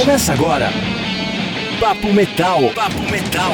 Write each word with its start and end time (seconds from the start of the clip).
Começa 0.00 0.32
agora. 0.32 0.70
Papo 1.78 2.10
Metal. 2.10 2.70
Papo 2.74 3.02
Metal. 3.10 3.52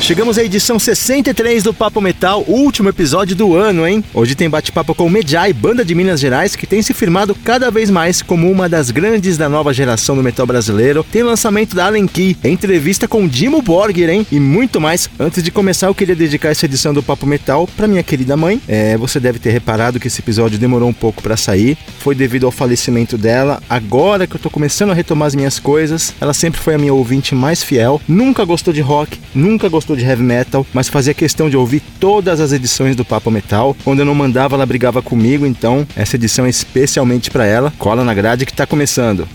Chegamos 0.00 0.38
à 0.38 0.42
edição 0.42 0.78
63 0.78 1.62
do 1.62 1.74
Papo 1.74 2.00
Metal, 2.00 2.42
último 2.48 2.88
episódio 2.88 3.36
do 3.36 3.54
ano, 3.54 3.86
hein? 3.86 4.02
Hoje 4.12 4.34
tem 4.34 4.50
bate-papo 4.50 4.94
com 4.94 5.06
o 5.06 5.10
Medjai, 5.10 5.52
banda 5.52 5.84
de 5.84 5.94
Minas 5.94 6.18
Gerais, 6.18 6.56
que 6.56 6.66
tem 6.66 6.82
se 6.82 6.92
firmado 6.92 7.32
cada 7.34 7.70
vez 7.70 7.90
mais 7.90 8.20
como 8.20 8.50
uma 8.50 8.68
das 8.68 8.90
grandes 8.90 9.36
da 9.36 9.48
nova 9.48 9.72
geração 9.72 10.16
do 10.16 10.22
metal 10.22 10.46
brasileiro. 10.46 11.04
Tem 11.12 11.22
lançamento 11.22 11.76
da 11.76 11.86
Allen 11.86 12.08
Key, 12.08 12.36
entrevista 12.42 13.06
com 13.06 13.28
Dimo 13.28 13.62
Borgir, 13.62 14.08
hein? 14.08 14.26
E 14.32 14.40
muito 14.40 14.80
mais. 14.80 15.08
Antes 15.18 15.44
de 15.44 15.50
começar, 15.52 15.86
eu 15.86 15.94
queria 15.94 16.16
dedicar 16.16 16.48
essa 16.48 16.64
edição 16.64 16.92
do 16.92 17.04
Papo 17.04 17.26
Metal 17.26 17.68
para 17.76 17.86
minha 17.86 18.02
querida 18.02 18.36
mãe. 18.36 18.60
É, 18.66 18.96
você 18.96 19.20
deve 19.20 19.38
ter 19.38 19.50
reparado 19.50 20.00
que 20.00 20.08
esse 20.08 20.20
episódio 20.20 20.58
demorou 20.58 20.88
um 20.88 20.94
pouco 20.94 21.22
para 21.22 21.36
sair. 21.36 21.76
Foi 22.00 22.16
devido 22.16 22.46
ao 22.46 22.50
falecimento 22.50 23.16
dela. 23.16 23.62
Agora 23.68 24.26
que 24.26 24.34
eu 24.34 24.40
tô 24.40 24.50
começando 24.50 24.90
a 24.90 24.94
retomar 24.94 25.28
as 25.28 25.34
minhas 25.36 25.60
coisas, 25.60 26.14
ela 26.20 26.34
sempre 26.34 26.58
foi 26.58 26.74
a 26.74 26.78
minha 26.78 26.94
ouvinte 26.94 27.32
mais 27.34 27.62
fiel. 27.62 28.00
Nunca 28.08 28.44
gostou 28.44 28.74
de 28.74 28.80
rock, 28.80 29.20
nunca 29.32 29.68
gostou 29.68 29.89
gostou 29.90 29.96
de 29.96 30.04
heavy 30.04 30.22
metal, 30.22 30.66
mas 30.72 30.88
fazia 30.88 31.14
questão 31.14 31.50
de 31.50 31.56
ouvir 31.56 31.82
todas 31.98 32.40
as 32.40 32.52
edições 32.52 32.94
do 32.94 33.04
Papo 33.04 33.30
Metal. 33.30 33.76
Quando 33.84 34.00
eu 34.00 34.04
não 34.04 34.14
mandava, 34.14 34.54
ela 34.54 34.66
brigava 34.66 35.02
comigo, 35.02 35.46
então 35.46 35.86
essa 35.96 36.16
edição 36.16 36.46
é 36.46 36.48
especialmente 36.48 37.30
para 37.30 37.46
ela. 37.46 37.72
Cola 37.78 38.04
na 38.04 38.14
grade 38.14 38.46
que 38.46 38.52
tá 38.52 38.66
começando. 38.66 39.28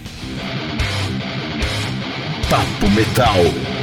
Papo 2.49 2.89
Metal. 2.91 3.74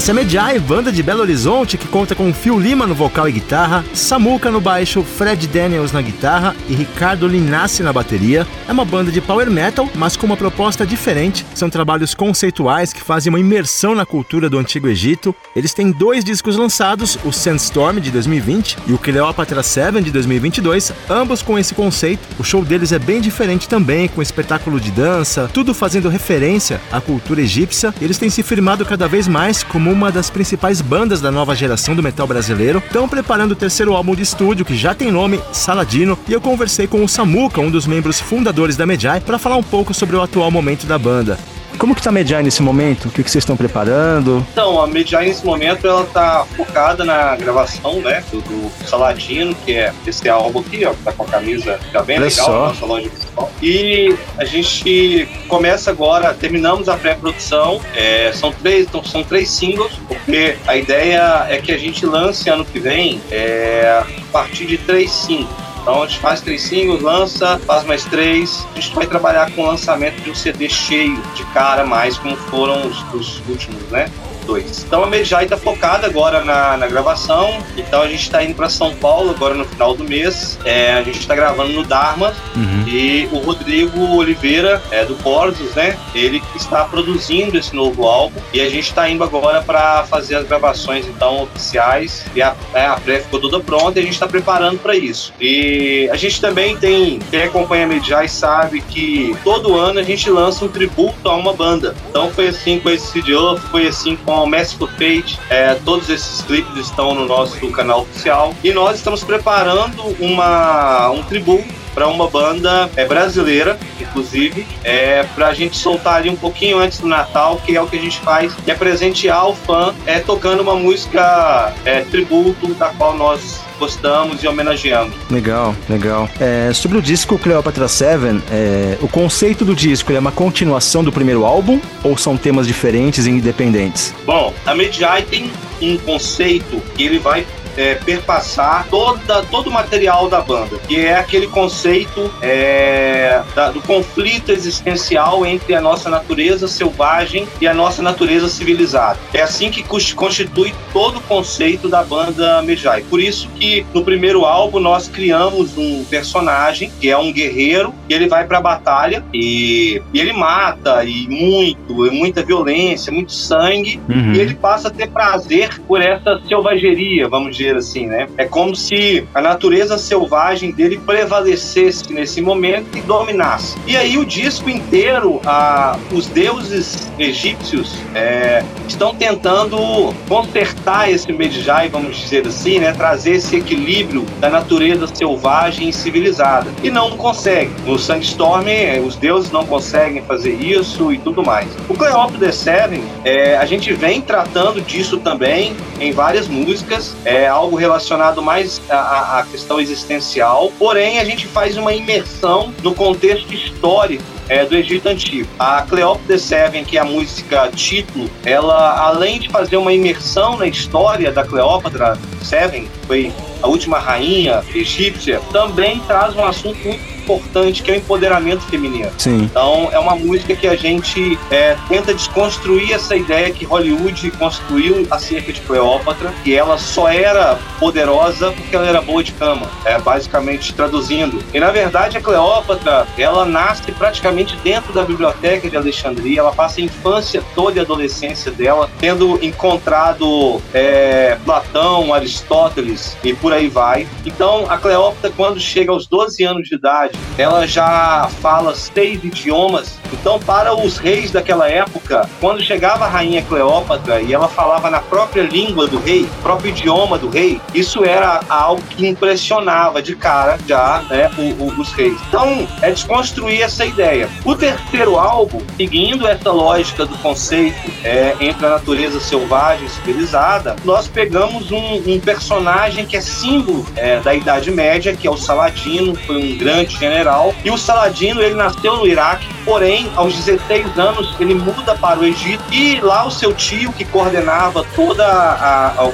Essa 0.00 0.12
é 0.12 0.14
Medjai, 0.14 0.58
banda 0.58 0.90
de 0.90 1.02
Belo 1.02 1.20
Horizonte 1.20 1.76
que 1.76 1.86
conta 1.86 2.14
com 2.14 2.32
Phil 2.32 2.58
Lima 2.58 2.86
no 2.86 2.94
vocal 2.94 3.28
e 3.28 3.32
guitarra, 3.32 3.84
Samuca 3.92 4.50
no 4.50 4.58
baixo, 4.58 5.02
Fred 5.02 5.46
Daniels 5.46 5.92
na 5.92 6.00
guitarra 6.00 6.56
e 6.70 6.74
Ricardo 6.74 7.28
Linassi 7.28 7.82
na 7.82 7.92
bateria. 7.92 8.46
É 8.66 8.72
uma 8.72 8.86
banda 8.86 9.12
de 9.12 9.20
power 9.20 9.50
metal, 9.50 9.86
mas 9.94 10.16
com 10.16 10.24
uma 10.24 10.38
proposta 10.38 10.86
diferente. 10.86 11.44
São 11.54 11.68
trabalhos 11.68 12.14
conceituais 12.14 12.94
que 12.94 13.02
fazem 13.02 13.28
uma 13.28 13.38
imersão 13.38 13.94
na 13.94 14.06
cultura 14.06 14.48
do 14.48 14.58
Antigo 14.58 14.88
Egito. 14.88 15.36
Eles 15.54 15.74
têm 15.74 15.92
dois 15.92 16.24
discos 16.24 16.56
lançados, 16.56 17.18
o 17.22 17.30
Sandstorm 17.30 17.98
de 17.98 18.10
2020 18.10 18.78
e 18.86 18.94
o 18.94 18.98
Cleopatra 18.98 19.62
7 19.62 20.00
de 20.00 20.10
2022, 20.10 20.94
ambos 21.10 21.42
com 21.42 21.58
esse 21.58 21.74
conceito. 21.74 22.26
O 22.38 22.42
show 22.42 22.64
deles 22.64 22.90
é 22.90 22.98
bem 22.98 23.20
diferente 23.20 23.68
também, 23.68 24.08
com 24.08 24.22
espetáculo 24.22 24.80
de 24.80 24.90
dança, 24.90 25.50
tudo 25.52 25.74
fazendo 25.74 26.08
referência 26.08 26.80
à 26.90 27.02
cultura 27.02 27.42
egípcia. 27.42 27.92
Eles 28.00 28.16
têm 28.16 28.30
se 28.30 28.42
firmado 28.42 28.86
cada 28.86 29.06
vez 29.06 29.28
mais 29.28 29.62
como 29.62 29.89
uma 29.90 30.12
das 30.12 30.30
principais 30.30 30.80
bandas 30.80 31.20
da 31.20 31.30
nova 31.30 31.54
geração 31.54 31.94
do 31.94 32.02
metal 32.02 32.26
brasileiro, 32.26 32.78
estão 32.78 33.08
preparando 33.08 33.52
o 33.52 33.56
terceiro 33.56 33.94
álbum 33.94 34.14
de 34.14 34.22
estúdio, 34.22 34.64
que 34.64 34.76
já 34.76 34.94
tem 34.94 35.10
nome, 35.10 35.40
Saladino, 35.52 36.18
e 36.28 36.32
eu 36.32 36.40
conversei 36.40 36.86
com 36.86 37.04
o 37.04 37.08
Samuca, 37.08 37.60
um 37.60 37.70
dos 37.70 37.86
membros 37.86 38.20
fundadores 38.20 38.76
da 38.76 38.86
Medjai, 38.86 39.20
para 39.20 39.38
falar 39.38 39.56
um 39.56 39.62
pouco 39.62 39.92
sobre 39.92 40.16
o 40.16 40.22
atual 40.22 40.50
momento 40.50 40.86
da 40.86 40.98
banda. 40.98 41.38
Como 41.80 41.94
que 41.94 42.02
tá 42.02 42.10
a 42.10 42.12
Medjai 42.12 42.42
nesse 42.42 42.62
momento? 42.62 43.08
O 43.08 43.10
que, 43.10 43.24
que 43.24 43.30
vocês 43.30 43.40
estão 43.40 43.56
preparando? 43.56 44.46
Então, 44.52 44.82
a 44.82 44.86
Medjai 44.86 45.24
nesse 45.24 45.46
momento 45.46 45.86
ela 45.86 46.04
tá 46.04 46.44
focada 46.54 47.06
na 47.06 47.34
gravação, 47.36 48.02
né, 48.02 48.22
do, 48.30 48.42
do 48.42 48.70
Saladino, 48.86 49.54
que 49.64 49.72
é 49.72 49.90
esse 50.06 50.28
álbum 50.28 50.60
aqui, 50.60 50.84
ó, 50.84 50.90
que 50.90 51.02
tá 51.02 51.12
com 51.12 51.22
a 51.22 51.26
camisa 51.26 51.80
já 51.90 52.02
bem 52.02 52.18
Olha 52.18 52.26
legal 52.26 52.44
só. 52.44 52.52
na 52.52 52.68
nossa 52.68 52.84
loja 52.84 53.08
principal. 53.08 53.50
E 53.62 54.14
a 54.36 54.44
gente 54.44 55.26
começa 55.48 55.90
agora, 55.90 56.34
terminamos 56.34 56.86
a 56.86 56.98
pré-produção, 56.98 57.80
é, 57.96 58.30
são 58.34 58.52
três, 58.52 58.86
então, 58.86 59.02
são 59.02 59.24
três 59.24 59.50
singles, 59.50 59.92
porque 60.06 60.58
a 60.66 60.76
ideia 60.76 61.46
é 61.48 61.56
que 61.62 61.72
a 61.72 61.78
gente 61.78 62.04
lance 62.04 62.50
ano 62.50 62.62
que 62.62 62.78
vem 62.78 63.22
é, 63.30 64.02
a 64.02 64.30
partir 64.30 64.66
de 64.66 64.76
três 64.76 65.10
singles. 65.10 65.69
Então 65.80 66.02
a 66.02 66.06
gente 66.06 66.20
faz 66.20 66.40
três 66.40 66.62
singles, 66.62 67.02
lança, 67.02 67.58
faz 67.60 67.84
mais 67.84 68.04
três. 68.04 68.66
A 68.74 68.80
gente 68.80 68.94
vai 68.94 69.06
trabalhar 69.06 69.50
com 69.52 69.62
o 69.62 69.66
lançamento 69.66 70.20
de 70.22 70.30
um 70.30 70.34
CD 70.34 70.68
cheio 70.68 71.20
de 71.34 71.44
cara, 71.46 71.84
mais 71.84 72.18
como 72.18 72.36
foram 72.36 72.86
os, 72.86 73.02
os 73.14 73.48
últimos, 73.48 73.82
né? 73.90 74.10
Dois. 74.50 74.84
Então 74.84 75.04
a 75.04 75.06
Medjai 75.06 75.44
está 75.44 75.56
focada 75.56 76.08
agora 76.08 76.42
na, 76.44 76.76
na 76.76 76.88
gravação. 76.88 77.58
Então 77.76 78.02
a 78.02 78.08
gente 78.08 78.22
está 78.22 78.42
indo 78.42 78.54
para 78.54 78.68
São 78.68 78.92
Paulo 78.96 79.30
agora 79.30 79.54
no 79.54 79.64
final 79.64 79.94
do 79.94 80.02
mês. 80.02 80.58
É, 80.64 80.94
a 80.94 81.02
gente 81.04 81.20
está 81.20 81.36
gravando 81.36 81.72
no 81.72 81.84
Dharma 81.84 82.34
Uhum. 82.56 82.84
e 82.88 83.28
o 83.30 83.38
Rodrigo 83.38 84.16
Oliveira, 84.16 84.82
é, 84.90 85.04
do 85.04 85.14
Corsos, 85.16 85.72
né? 85.74 85.96
Ele 86.14 86.42
está 86.56 86.84
produzindo 86.84 87.56
esse 87.56 87.74
novo 87.74 88.04
álbum 88.06 88.40
e 88.52 88.60
a 88.60 88.68
gente 88.68 88.88
está 88.88 89.08
indo 89.08 89.22
agora 89.22 89.62
para 89.62 90.02
fazer 90.04 90.34
as 90.34 90.46
gravações 90.46 91.06
então 91.06 91.44
oficiais 91.44 92.24
e 92.34 92.42
a, 92.42 92.54
é, 92.74 92.86
a 92.86 92.96
pré 92.96 93.20
ficou 93.20 93.40
toda 93.40 93.60
pronta 93.60 93.98
e 93.98 94.02
a 94.02 94.04
gente 94.04 94.14
está 94.14 94.26
preparando 94.26 94.78
para 94.78 94.96
isso. 94.96 95.32
E 95.40 96.08
a 96.10 96.16
gente 96.16 96.40
também 96.40 96.76
tem, 96.76 97.18
quem 97.30 97.44
acompanha 97.44 97.84
a 97.84 97.88
Medjai 97.88 98.28
sabe 98.28 98.80
que 98.80 99.36
todo 99.44 99.78
ano 99.78 100.00
a 100.00 100.02
gente 100.02 100.28
lança 100.28 100.64
um 100.64 100.68
tributo 100.68 101.28
a 101.28 101.36
uma 101.36 101.52
banda. 101.52 101.94
Então 102.10 102.30
foi 102.30 102.48
assim 102.48 102.80
com 102.80 102.90
esse 102.90 103.06
CD 103.12 103.34
Up, 103.36 103.60
foi 103.70 103.86
assim 103.86 104.16
com 104.16 104.32
o 104.42 104.46
Merciful 104.46 104.88
Fate, 104.88 105.38
é, 105.48 105.74
todos 105.74 106.08
esses 106.08 106.42
clipes 106.42 106.76
estão 106.76 107.14
no 107.14 107.26
nosso 107.26 107.58
canal 107.70 108.02
oficial. 108.02 108.54
E 108.62 108.72
nós 108.72 108.96
estamos 108.96 109.22
preparando 109.24 110.02
uma, 110.18 111.10
um 111.10 111.22
tributo 111.22 111.80
para 111.94 112.08
uma 112.08 112.28
banda 112.28 112.90
é, 112.96 113.04
brasileira, 113.04 113.78
inclusive, 114.00 114.66
é, 114.84 115.22
para 115.34 115.48
a 115.48 115.54
gente 115.54 115.76
soltar 115.76 116.16
ali 116.16 116.30
um 116.30 116.36
pouquinho 116.36 116.78
antes 116.78 117.00
do 117.00 117.06
Natal, 117.06 117.60
que 117.64 117.76
é 117.76 117.82
o 117.82 117.86
que 117.86 117.96
a 117.96 118.00
gente 118.00 118.20
faz, 118.20 118.52
que 118.54 118.70
é 118.70 118.74
presentear 118.74 119.48
o 119.48 119.54
fã 119.54 119.94
é, 120.06 120.18
tocando 120.18 120.60
uma 120.60 120.74
música 120.74 121.72
é, 121.84 122.02
tributo 122.02 122.74
da 122.74 122.88
qual 122.88 123.16
nós 123.16 123.60
gostamos 123.80 124.44
e 124.44 124.46
homenageamos. 124.46 125.14
Legal, 125.30 125.74
legal. 125.88 126.28
É, 126.38 126.70
sobre 126.72 126.98
o 126.98 127.02
disco 127.02 127.38
Cleopatra 127.38 127.88
7, 127.88 128.42
é, 128.50 128.98
o 129.00 129.08
conceito 129.08 129.64
do 129.64 129.74
disco 129.74 130.12
é 130.12 130.18
uma 130.18 130.30
continuação 130.30 131.02
do 131.02 131.10
primeiro 131.10 131.46
álbum 131.46 131.80
ou 132.04 132.16
são 132.16 132.36
temas 132.36 132.66
diferentes 132.66 133.26
e 133.26 133.30
independentes? 133.30 134.14
Bom, 134.26 134.52
a 134.66 134.74
Medjai 134.74 135.22
tem 135.22 135.50
um 135.80 135.96
conceito 135.96 136.80
que 136.94 137.04
ele 137.04 137.18
vai 137.18 137.46
é, 137.80 137.94
perpassar 137.94 138.86
toda, 138.90 139.42
todo 139.44 139.68
o 139.68 139.72
material 139.72 140.28
da 140.28 140.40
banda, 140.40 140.76
que 140.86 140.96
é 141.06 141.14
aquele 141.14 141.46
conceito 141.46 142.30
é, 142.42 143.42
da- 143.54 143.70
do 143.70 143.80
conflito 143.82 144.50
existencial 144.52 145.44
entre 145.46 145.74
a 145.74 145.80
nossa 145.80 146.10
natureza 146.10 146.68
selvagem 146.68 147.46
e 147.60 147.66
a 147.66 147.72
nossa 147.74 148.02
natureza 148.02 148.48
civilizada. 148.48 149.18
É 149.32 149.40
assim 149.40 149.70
que 149.70 149.82
cons- 149.82 150.12
constitui 150.12 150.74
todo 150.92 151.18
o 151.18 151.20
conceito 151.22 151.88
da 151.88 152.02
banda 152.02 152.60
Medjai. 152.62 153.02
Por 153.08 153.20
isso 153.20 153.48
que 153.56 153.84
no 153.94 154.04
primeiro 154.04 154.44
álbum 154.44 154.78
nós 154.80 155.08
criamos 155.08 155.76
um 155.78 156.04
personagem 156.04 156.90
que 157.00 157.08
é 157.10 157.16
um 157.16 157.32
guerreiro 157.32 157.94
e 158.08 158.14
ele 158.14 158.28
vai 158.28 158.44
para 158.46 158.58
a 158.58 158.60
batalha 158.60 159.24
e, 159.32 160.02
e 160.12 160.20
ele 160.20 160.32
mata 160.32 161.02
e 161.04 161.26
muito, 161.28 162.06
e 162.06 162.10
muita 162.10 162.42
violência, 162.42 163.12
muito 163.12 163.32
sangue 163.32 164.00
Uhum. 164.08 164.32
e 164.34 164.40
ele 164.40 164.54
passa 164.54 164.88
a 164.88 164.90
ter 164.90 165.08
prazer 165.08 165.80
por 165.86 166.00
essa 166.02 166.40
selvageria, 166.48 167.28
vamos 167.28 167.56
dizer 167.56 167.69
assim, 167.76 168.06
né? 168.06 168.28
É 168.36 168.44
como 168.44 168.74
se 168.74 169.26
a 169.34 169.40
natureza 169.40 169.98
selvagem 169.98 170.72
dele 170.72 170.98
prevalecesse 171.04 172.12
nesse 172.12 172.40
momento 172.40 172.96
e 172.96 173.00
dominasse. 173.00 173.76
E 173.86 173.96
aí 173.96 174.18
o 174.18 174.24
disco 174.24 174.68
inteiro, 174.68 175.40
a, 175.44 175.96
os 176.12 176.26
deuses 176.26 177.10
egípcios 177.18 177.96
é, 178.14 178.64
estão 178.88 179.14
tentando 179.14 180.14
consertar 180.28 181.10
esse 181.10 181.32
Medjai, 181.32 181.88
vamos 181.88 182.16
dizer 182.16 182.46
assim, 182.46 182.78
né? 182.78 182.92
Trazer 182.92 183.32
esse 183.32 183.56
equilíbrio 183.56 184.24
da 184.40 184.50
natureza 184.50 185.06
selvagem 185.06 185.88
e 185.88 185.92
civilizada. 185.92 186.70
E 186.82 186.90
não 186.90 187.16
conseguem. 187.16 187.70
No 187.86 187.98
Sandstorm, 187.98 188.66
eh, 188.68 189.00
os 189.00 189.16
deuses 189.16 189.50
não 189.50 189.64
conseguem 189.64 190.22
fazer 190.22 190.54
isso 190.54 191.12
e 191.12 191.18
tudo 191.18 191.42
mais. 191.42 191.68
O 191.88 191.94
Cleópatra 191.94 192.38
The 192.38 192.52
Seven, 192.52 193.02
é, 193.24 193.56
a 193.56 193.64
gente 193.64 193.92
vem 193.92 194.20
tratando 194.20 194.80
disso 194.80 195.18
também 195.18 195.74
em 196.00 196.12
várias 196.12 196.48
músicas, 196.48 197.14
é 197.24 197.49
algo 197.50 197.76
relacionado 197.76 198.40
mais 198.42 198.80
à- 198.88 199.38
à, 199.40 199.42
questão 199.44 199.80
existencial, 199.80 200.72
porém 200.78 201.18
a 201.18 201.24
gente 201.24 201.46
faz 201.46 201.76
uma 201.76 201.92
imersão 201.92 202.72
no 202.82 202.94
contexto 202.94 203.52
histórico 203.52 204.22
é, 204.48 204.64
do 204.64 204.74
Egito 204.76 205.08
Antigo. 205.08 205.48
A 205.58 205.82
Cleópatra 205.82 206.38
Seven, 206.38 206.84
que 206.84 206.96
é 206.98 207.00
a 207.00 207.04
música 207.04 207.68
título, 207.74 208.28
ela, 208.44 208.98
além 209.06 209.38
de 209.38 209.48
fazer 209.48 209.76
uma 209.76 209.92
imersão 209.92 210.56
na 210.56 210.66
história 210.66 211.30
da 211.30 211.44
Cleópatra 211.44 212.18
Seven, 212.42 212.88
foi 213.06 213.32
a 213.62 213.68
última 213.68 213.98
rainha 213.98 214.64
egípcia, 214.74 215.40
também 215.52 216.00
traz 216.00 216.34
um 216.34 216.44
assunto 216.44 216.78
muito 216.84 217.19
importante, 217.36 217.82
que 217.82 217.90
é 217.90 217.94
o 217.94 217.96
empoderamento 217.96 218.62
feminino. 218.62 219.10
Sim. 219.18 219.42
Então, 219.42 219.88
é 219.92 219.98
uma 219.98 220.16
música 220.16 220.54
que 220.54 220.66
a 220.66 220.76
gente 220.76 221.38
é, 221.50 221.76
tenta 221.88 222.12
desconstruir 222.14 222.92
essa 222.92 223.16
ideia 223.16 223.50
que 223.50 223.64
Hollywood 223.64 224.30
construiu 224.32 225.06
acerca 225.10 225.52
de 225.52 225.60
Cleópatra, 225.60 226.32
que 226.42 226.54
ela 226.54 226.78
só 226.78 227.08
era 227.08 227.58
poderosa 227.78 228.52
porque 228.52 228.74
ela 228.74 228.86
era 228.86 229.00
boa 229.00 229.22
de 229.22 229.32
cama, 229.32 229.68
é, 229.84 229.98
basicamente 229.98 230.74
traduzindo. 230.74 231.42
E 231.52 231.60
na 231.60 231.70
verdade, 231.70 232.16
a 232.16 232.20
Cleópatra, 232.20 233.06
ela 233.16 233.44
nasce 233.44 233.92
praticamente 233.92 234.56
dentro 234.62 234.92
da 234.92 235.04
biblioteca 235.04 235.68
de 235.68 235.76
Alexandria, 235.76 236.40
ela 236.40 236.52
passa 236.52 236.80
a 236.80 236.84
infância 236.84 237.42
toda 237.54 237.76
e 237.76 237.80
a 237.80 237.82
adolescência 237.82 238.50
dela 238.50 238.90
tendo 238.98 239.38
encontrado 239.42 240.60
é, 240.72 241.36
Platão, 241.44 242.12
Aristóteles 242.12 243.16
e 243.22 243.34
por 243.34 243.52
aí 243.52 243.68
vai. 243.68 244.06
Então, 244.24 244.66
a 244.70 244.78
Cleópatra, 244.78 245.32
quando 245.36 245.60
chega 245.60 245.92
aos 245.92 246.06
12 246.06 246.44
anos 246.44 246.68
de 246.68 246.74
idade, 246.74 247.18
ela 247.38 247.66
já 247.66 248.28
fala 248.40 248.74
seis 248.74 249.22
idiomas. 249.24 249.98
Então, 250.12 250.38
para 250.38 250.74
os 250.74 250.98
reis 250.98 251.30
daquela 251.30 251.68
época, 251.68 252.28
quando 252.40 252.62
chegava 252.62 253.04
a 253.04 253.08
rainha 253.08 253.42
Cleópatra 253.42 254.20
e 254.20 254.32
ela 254.32 254.48
falava 254.48 254.90
na 254.90 255.00
própria 255.00 255.42
língua 255.42 255.86
do 255.86 255.98
rei, 255.98 256.28
próprio 256.42 256.70
idioma 256.70 257.16
do 257.16 257.28
rei, 257.28 257.60
isso 257.74 258.04
era 258.04 258.40
algo 258.48 258.82
que 258.82 259.06
impressionava 259.06 260.02
de 260.02 260.14
cara 260.14 260.58
já 260.66 261.02
né, 261.08 261.30
o, 261.38 261.64
o, 261.64 261.80
os 261.80 261.92
reis. 261.92 262.18
Então, 262.28 262.66
é 262.82 262.90
desconstruir 262.90 263.62
essa 263.62 263.84
ideia. 263.86 264.28
O 264.44 264.54
terceiro 264.54 265.18
álbum, 265.18 265.62
seguindo 265.76 266.26
essa 266.26 266.50
lógica 266.50 267.06
do 267.06 267.16
conceito 267.18 267.90
é, 268.04 268.34
entre 268.40 268.66
a 268.66 268.70
natureza 268.70 269.20
selvagem 269.20 269.86
e 269.86 269.90
civilizada, 269.90 270.76
nós 270.84 271.06
pegamos 271.06 271.70
um, 271.70 272.02
um 272.06 272.20
personagem 272.20 273.06
que 273.06 273.16
é 273.16 273.20
símbolo 273.20 273.86
é, 273.96 274.20
da 274.20 274.34
Idade 274.34 274.70
Média, 274.70 275.14
que 275.14 275.26
é 275.26 275.30
o 275.30 275.36
Saladino, 275.36 276.14
foi 276.14 276.36
um 276.36 276.58
grande 276.58 276.98
general. 277.10 277.54
E 277.64 277.70
o 277.70 277.76
Saladino, 277.76 278.40
ele 278.40 278.54
nasceu 278.54 278.96
no 278.96 279.06
Iraque, 279.06 279.46
porém, 279.64 280.10
aos 280.14 280.34
16 280.34 280.98
anos, 280.98 281.34
ele 281.40 281.54
muda 281.54 281.94
para 281.96 282.20
o 282.20 282.24
Egito 282.24 282.62
e 282.70 283.00
lá 283.00 283.26
o 283.26 283.30
seu 283.30 283.52
tio, 283.52 283.92
que 283.92 284.04
coordenava 284.04 284.84
todo 284.94 285.20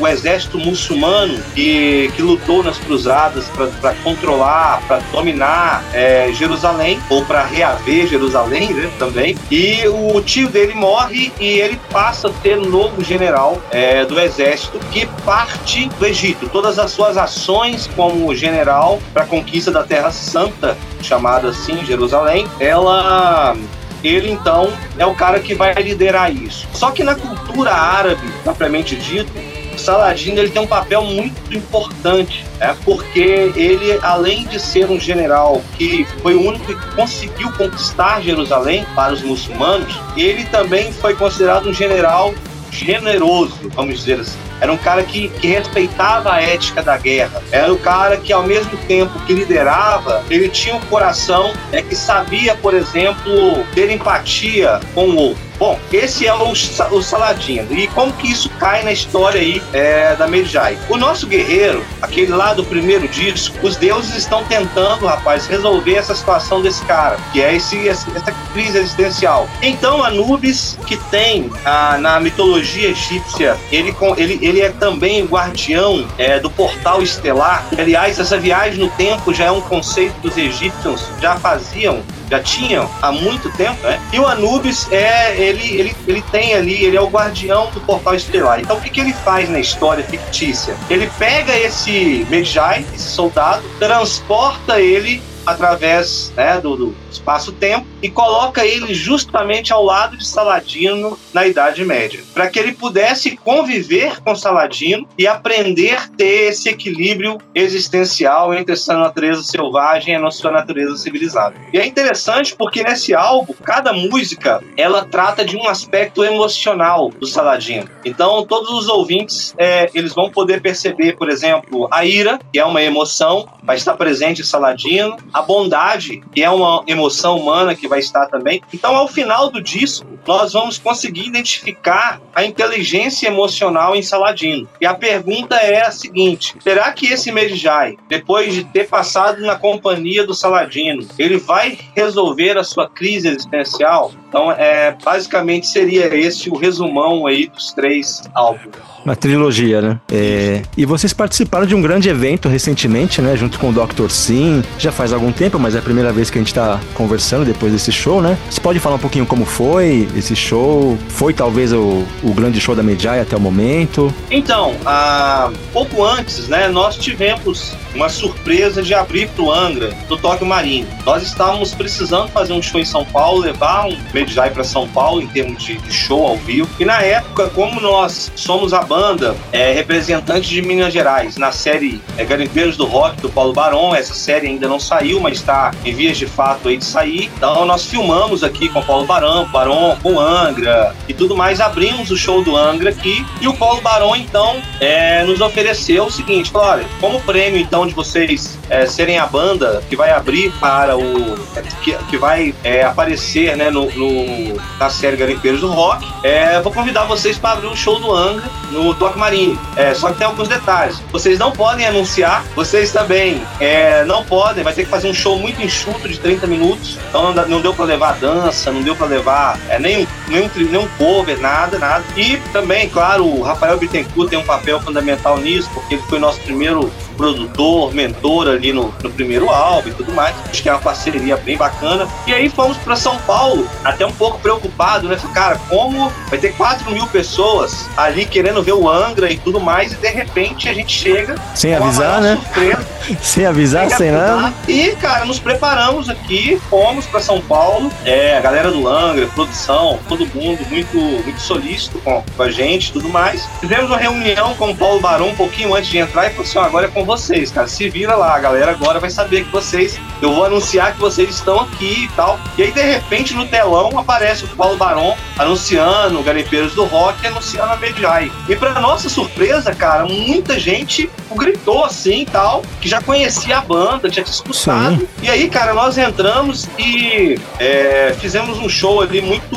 o 0.01 0.07
exército 0.09 0.59
muçulmano 0.59 1.41
que, 1.55 2.11
que 2.15 2.23
lutou 2.23 2.63
nas 2.63 2.79
cruzadas 2.79 3.47
para 3.81 3.95
controlar, 3.97 4.83
para 4.87 4.99
dominar 5.13 5.85
é, 5.93 6.33
Jerusalém, 6.33 6.99
ou 7.11 7.25
para 7.25 7.45
reaver 7.45 8.07
Jerusalém 8.07 8.73
né, 8.73 8.91
também. 8.99 9.37
E 9.51 9.87
o 9.89 10.21
tio 10.21 10.49
dele 10.49 10.75
morre 10.75 11.33
e 11.39 11.61
ele 11.61 11.79
passa 11.91 12.29
a 12.29 12.33
ser 12.43 12.57
novo 12.57 13.03
general 13.05 13.61
é, 13.71 14.05
do 14.05 14.19
exército 14.19 14.79
que 14.91 15.07
parte 15.25 15.89
do 15.99 16.07
Egito. 16.07 16.49
Todas 16.49 16.79
as 16.79 16.91
suas 16.91 17.17
ações 17.17 17.89
como 17.95 18.35
general 18.35 18.99
para 19.13 19.25
a 19.25 19.27
conquista 19.27 19.71
da 19.71 19.83
Terra 19.83 20.11
Santa, 20.11 20.77
chamada 21.03 21.49
assim 21.49 21.85
Jerusalém, 21.85 22.47
ela 22.59 23.57
ele 24.05 24.31
então 24.31 24.73
é 24.99 25.07
o 25.07 25.15
cara 25.15 25.41
que 25.41 25.55
vai 25.55 25.73
liderar 25.75 26.33
isso. 26.33 26.67
Só 26.73 26.91
que 26.91 27.03
na 27.03 27.15
cultura 27.15 27.73
árabe, 27.73 28.29
propriamente 28.45 28.95
dito, 28.95 29.33
Saladino 29.77 30.39
ele 30.39 30.51
tem 30.51 30.63
um 30.63 30.67
papel 30.67 31.03
muito 31.03 31.55
importante, 31.55 32.45
é 32.61 32.75
porque 32.85 33.53
ele, 33.55 33.99
além 34.03 34.47
de 34.47 34.59
ser 34.59 34.91
um 34.91 34.99
general 34.99 35.63
que 35.77 36.07
foi 36.23 36.35
o 36.35 36.47
único 36.47 36.67
que 36.67 36.95
conseguiu 36.95 37.53
conquistar 37.53 38.23
Jerusalém 38.23 38.87
para 38.95 39.13
os 39.13 39.23
muçulmanos, 39.23 40.01
ele 40.17 40.45
também 40.45 40.93
foi 40.93 41.15
considerado 41.15 41.69
um 41.69 41.75
general 41.75 42.35
generoso, 42.71 43.71
vamos 43.75 43.99
dizer 43.99 44.21
assim. 44.21 44.46
Era 44.61 44.73
um 44.73 44.77
cara 44.77 45.03
que, 45.03 45.29
que 45.29 45.49
respeitava 45.49 46.33
a 46.33 46.43
ética 46.43 46.83
da 46.83 46.97
guerra. 46.97 47.43
Era 47.51 47.73
o 47.73 47.79
cara 47.79 48.17
que, 48.17 48.33
ao 48.33 48.43
mesmo 48.43 48.77
tempo 48.89 49.19
que 49.21 49.33
liderava, 49.33 50.25
ele 50.31 50.49
tinha 50.49 50.75
um 50.75 50.81
coração 50.81 51.53
é, 51.73 51.83
que 51.83 51.95
sabia, 51.95 52.55
por 52.57 52.75
exemplo, 52.75 53.65
ter 53.75 53.91
empatia 53.91 54.81
com 54.95 55.09
o 55.09 55.17
outro. 55.17 55.47
Bom, 55.59 55.79
esse 55.91 56.27
é 56.27 56.35
o, 56.35 56.51
o 56.51 57.03
Saladino. 57.03 57.73
E 57.73 57.87
como 57.89 58.13
que 58.13 58.31
isso 58.31 58.51
cai 58.59 58.83
na 58.83 58.93
história 58.93 59.41
aí 59.41 59.63
é, 59.73 60.15
da 60.15 60.27
Medjai? 60.27 60.79
O 60.89 60.99
nosso 60.99 61.27
guerreiro, 61.27 61.83
aquele 62.03 62.33
lá 62.33 62.53
do 62.53 62.63
primeiro 62.63 63.09
disco, 63.09 63.57
os 63.67 63.77
deuses 63.77 64.15
estão 64.17 64.45
tentando, 64.45 65.07
rapaz, 65.07 65.47
resolver 65.47 65.95
essa 65.95 66.15
situação 66.15 66.61
desse 66.61 66.85
cara, 66.85 67.17
que 67.33 67.41
é 67.43 67.57
esse, 67.57 67.89
essa 67.89 68.33
crise 68.53 68.79
existencial. 68.79 69.49
Então, 69.63 70.05
Anubis, 70.05 70.79
que 70.87 70.97
tem 71.11 71.51
ah, 71.65 71.97
na 71.99 72.21
mitologia 72.21 72.91
egípcia, 72.91 73.57
ele, 73.73 73.95
ele, 74.19 74.39
ele 74.47 74.61
é 74.61 74.71
também 74.71 75.23
o 75.23 75.27
guardião 75.27 76.07
é, 76.19 76.39
do 76.39 76.51
portal 76.51 77.03
estelar. 77.03 77.67
Aliás, 77.77 78.19
essa 78.19 78.39
viagem 78.39 78.79
no 78.79 78.91
tempo 78.91 79.33
já 79.33 79.47
é 79.47 79.51
um 79.51 79.61
conceito 79.61 80.15
que 80.21 80.29
os 80.29 80.37
egípcios 80.37 81.07
já 81.21 81.37
faziam 81.37 82.03
já 82.29 82.41
tinham 82.41 82.91
há 83.01 83.13
muito 83.13 83.51
tempo, 83.57 83.81
né? 83.87 84.01
E 84.13 84.19
o 84.19 84.27
Anubis 84.27 84.91
é 84.91 85.41
ele, 85.41 85.79
ele, 85.79 85.97
ele 86.07 86.23
tem 86.23 86.55
ali, 86.55 86.85
ele 86.85 86.97
é 86.97 87.01
o 87.01 87.07
guardião 87.07 87.71
do 87.71 87.81
portal 87.81 88.15
estelar. 88.15 88.61
Então 88.61 88.77
o 88.77 88.81
que, 88.81 88.91
que 88.91 89.01
ele 89.01 89.13
faz 89.13 89.49
na 89.49 89.61
história 89.61 90.03
fictícia? 90.05 90.77
Ele 90.91 91.09
pega 91.19 91.57
esse 91.57 92.27
Medjai, 92.29 92.85
esse 92.95 93.11
soldado, 93.11 93.63
transporta 93.79 94.81
ele 94.81 95.23
através 95.47 96.33
né, 96.37 96.61
do, 96.61 96.77
do 96.77 96.95
espaço-tempo 97.17 97.87
e 98.03 98.11
coloca 98.11 98.65
ele 98.65 98.95
justamente 98.95 99.73
ao 99.73 99.85
lado 99.85 100.17
de 100.17 100.27
Saladino 100.27 101.19
na 101.33 101.47
Idade 101.47 101.85
Média, 101.85 102.23
para 102.33 102.49
que 102.49 102.59
ele 102.59 102.73
pudesse 102.73 103.37
conviver 103.37 104.21
com 104.23 104.35
Saladino 104.35 105.09
e 105.19 105.27
aprender 105.27 105.97
a 105.97 106.09
ter 106.09 106.51
esse 106.51 106.69
equilíbrio 106.69 107.39
existencial 107.55 108.55
entre 108.55 108.75
essa 108.75 108.97
natureza 108.97 109.43
selvagem 109.43 110.15
e 110.15 110.17
a 110.17 110.31
sua 110.31 110.51
natureza 110.51 110.97
civilizada. 110.97 111.55
E 111.73 111.79
é 111.79 111.87
interessante 111.87 112.55
porque 112.55 112.83
nesse 112.83 113.15
álbum, 113.15 113.55
cada 113.65 113.93
música 113.93 114.63
ela 114.77 115.05
trata 115.05 115.45
de 115.45 115.57
um 115.57 115.69
aspecto 115.69 116.25
emocional 116.25 117.11
do 117.11 117.27
Saladino. 117.27 117.89
Então, 118.05 118.45
todos 118.45 118.71
os 118.71 118.89
ouvintes 118.89 119.55
é, 119.59 119.91
eles 119.95 120.15
vão 120.15 120.31
poder 120.31 120.61
perceber, 120.61 121.17
por 121.17 121.31
exemplo, 121.31 121.89
a 121.91 122.05
ira, 122.05 122.39
que 122.53 122.59
é 122.59 122.65
uma 122.65 122.83
emoção, 122.83 123.49
vai 123.63 123.77
estar 123.77 123.95
presente 123.95 124.43
em 124.43 124.45
Saladino, 124.45 125.17
a 125.33 125.43
bondade, 125.43 126.23
que 126.33 126.43
é 126.43 126.51
uma 126.51 126.83
emoção 126.87 127.06
humana 127.37 127.75
que 127.75 127.89
vai 127.89 127.99
estar 127.99 128.27
também. 128.27 128.63
Então, 128.73 128.95
ao 128.97 129.09
final 129.09 129.51
do 129.51 129.61
disco, 129.61 130.16
nós 130.27 130.53
vamos 130.53 130.79
conseguir 130.79 131.27
identificar 131.27 132.21
a 132.35 132.45
inteligência 132.45 133.27
emocional 133.27 133.95
em 133.97 134.03
Saladino. 134.03 134.69
E 134.81 134.87
a 134.87 134.95
pergunta 134.95 135.57
é 135.57 135.85
a 135.85 135.91
seguinte: 135.91 136.55
será 136.61 136.93
que 136.93 137.07
esse 137.07 137.33
Medjai, 137.33 137.97
depois 138.09 138.55
de 138.55 138.65
ter 138.65 138.89
passado 138.89 139.41
na 139.43 139.57
companhia 139.57 140.27
do 140.27 140.35
Saladino, 140.35 141.07
ele 141.19 141.39
vai 141.39 141.79
resolver 141.95 142.57
a 142.59 142.65
sua 142.65 142.89
crise 142.89 143.29
existencial? 143.29 144.13
Então, 144.29 144.53
é, 144.53 144.97
basicamente 145.03 145.67
seria 145.67 146.15
esse 146.15 146.51
o 146.51 146.57
resumão 146.57 147.27
aí 147.27 147.47
dos 147.47 147.73
três 147.73 148.23
álbuns. 148.35 148.75
Uma 149.05 149.15
trilogia, 149.15 149.81
né? 149.81 150.01
É... 150.13 150.63
E 150.77 150.85
vocês 150.85 151.13
participaram 151.13 151.65
de 151.65 151.77
um 151.77 151.81
grande 151.81 152.09
evento 152.09 152.49
recentemente, 152.49 153.23
né? 153.23 153.37
Junto 153.37 153.57
com 153.57 153.71
o 153.71 153.73
Dr. 153.73 154.11
Sim. 154.11 154.65
Já 154.79 154.91
faz 154.91 155.13
algum 155.13 155.31
tempo, 155.31 155.61
mas 155.61 155.77
é 155.77 155.79
a 155.79 155.83
primeira 155.83 156.13
vez 156.13 156.29
que 156.29 156.39
a 156.39 156.41
gente 156.41 156.53
tá 156.53 156.81
conversando 156.93 157.45
depois 157.45 157.73
desse 157.73 157.93
show, 157.93 158.21
né? 158.21 158.37
Você 158.51 158.61
pode 158.61 158.81
falar 158.81 158.97
um 158.97 158.99
pouquinho 158.99 159.25
como 159.25 159.45
foi 159.45 160.06
esse 160.15 160.37
show? 160.37 160.97
Foi 161.09 161.33
talvez 161.33 161.73
o, 161.73 162.05
o 162.23 162.35
grande 162.35 162.61
show 162.61 162.75
da 162.75 162.83
Medjai 162.83 163.21
até 163.21 163.37
o 163.37 163.41
momento? 163.41 164.13
Então, 164.31 164.73
uh, 164.73 165.53
pouco 165.73 166.05
antes, 166.05 166.49
né? 166.49 166.69
Nós 166.69 166.97
tivemos 166.97 167.75
uma 167.95 168.09
surpresa 168.09 168.83
de 168.83 168.95
abrir 168.95 169.29
pro 169.31 169.51
Angra, 169.51 169.91
do 170.09 170.17
Tóquio 170.17 170.47
Marinho. 170.47 170.87
Nós 171.05 171.23
estávamos 171.23 171.75
precisando 171.75 172.29
fazer 172.29 172.53
um 172.53 172.63
show 172.63 172.81
em 172.81 172.85
São 172.85 173.05
Paulo, 173.05 173.41
levar 173.41 173.87
um 173.87 173.97
Medjai 174.13 174.51
para 174.51 174.65
São 174.65 174.87
Paulo 174.89 175.23
em 175.23 175.27
termos 175.27 175.63
de, 175.63 175.77
de 175.79 175.93
show 175.93 176.27
ao 176.27 176.37
vivo. 176.37 176.69
E 176.79 176.85
na 176.85 177.01
época, 177.01 177.49
como 177.49 177.81
nós 177.81 178.31
somos 178.35 178.73
a 178.73 178.83
banda 178.83 179.35
é, 179.53 179.73
representante 179.73 180.49
de 180.49 180.63
Minas 180.63 180.93
Gerais 180.93 181.37
na 181.37 181.53
série 181.53 182.01
é, 182.17 182.25
Garimpeiros 182.25 182.77
do 182.77 182.85
Rock 182.85 183.21
do 183.21 183.29
Paulo 183.29 183.53
Barão. 183.53 183.95
Essa 183.95 184.15
série 184.15 184.47
ainda 184.47 184.69
não 184.69 184.79
saiu, 184.79 185.21
mas 185.21 185.39
está 185.39 185.73
em 185.85 185.95
vias 185.95 186.17
de 186.17 186.27
fato 186.27 186.69
aí 186.69 186.77
de 186.77 186.85
sair. 186.85 187.31
Então 187.37 187.65
nós 187.65 187.85
filmamos 187.87 188.43
aqui 188.43 188.69
com 188.69 188.81
o 188.81 188.85
Paulo 188.85 189.07
Barão, 189.07 189.47
Barão 189.47 189.96
com 190.03 190.19
Angra 190.19 190.95
e 191.09 191.15
tudo 191.15 191.37
mais. 191.37 191.61
Abrimos 191.61 192.11
o 192.11 192.17
show 192.17 192.43
do 192.43 192.57
Angra 192.57 192.91
aqui 192.91 193.25
e 193.41 193.49
o 193.49 193.55
Paulo 193.55 193.81
Barão 193.81 194.15
então 194.15 194.61
é, 194.81 195.23
nos 195.25 195.41
ofereceu 195.41 196.07
o 196.07 196.11
seguinte: 196.11 196.51
olha, 196.55 196.85
como 197.01 197.21
prêmio 197.23 197.61
então 197.61 197.87
de 197.87 197.95
vocês 197.95 198.59
é, 198.69 198.87
serem 198.87 199.19
a 199.19 199.27
banda 199.27 199.83
que 199.89 199.97
vai 199.97 200.11
abrir 200.11 200.53
para 200.61 200.97
o 200.97 201.37
que, 201.83 201.95
que 202.11 202.17
vai 202.17 202.55
é, 202.65 202.83
aparecer 202.83 203.57
né, 203.57 203.71
no, 203.71 203.91
no, 203.93 204.57
na 204.79 204.91
série 204.91 205.17
Garimpeiros 205.17 205.61
do 205.61 205.69
Rock, 205.69 206.07
é, 206.23 206.61
vou 206.61 206.73
convidar 206.73 207.05
vocês 207.05 207.39
para 207.39 207.53
abrir 207.53 207.69
o 207.69 207.77
show 207.77 207.99
do 207.99 208.13
Angra 208.13 208.49
no 208.71 208.95
Toque 208.95 209.19
Marinho. 209.19 209.59
É, 209.77 209.95
só 209.95 210.11
que 210.11 210.19
tem 210.19 210.27
alguns 210.27 210.49
detalhes. 210.49 211.01
Vocês 211.13 211.39
não 211.39 211.53
podem 211.53 211.87
anunciar, 211.87 212.45
vocês 212.55 212.93
também 212.93 213.43
é, 213.61 214.05
não 214.05 214.25
podem, 214.25 214.65
vai 214.65 214.73
ter 214.73 214.85
que 214.85 214.91
fazer 214.91 215.09
um 215.09 215.15
show 215.15 215.39
muito 215.39 215.63
enxuto 215.63 216.09
de 216.09 216.19
30 216.19 216.47
minutos. 216.47 216.99
Então 217.09 217.33
não, 217.33 217.61
deu 217.61 217.75
para 217.75 217.85
levar 217.85 218.15
dança, 218.15 218.71
não 218.71 218.83
deu 218.83 218.97
para 218.97 219.07
levar 219.07 219.59
é, 219.69 219.79
nenhum, 219.87 220.07
nenhum, 220.29 220.51
nenhum 220.57 220.89
cover, 220.99 221.39
nada, 221.41 221.79
nada. 221.79 222.05
E 222.17 222.37
também, 222.53 222.89
claro, 222.89 223.25
o 223.25 223.43
Rafael 223.43 223.79
Bittencourt 223.79 224.29
tem 224.29 224.39
um 224.39 224.45
papel 224.45 224.81
fundamental 224.81 225.39
nisso, 225.39 225.71
porque 225.73 225.95
ele 225.95 226.03
foi 226.03 226.19
nosso 226.19 226.41
primeiro 226.41 226.93
produtor, 227.17 227.93
mentor 227.95 228.49
ali 228.49 228.73
no, 228.73 228.95
no 229.03 229.11
primeiro 229.11 229.51
álbum 229.51 229.89
e 229.89 229.93
tudo 229.93 230.13
mais. 230.13 230.35
Acho 230.51 230.63
que 230.63 230.69
é 230.69 230.73
uma 230.73 230.81
parceria 230.81 231.37
bem 231.37 231.57
bacana. 231.57 232.07
E 232.27 232.35
aí 232.35 232.49
fomos 232.49 232.77
para 232.79 232.97
São 232.97 233.17
Paulo, 233.19 233.69
até 233.85 234.07
um 234.07 234.13
pouco 234.13 234.39
preocupado, 234.39 235.09
né? 235.09 235.17
Cara, 235.35 235.59
como 235.69 236.13
vai 236.29 236.39
ter 236.39 236.55
4 236.55 236.91
mil 236.91 237.07
pessoas 237.09 237.89
ali 237.97 238.25
querendo 238.25 238.63
ver 238.63 238.73
o 238.73 238.89
Angra 238.89 239.31
e 239.31 239.39
tudo 239.39 239.61
mais, 239.61 239.93
e 239.93 239.97
de 239.97 240.09
repente 240.09 240.69
a 240.69 240.75
gente 240.75 240.93
chega. 240.93 241.35
Sem 241.55 241.75
avisar, 241.75 242.21
né? 242.21 242.37
Surpresa, 242.37 242.87
sem 243.23 243.47
avisar, 243.47 243.91
sem, 243.91 244.11
nada. 244.11 244.53
E, 244.69 244.91
cara, 244.97 245.25
nos 245.25 245.39
preparamos 245.39 246.09
aqui, 246.09 246.61
fomos 246.69 247.07
para 247.07 247.21
São 247.21 247.41
Paulo. 247.41 247.91
É, 248.05 248.37
a 248.37 248.41
galera 248.41 248.71
do 248.71 248.89
Angra, 248.89 249.27
produção, 249.29 249.99
todo 250.09 250.27
mundo 250.35 250.65
muito, 250.69 250.97
muito 250.97 251.41
solícito 251.41 251.99
com, 251.99 252.23
com 252.37 252.43
a 252.43 252.51
gente 252.51 252.89
e 252.89 252.93
tudo 252.93 253.09
mais. 253.09 253.47
Fizemos 253.61 253.91
uma 253.91 253.99
reunião 253.99 254.55
com 254.55 254.71
o 254.71 254.77
Paulo 254.77 255.01
Barão 255.01 255.29
um 255.29 255.35
pouquinho 255.35 255.75
antes 255.75 255.91
de 255.91 255.99
entrar 255.99 256.27
e 256.27 256.31
falou 256.31 256.45
assim: 256.45 256.59
agora 256.59 256.87
é 256.87 256.91
com 256.91 257.05
vocês, 257.07 257.51
cara. 257.51 257.67
Se 257.67 257.89
vira 257.89 258.15
lá, 258.15 258.35
a 258.35 258.39
galera 258.39 258.73
agora 258.73 259.01
vai 259.01 259.11
saber 259.11 259.45
que 259.45 259.53
vocês. 259.53 259.99
Eu 260.21 260.35
vou 260.35 260.45
anunciar 260.45 260.93
que 260.93 261.01
vocês 261.01 261.31
estão 261.31 261.61
aqui 261.61 262.05
e 262.05 262.09
tal. 262.17 262.39
E 262.59 262.63
aí, 262.65 262.73
de 262.73 262.83
repente, 262.83 263.35
no 263.35 263.47
telão 263.47 263.99
aparece 263.99 264.45
o 264.45 264.49
Paulo 264.49 264.77
Barão 264.77 265.17
anunciando 265.39 266.23
Garimpeiros 266.23 266.75
do 266.75 266.85
Rock 266.85 267.27
anunciando 267.27 267.73
a 267.73 267.77
Medjai. 267.77 268.33
E 268.49 268.57
para 268.57 268.81
nossa 268.81 269.09
surpresa, 269.09 269.75
cara, 269.75 270.05
muita 270.05 270.59
gente 270.59 271.09
gritou 271.35 271.85
assim 271.85 272.23
e 272.23 272.27
tal, 272.27 272.63
que 272.81 272.89
já 272.89 273.01
conhecia 273.01 273.59
a 273.59 273.61
banda, 273.61 274.09
tinha 274.09 274.25
escutado. 274.25 275.01
Sim. 275.01 275.09
E 275.23 275.31
aí, 275.31 275.49
cara, 275.49 275.75
nós 275.75 275.99
entramos 275.99 276.69
e 276.79 277.39
é, 277.59 278.15
fizemos 278.19 278.59
um 278.59 278.69
show 278.69 279.01
ali 279.01 279.21
muito, 279.21 279.57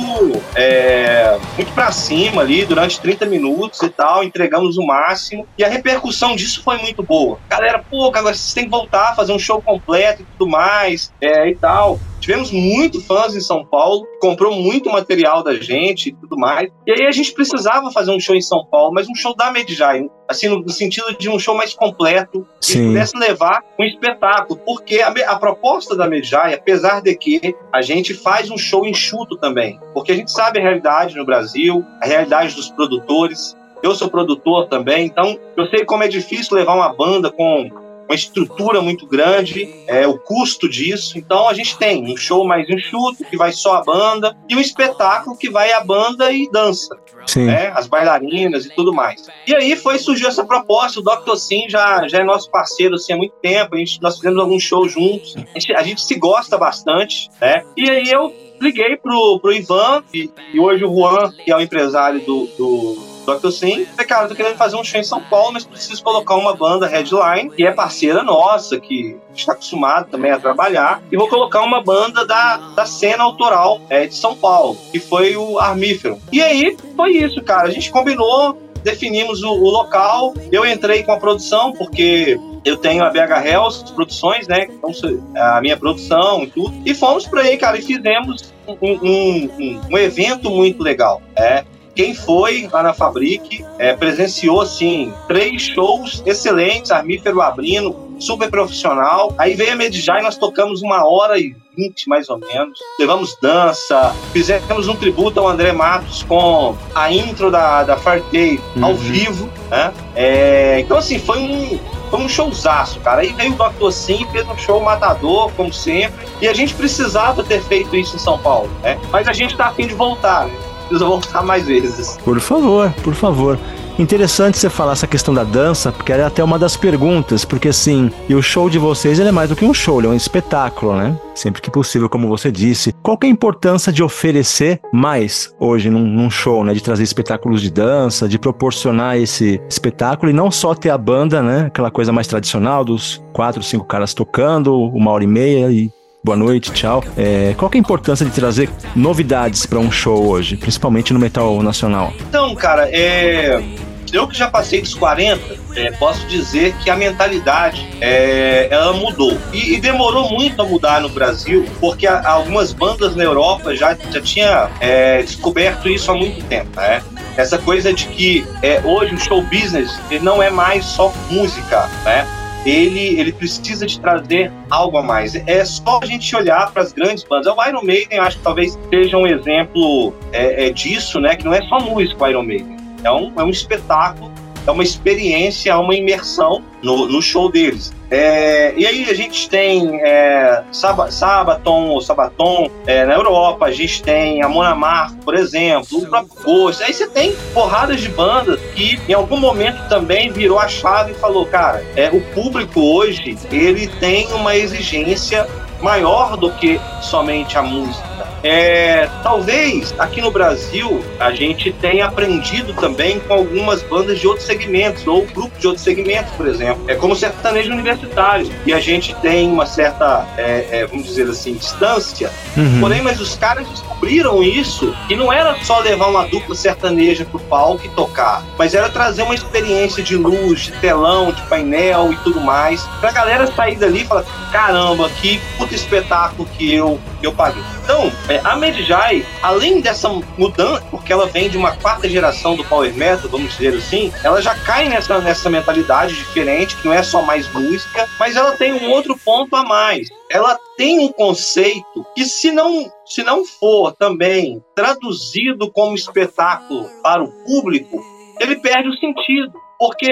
é, 0.55 1.37
muito 1.55 1.71
pra 1.73 1.91
cima 1.91 2.41
ali, 2.41 2.65
durante 2.65 2.99
30 2.99 3.25
minutos 3.25 3.81
e 3.81 3.89
tal, 3.89 4.23
entregamos 4.23 4.77
o 4.77 4.85
máximo. 4.85 5.47
E 5.57 5.63
a 5.63 5.69
repercussão 5.69 6.35
disso 6.35 6.61
foi 6.63 6.77
muito 6.77 7.01
boa. 7.01 7.38
Galera, 7.47 7.79
pô, 7.79 8.07
agora 8.07 8.35
vocês 8.35 8.53
têm 8.53 8.65
que 8.65 8.69
voltar, 8.69 9.15
fazer 9.15 9.33
um 9.33 9.39
show 9.39 9.61
completo 9.61 10.21
e 10.21 10.25
tudo 10.25 10.49
mais, 10.49 11.13
é, 11.21 11.49
e 11.49 11.55
tal. 11.55 11.99
Tivemos 12.19 12.51
muito 12.51 13.01
fãs 13.01 13.35
em 13.35 13.39
São 13.39 13.65
Paulo, 13.65 14.05
comprou 14.19 14.53
muito 14.53 14.89
material 14.91 15.41
da 15.41 15.55
gente 15.55 16.09
e 16.09 16.11
tudo 16.11 16.37
mais. 16.37 16.69
E 16.85 16.91
aí 16.91 17.07
a 17.07 17.11
gente 17.11 17.33
precisava 17.33 17.89
fazer 17.91 18.11
um 18.11 18.19
show 18.19 18.35
em 18.35 18.41
São 18.41 18.65
Paulo, 18.65 18.93
mas 18.93 19.07
um 19.07 19.15
show 19.15 19.35
da 19.35 19.51
Medjai, 19.51 20.03
assim, 20.27 20.47
no, 20.47 20.69
sentido 20.69 21.17
de 21.17 21.29
um 21.29 21.39
show 21.39 21.55
mais 21.55 21.73
completo, 21.73 22.45
Sim. 22.61 22.73
que 22.73 22.87
pudesse 22.87 23.17
levar 23.17 23.63
um 23.79 23.83
espetáculo. 23.83 24.59
Porque 24.65 25.01
a, 25.01 25.07
a 25.07 25.39
proposta 25.39 25.95
da 25.95 26.07
Medjai, 26.07 26.53
apesar 26.53 27.01
de 27.01 27.15
que 27.15 27.55
a 27.73 27.81
gente 27.81 28.13
faz 28.13 28.51
um 28.51 28.57
show 28.57 28.85
enxuto 28.85 29.37
também, 29.37 29.79
porque 29.93 30.11
a 30.11 30.15
gente 30.15 30.31
sabe 30.31 30.59
a 30.59 30.61
realidade 30.61 31.15
no 31.15 31.25
Brasil, 31.25 31.83
a 32.01 32.05
realidade 32.05 32.53
dos 32.53 32.69
produtores, 32.69 33.55
eu 33.81 33.95
sou 33.95 34.09
produtor 34.09 34.67
também, 34.67 35.05
então 35.05 35.37
eu 35.55 35.67
sei 35.67 35.85
como 35.85 36.03
é 36.03 36.07
difícil 36.07 36.55
levar 36.55 36.75
uma 36.75 36.93
banda 36.93 37.31
com 37.31 37.69
uma 38.09 38.15
estrutura 38.15 38.81
muito 38.81 39.05
grande, 39.05 39.71
é, 39.85 40.07
o 40.07 40.17
custo 40.17 40.67
disso. 40.67 41.15
Então 41.15 41.47
a 41.47 41.53
gente 41.53 41.77
tem 41.77 42.11
um 42.11 42.17
show 42.17 42.43
mais 42.43 42.67
enxuto, 42.67 43.23
que 43.23 43.37
vai 43.37 43.51
só 43.51 43.75
a 43.75 43.83
banda, 43.83 44.35
e 44.49 44.55
um 44.55 44.59
espetáculo 44.59 45.37
que 45.37 45.47
vai 45.47 45.71
a 45.71 45.81
banda 45.81 46.31
e 46.31 46.49
dança. 46.51 46.97
Né, 47.35 47.67
as 47.75 47.85
bailarinas 47.85 48.65
e 48.65 48.69
tudo 48.73 48.91
mais. 48.91 49.27
E 49.45 49.53
aí 49.53 49.75
foi 49.75 49.99
surgiu 49.99 50.27
essa 50.27 50.43
proposta. 50.43 50.99
O 50.99 51.03
Dr. 51.03 51.35
Sim 51.35 51.69
já, 51.69 52.07
já 52.07 52.19
é 52.19 52.23
nosso 52.23 52.49
parceiro 52.49 52.95
assim, 52.95 53.13
há 53.13 53.17
muito 53.17 53.35
tempo. 53.39 53.75
A 53.75 53.77
gente, 53.77 54.01
nós 54.01 54.15
fizemos 54.15 54.39
alguns 54.39 54.63
shows 54.63 54.91
juntos. 54.91 55.35
A 55.35 55.59
gente, 55.59 55.73
a 55.75 55.83
gente 55.83 56.01
se 56.01 56.15
gosta 56.15 56.57
bastante. 56.57 57.29
Né? 57.39 57.63
E 57.77 57.87
aí 57.87 58.09
eu 58.09 58.33
liguei 58.59 58.97
pro, 58.97 59.39
pro 59.39 59.53
Ivan, 59.53 60.03
e, 60.11 60.31
e 60.53 60.59
hoje 60.59 60.83
o 60.83 60.91
Juan, 60.91 61.31
que 61.31 61.51
é 61.51 61.55
o 61.55 61.61
empresário 61.61 62.19
do, 62.21 62.47
do 62.57 63.08
Dr. 63.37 63.51
Sim. 63.51 63.85
Falei, 63.85 64.05
cara, 64.05 64.27
tô 64.27 64.35
querendo 64.35 64.57
fazer 64.57 64.75
um 64.75 64.83
show 64.83 64.99
em 64.99 65.03
São 65.03 65.21
Paulo, 65.21 65.53
mas 65.53 65.65
preciso 65.65 66.03
colocar 66.03 66.35
uma 66.35 66.55
banda 66.55 66.87
headline, 66.87 67.49
que 67.49 67.65
é 67.65 67.71
parceira 67.71 68.23
nossa, 68.23 68.79
que 68.79 69.17
está 69.35 69.53
acostumado 69.53 70.09
também 70.09 70.31
a 70.31 70.39
trabalhar, 70.39 71.01
e 71.11 71.17
vou 71.17 71.27
colocar 71.27 71.61
uma 71.61 71.81
banda 71.81 72.25
da, 72.25 72.57
da 72.75 72.85
cena 72.85 73.23
autoral 73.23 73.81
é, 73.89 74.05
de 74.07 74.15
São 74.15 74.35
Paulo, 74.35 74.77
que 74.91 74.99
foi 74.99 75.35
o 75.35 75.59
Armífero. 75.59 76.19
E 76.31 76.41
aí 76.41 76.77
foi 76.95 77.11
isso, 77.11 77.41
cara. 77.43 77.67
A 77.67 77.71
gente 77.71 77.91
combinou, 77.91 78.57
definimos 78.83 79.43
o, 79.43 79.51
o, 79.51 79.69
local. 79.69 80.33
Eu 80.51 80.65
entrei 80.65 81.03
com 81.03 81.11
a 81.11 81.19
produção, 81.19 81.73
porque 81.73 82.39
eu 82.65 82.77
tenho 82.77 83.03
a 83.03 83.09
BH 83.09 83.45
Hells 83.45 83.93
Produções, 83.93 84.47
né? 84.47 84.67
Então, 84.69 84.91
a 85.35 85.61
minha 85.61 85.77
produção 85.77 86.43
e 86.43 86.47
tudo. 86.47 86.73
E 86.85 86.93
fomos 86.93 87.25
para 87.25 87.41
aí, 87.41 87.57
cara, 87.57 87.77
e 87.77 87.81
fizemos 87.81 88.53
um, 88.67 88.77
um, 88.81 89.49
um, 89.59 89.81
um 89.91 89.97
evento 89.97 90.49
muito 90.49 90.83
legal. 90.83 91.21
É, 91.35 91.63
quem 91.99 92.15
foi 92.15 92.69
lá 92.71 92.81
na 92.81 92.93
Fabrique 92.93 93.65
é, 93.77 93.93
presenciou 93.93 94.61
assim 94.61 95.13
três 95.27 95.63
shows 95.63 96.23
excelentes, 96.25 96.91
Armífero 96.91 97.41
abrindo, 97.41 97.93
super 98.17 98.49
profissional. 98.49 99.35
Aí 99.37 99.53
veio 99.53 99.73
a 99.73 99.75
Medjai, 99.75 100.21
nós 100.21 100.37
tocamos 100.37 100.81
uma 100.81 101.05
hora 101.05 101.37
e 101.37 101.53
vinte 101.75 102.07
mais 102.07 102.29
ou 102.29 102.37
menos. 102.37 102.79
Levamos 102.97 103.35
dança, 103.41 104.15
fizemos 104.31 104.87
um 104.87 104.95
tributo 104.95 105.41
ao 105.41 105.49
André 105.49 105.73
Matos 105.73 106.23
com 106.23 106.73
a 106.95 107.11
intro 107.11 107.51
da, 107.51 107.83
da 107.83 107.97
Fartei 107.97 108.61
uhum. 108.77 108.85
ao 108.85 108.95
vivo. 108.95 109.49
Né? 109.69 109.93
É, 110.15 110.79
então, 110.79 110.95
assim, 110.95 111.19
foi 111.19 111.37
um, 111.37 111.77
foi 112.09 112.19
um 112.21 112.29
showzaço, 112.29 113.01
cara. 113.01 113.23
Aí 113.23 113.33
veio 113.33 113.53
o 113.53 113.55
Dr. 113.57 113.91
Sim, 113.91 114.25
fez 114.31 114.47
um 114.47 114.57
show 114.57 114.79
matador, 114.79 115.51
como 115.51 115.73
sempre. 115.73 116.25
E 116.41 116.47
a 116.47 116.53
gente 116.53 116.73
precisava 116.75 117.43
ter 117.43 117.61
feito 117.63 117.93
isso 117.93 118.15
em 118.15 118.19
São 118.19 118.39
Paulo, 118.39 118.69
né? 118.81 118.97
Mas 119.11 119.27
a 119.27 119.33
gente 119.33 119.57
tá 119.57 119.65
afim 119.65 119.85
de 119.85 119.93
voltar, 119.93 120.47
né? 120.47 120.68
Precisa 120.89 121.05
voltar 121.05 121.43
mais 121.43 121.67
vezes. 121.67 122.17
Por 122.25 122.39
favor, 122.39 122.91
por 123.03 123.13
favor. 123.13 123.57
Interessante 123.99 124.57
você 124.57 124.69
falar 124.69 124.93
essa 124.93 125.05
questão 125.05 125.33
da 125.33 125.43
dança, 125.43 125.91
porque 125.91 126.13
era 126.13 126.25
até 126.25 126.41
uma 126.41 126.57
das 126.57 126.77
perguntas, 126.77 127.43
porque 127.43 127.67
assim, 127.67 128.09
e 128.29 128.33
o 128.33 128.41
show 128.41 128.69
de 128.69 128.79
vocês 128.79 129.19
é 129.19 129.29
mais 129.29 129.49
do 129.49 129.57
que 129.57 129.65
um 129.65 129.73
show, 129.73 130.01
é 130.01 130.07
um 130.07 130.13
espetáculo, 130.13 130.95
né? 130.95 131.19
Sempre 131.35 131.61
que 131.61 131.69
possível, 131.69 132.07
como 132.07 132.29
você 132.29 132.49
disse. 132.49 132.93
Qual 133.03 133.17
que 133.17 133.27
é 133.27 133.29
a 133.29 133.33
importância 133.33 133.91
de 133.91 134.01
oferecer 134.01 134.79
mais 134.93 135.53
hoje 135.59 135.89
num, 135.89 136.05
num 136.05 136.29
show, 136.29 136.63
né? 136.63 136.73
De 136.73 136.81
trazer 136.81 137.03
espetáculos 137.03 137.61
de 137.61 137.69
dança, 137.69 138.27
de 138.27 138.39
proporcionar 138.39 139.17
esse 139.17 139.61
espetáculo 139.69 140.31
e 140.31 140.33
não 140.33 140.49
só 140.49 140.73
ter 140.73 140.91
a 140.91 140.97
banda, 140.97 141.43
né? 141.43 141.65
Aquela 141.67 141.91
coisa 141.91 142.13
mais 142.13 142.25
tradicional 142.25 142.85
dos 142.85 143.21
quatro, 143.33 143.61
cinco 143.61 143.83
caras 143.83 144.13
tocando, 144.13 144.73
uma 144.77 145.11
hora 145.11 145.25
e 145.25 145.27
meia 145.27 145.69
e 145.71 145.91
boa 146.23 146.37
noite, 146.37 146.71
tchau. 146.71 147.03
É, 147.17 147.53
qual 147.57 147.71
é 147.73 147.77
a 147.77 147.79
importância 147.79 148.25
de 148.25 148.31
trazer 148.31 148.69
novidades 148.95 149.65
para 149.65 149.79
um 149.79 149.91
show 149.91 150.27
hoje, 150.27 150.57
principalmente 150.57 151.13
no 151.13 151.19
metal 151.19 151.61
nacional? 151.63 152.13
Então, 152.27 152.53
cara, 152.55 152.89
é... 152.91 153.63
eu 154.11 154.27
que 154.27 154.37
já 154.37 154.49
passei 154.49 154.81
dos 154.81 154.93
40, 154.93 155.57
é, 155.75 155.91
posso 155.91 156.25
dizer 156.27 156.73
que 156.83 156.89
a 156.89 156.95
mentalidade 156.95 157.87
é, 158.01 158.67
ela 158.69 158.93
mudou. 158.93 159.37
E, 159.53 159.75
e, 159.75 159.79
demorou 159.79 160.29
muito 160.29 160.61
a 160.61 160.65
mudar 160.65 160.99
no 161.01 161.09
Brasil, 161.09 161.65
porque 161.79 162.05
a, 162.05 162.27
algumas 162.27 162.73
bandas 162.73 163.15
na 163.15 163.23
Europa 163.23 163.75
já, 163.75 163.95
já 164.11 164.21
tinha 164.21 164.69
é, 164.79 165.21
descoberto 165.21 165.87
isso 165.87 166.11
há 166.11 166.15
muito 166.15 166.43
tempo. 166.45 166.69
Né? 166.75 167.01
Essa 167.37 167.57
coisa 167.57 167.93
de 167.93 168.07
que 168.07 168.45
é, 168.61 168.81
hoje 168.83 169.15
o 169.15 169.19
show 169.19 169.41
business 169.43 169.97
ele 170.11 170.23
não 170.23 170.43
é 170.43 170.49
mais 170.49 170.83
só 170.83 171.13
música, 171.29 171.87
né? 172.03 172.27
Ele, 172.65 173.19
ele 173.19 173.31
precisa 173.31 173.85
de 173.85 173.99
trazer 173.99 174.51
algo 174.69 174.97
a 174.97 175.03
mais. 175.03 175.35
É 175.35 175.63
só 175.63 175.99
a 176.01 176.05
gente 176.05 176.35
olhar 176.35 176.71
para 176.71 176.81
as 176.81 176.93
grandes 176.93 177.23
bandas. 177.23 177.55
O 177.55 177.65
Iron 177.65 177.83
Maiden, 177.83 178.19
acho 178.19 178.37
que 178.37 178.43
talvez 178.43 178.77
seja 178.89 179.17
um 179.17 179.25
exemplo 179.25 180.13
é, 180.31 180.67
é 180.67 180.69
disso, 180.71 181.19
né? 181.19 181.35
Que 181.35 181.45
não 181.45 181.53
é 181.53 181.61
só 181.63 181.79
música 181.79 182.23
o 182.23 182.27
Iron 182.27 182.43
Maiden. 182.43 182.77
É 183.03 183.11
um, 183.11 183.31
é 183.39 183.43
um 183.43 183.49
espetáculo, 183.49 184.29
é 184.69 184.71
uma 184.71 184.83
experiência, 184.83 185.71
é 185.71 185.75
uma 185.75 185.95
imersão 185.95 186.63
no, 186.81 187.07
no 187.07 187.21
show 187.21 187.51
deles. 187.51 187.93
É, 188.11 188.73
e 188.75 188.85
aí 188.87 189.09
a 189.09 189.13
gente 189.13 189.49
tem 189.49 189.99
é, 190.01 190.63
Sabaton 190.71 191.89
ou 191.89 192.01
Sabaton 192.01 192.69
é, 192.87 193.05
na 193.05 193.13
Europa, 193.13 193.65
a 193.65 193.71
gente 193.71 194.01
tem 194.01 194.41
a 194.41 194.49
Monamar, 194.49 195.13
por 195.23 195.35
exemplo, 195.35 195.99
o 195.99 196.07
próprio 196.07 196.43
Ghost. 196.43 196.83
Aí 196.83 196.93
você 196.93 197.07
tem 197.07 197.35
porradas 197.53 198.01
de 198.01 198.09
bandas 198.09 198.59
que 198.75 198.99
em 199.07 199.13
algum 199.13 199.37
momento 199.37 199.87
também 199.89 200.31
virou 200.31 200.59
a 200.59 200.67
chave 200.67 201.11
e 201.11 201.15
falou, 201.15 201.45
cara, 201.45 201.83
é, 201.95 202.09
o 202.09 202.21
público 202.33 202.79
hoje 202.79 203.37
ele 203.51 203.87
tem 203.99 204.27
uma 204.33 204.55
exigência 204.55 205.47
maior 205.81 206.35
do 206.37 206.51
que 206.53 206.79
somente 207.01 207.57
a 207.57 207.61
música. 207.61 208.28
É, 208.43 209.07
talvez 209.23 209.93
aqui 209.97 210.21
no 210.21 210.31
Brasil 210.31 211.03
a 211.19 211.31
gente 211.31 211.71
tenha 211.73 212.05
aprendido 212.05 212.73
também 212.73 213.19
com 213.19 213.33
algumas 213.33 213.81
bandas 213.83 214.19
de 214.19 214.27
outros 214.27 214.45
segmentos, 214.45 215.05
ou 215.07 215.25
grupos 215.25 215.59
de 215.59 215.67
outros 215.67 215.83
segmentos, 215.83 216.31
por 216.33 216.47
exemplo. 216.47 216.83
É 216.87 216.95
como 216.95 217.15
sertanejo 217.15 217.71
universitário. 217.71 218.49
E 218.65 218.73
a 218.73 218.79
gente 218.79 219.13
tem 219.15 219.51
uma 219.51 219.65
certa, 219.65 220.27
é, 220.37 220.67
é, 220.71 220.85
vamos 220.85 221.05
dizer 221.05 221.29
assim, 221.29 221.53
distância. 221.53 222.31
Uhum. 222.55 222.79
Porém, 222.79 223.01
mas 223.01 223.19
os 223.19 223.35
caras 223.35 223.67
descobriram 223.67 224.41
isso, 224.41 224.95
que 225.07 225.15
não 225.15 225.31
era 225.31 225.55
só 225.63 225.79
levar 225.79 226.07
uma 226.07 226.25
dupla 226.25 226.55
sertaneja 226.55 227.25
pro 227.25 227.39
palco 227.39 227.85
e 227.85 227.89
tocar, 227.89 228.43
mas 228.57 228.73
era 228.73 228.89
trazer 228.89 229.23
uma 229.23 229.35
experiência 229.35 230.01
de 230.01 230.15
luz, 230.15 230.61
de 230.61 230.71
telão, 230.73 231.31
de 231.31 231.41
painel 231.43 232.11
e 232.11 232.15
tudo 232.17 232.39
mais, 232.39 232.81
pra 232.99 233.11
galera 233.11 233.47
sair 233.47 233.75
dali 233.75 234.01
e 234.01 234.05
falar: 234.05 234.23
caramba, 234.51 235.09
que 235.09 235.39
outro 235.59 235.75
espetáculo 235.75 236.47
que 236.57 236.73
eu, 236.73 236.99
que 237.19 237.27
eu 237.27 237.33
paguei. 237.33 237.63
Então, 237.83 238.11
é, 238.29 238.39
a 238.43 238.55
Medjai, 238.55 239.25
além 239.41 239.81
dessa 239.81 240.07
mudança, 240.37 240.85
porque 240.91 241.11
ela 241.11 241.25
vem 241.25 241.49
de 241.49 241.57
uma 241.57 241.75
quarta 241.75 242.07
geração 242.07 242.55
do 242.55 242.63
Power 242.63 242.93
Metal, 242.93 243.27
vamos 243.27 243.57
dizer 243.57 243.75
assim, 243.75 244.13
ela 244.23 244.39
já 244.41 244.55
cai 244.55 244.87
nessa, 244.87 245.19
nessa 245.19 245.49
mentalidade 245.49 246.15
diferente, 246.15 246.77
que 246.77 246.87
não 246.87 246.93
é 246.93 247.01
só 247.01 247.23
mais 247.23 247.51
música, 247.51 248.07
mas 248.19 248.35
ela 248.35 248.55
tem 248.55 248.71
um 248.71 248.91
outro 248.91 249.17
ponto 249.17 249.55
a 249.55 249.63
mais. 249.63 250.09
Ela 250.29 250.57
tem 250.77 250.99
um 250.99 251.11
conceito 251.11 252.05
que, 252.15 252.23
se 252.23 252.51
não, 252.51 252.85
se 253.03 253.23
não 253.23 253.43
for 253.43 253.93
também 253.93 254.63
traduzido 254.75 255.71
como 255.71 255.95
espetáculo 255.95 256.87
para 257.01 257.23
o 257.23 257.31
público, 257.45 257.99
ele 258.39 258.57
perde 258.57 258.89
o 258.89 258.93
sentido. 258.93 259.51
Porque 259.79 260.07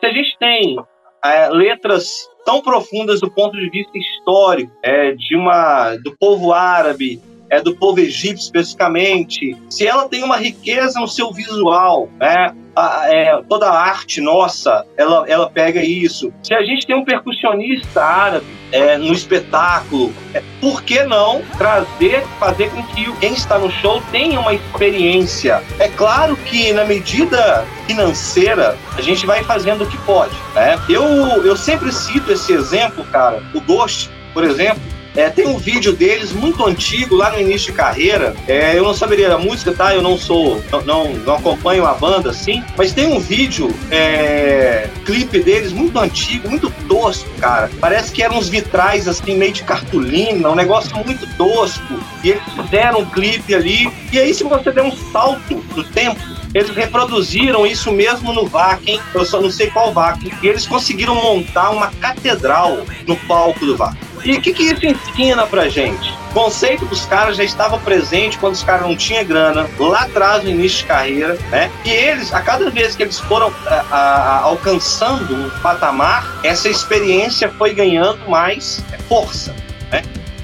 se 0.00 0.06
a 0.06 0.12
gente 0.12 0.38
tem 0.38 0.76
é, 1.22 1.50
letras 1.50 2.26
tão 2.44 2.62
profundas 2.62 3.20
do 3.20 3.30
ponto 3.30 3.56
de 3.56 3.68
vista 3.68 3.98
histórico, 3.98 4.72
é, 4.82 5.12
de 5.12 5.36
uma 5.36 5.94
do 5.96 6.16
povo 6.16 6.52
árabe, 6.52 7.20
é 7.50 7.60
do 7.60 7.74
povo 7.74 8.00
egípcio 8.00 8.44
especificamente, 8.44 9.56
se 9.68 9.86
ela 9.86 10.08
tem 10.08 10.22
uma 10.22 10.36
riqueza 10.36 10.98
no 11.00 11.08
seu 11.08 11.32
visual, 11.32 12.08
né? 12.18 12.54
A, 12.74 13.12
é, 13.12 13.42
toda 13.48 13.68
a 13.68 13.78
arte 13.80 14.20
nossa, 14.20 14.86
ela, 14.96 15.24
ela 15.28 15.50
pega 15.50 15.84
isso. 15.84 16.32
Se 16.40 16.54
a 16.54 16.62
gente 16.62 16.86
tem 16.86 16.94
um 16.94 17.04
percussionista 17.04 18.00
árabe 18.00 18.46
é, 18.70 18.96
no 18.96 19.12
espetáculo, 19.12 20.12
é, 20.32 20.40
por 20.60 20.80
que 20.82 21.02
não 21.02 21.42
trazer, 21.58 22.24
fazer 22.38 22.70
com 22.70 22.82
que 22.84 23.12
quem 23.18 23.32
está 23.32 23.58
no 23.58 23.70
show 23.70 24.00
tenha 24.12 24.38
uma 24.38 24.54
experiência? 24.54 25.60
É 25.80 25.88
claro 25.88 26.36
que 26.36 26.72
na 26.72 26.84
medida 26.84 27.66
financeira, 27.88 28.78
a 28.96 29.02
gente 29.02 29.26
vai 29.26 29.42
fazendo 29.42 29.82
o 29.82 29.86
que 29.86 29.98
pode. 29.98 30.34
Né? 30.54 30.78
Eu, 30.88 31.04
eu 31.44 31.56
sempre 31.56 31.92
cito 31.92 32.30
esse 32.32 32.52
exemplo, 32.52 33.04
cara, 33.06 33.42
o 33.52 33.60
Ghost, 33.60 34.08
por 34.32 34.44
exemplo, 34.44 34.80
é, 35.16 35.28
tem 35.28 35.46
um 35.46 35.58
vídeo 35.58 35.92
deles 35.92 36.32
muito 36.32 36.64
antigo, 36.64 37.16
lá 37.16 37.30
no 37.30 37.40
início 37.40 37.72
de 37.72 37.72
carreira. 37.72 38.34
É, 38.46 38.78
eu 38.78 38.84
não 38.84 38.94
saberia 38.94 39.34
a 39.34 39.38
música, 39.38 39.72
tá? 39.72 39.94
Eu 39.94 40.02
não 40.02 40.16
sou, 40.16 40.62
não, 40.70 40.82
não, 40.82 41.12
não 41.14 41.34
acompanho 41.34 41.86
a 41.86 41.94
banda 41.94 42.30
assim, 42.30 42.62
mas 42.76 42.92
tem 42.92 43.06
um 43.06 43.18
vídeo, 43.18 43.74
é, 43.90 44.88
clipe 45.04 45.40
deles 45.40 45.72
muito 45.72 45.98
antigo, 45.98 46.48
muito 46.48 46.70
tosco, 46.88 47.28
cara. 47.38 47.70
Parece 47.80 48.12
que 48.12 48.22
eram 48.22 48.38
uns 48.38 48.48
vitrais 48.48 49.08
assim, 49.08 49.36
meio 49.36 49.52
de 49.52 49.62
cartolina, 49.62 50.50
um 50.50 50.54
negócio 50.54 50.96
muito 51.04 51.26
tosco. 51.36 52.00
E 52.22 52.30
eles 52.30 52.42
fizeram 52.54 53.00
um 53.00 53.06
clipe 53.06 53.54
ali. 53.54 53.90
E 54.12 54.18
aí, 54.18 54.34
se 54.34 54.44
você 54.44 54.70
der 54.70 54.82
um 54.82 54.92
salto 55.12 55.56
do 55.74 55.84
tempo, 55.84 56.20
eles 56.54 56.70
reproduziram 56.70 57.66
isso 57.66 57.92
mesmo 57.92 58.32
no 58.32 58.46
Vakin, 58.46 58.98
eu 59.14 59.24
só 59.24 59.40
não 59.40 59.50
sei 59.50 59.70
qual 59.70 59.92
Vakin, 59.92 60.32
e 60.42 60.48
eles 60.48 60.66
conseguiram 60.66 61.14
montar 61.14 61.70
uma 61.70 61.88
catedral 62.00 62.84
no 63.06 63.16
palco 63.16 63.64
do 63.64 63.76
Vakin. 63.76 64.09
E 64.24 64.36
o 64.36 64.40
que, 64.40 64.52
que 64.52 64.64
isso 64.64 64.84
ensina 64.84 65.46
pra 65.46 65.68
gente? 65.68 66.12
O 66.30 66.34
conceito 66.34 66.84
dos 66.86 67.04
caras 67.06 67.36
já 67.36 67.44
estava 67.44 67.78
presente 67.78 68.38
quando 68.38 68.54
os 68.54 68.62
caras 68.62 68.82
não 68.82 68.96
tinham 68.96 69.24
grana, 69.24 69.68
lá 69.78 70.02
atrás, 70.02 70.44
no 70.44 70.50
início 70.50 70.78
de 70.78 70.84
carreira, 70.84 71.38
né? 71.50 71.70
E 71.84 71.90
eles, 71.90 72.32
a 72.32 72.40
cada 72.40 72.70
vez 72.70 72.94
que 72.94 73.02
eles 73.02 73.18
foram 73.18 73.52
a, 73.66 73.74
a, 73.74 73.98
a, 73.98 74.38
alcançando 74.42 75.34
um 75.34 75.50
patamar, 75.60 76.40
essa 76.44 76.68
experiência 76.68 77.48
foi 77.58 77.74
ganhando 77.74 78.28
mais 78.28 78.84
força, 79.08 79.54
né? 79.90 80.02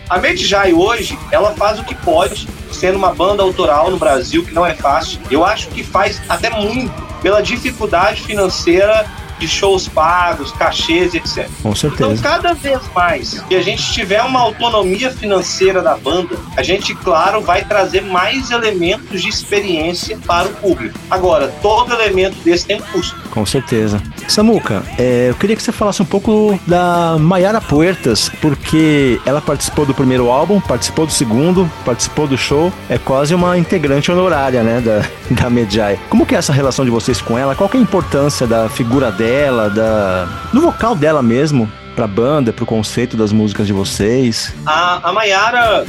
A 0.09 0.18
Medjai 0.18 0.73
hoje, 0.73 1.18
ela 1.30 1.52
faz 1.54 1.78
o 1.78 1.85
que 1.85 1.95
pode, 1.95 2.49
sendo 2.73 2.97
uma 2.97 3.12
banda 3.12 3.42
autoral 3.42 3.90
no 3.90 3.97
Brasil, 3.97 4.45
que 4.45 4.54
não 4.54 4.64
é 4.64 4.75
fácil. 4.75 5.21
Eu 5.30 5.45
acho 5.45 5.68
que 5.68 5.83
faz 5.83 6.23
até 6.28 6.49
muito 6.50 6.92
pela 7.21 7.42
dificuldade 7.42 8.23
financeira 8.23 9.04
de 9.38 9.48
shows 9.48 9.88
pagos, 9.88 10.52
cachês, 10.52 11.14
etc. 11.14 11.48
Com 11.62 11.74
certeza. 11.74 12.12
Então, 12.12 12.16
cada 12.22 12.54
vez 12.54 12.80
mais 12.94 13.40
que 13.40 13.54
a 13.54 13.62
gente 13.62 13.92
tiver 13.92 14.22
uma 14.22 14.40
autonomia 14.40 15.10
financeira 15.10 15.82
da 15.82 15.96
banda, 15.96 16.36
a 16.56 16.62
gente, 16.62 16.94
claro, 16.94 17.40
vai 17.40 17.64
trazer 17.64 18.02
mais 18.02 18.50
elementos 18.50 19.22
de 19.22 19.28
experiência 19.28 20.18
para 20.26 20.48
o 20.48 20.54
público. 20.54 20.98
Agora, 21.10 21.48
todo 21.62 21.92
elemento 21.94 22.36
desse 22.44 22.66
tem 22.66 22.76
um 22.76 22.84
custo. 22.92 23.16
Com 23.30 23.44
certeza. 23.44 24.02
Samuca, 24.28 24.83
é, 24.99 25.30
eu 25.30 25.35
queria 25.35 25.56
que 25.56 25.62
você 25.62 25.73
falasse 25.73 26.02
um 26.02 26.06
pouco 26.06 26.59
da 26.66 27.16
Mayara 27.18 27.61
Puertas, 27.61 28.30
porque 28.40 29.21
ela 29.25 29.40
participou 29.40 29.87
do 29.87 29.95
primeiro 29.95 30.30
álbum, 30.30 30.61
participou 30.61 31.06
do 31.06 31.12
segundo, 31.12 31.71
participou 31.85 32.26
do 32.26 32.37
show, 32.37 32.73
é 32.88 32.99
quase 32.99 33.35
uma 33.35 33.59
integrante 33.59 34.11
honorária, 34.11 34.62
né, 34.62 34.80
da, 34.80 35.02
da 35.42 35.50
Medjai. 35.50 35.99
Como 36.09 36.26
que 36.26 36.35
é 36.35 36.38
essa 36.38 36.52
relação 36.52 36.85
de 36.85 36.90
vocês 36.90 37.21
com 37.21 37.38
ela? 37.38 37.54
Qual 37.54 37.68
que 37.68 37.76
é 37.76 37.80
a 37.80 37.83
importância 37.83 38.47
da 38.47 38.68
figura 38.68 39.11
dela? 39.11 39.26
dela, 39.56 39.71
da, 39.71 40.28
do 40.52 40.61
vocal 40.61 40.95
dela 40.95 41.23
mesmo 41.23 41.71
pra 41.96 42.06
banda, 42.06 42.52
pro 42.52 42.66
conceito 42.66 43.16
das 43.16 43.32
músicas 43.32 43.66
de 43.66 43.72
vocês? 43.72 44.54
A, 44.66 45.08
a 45.08 45.12
Mayara, 45.14 45.86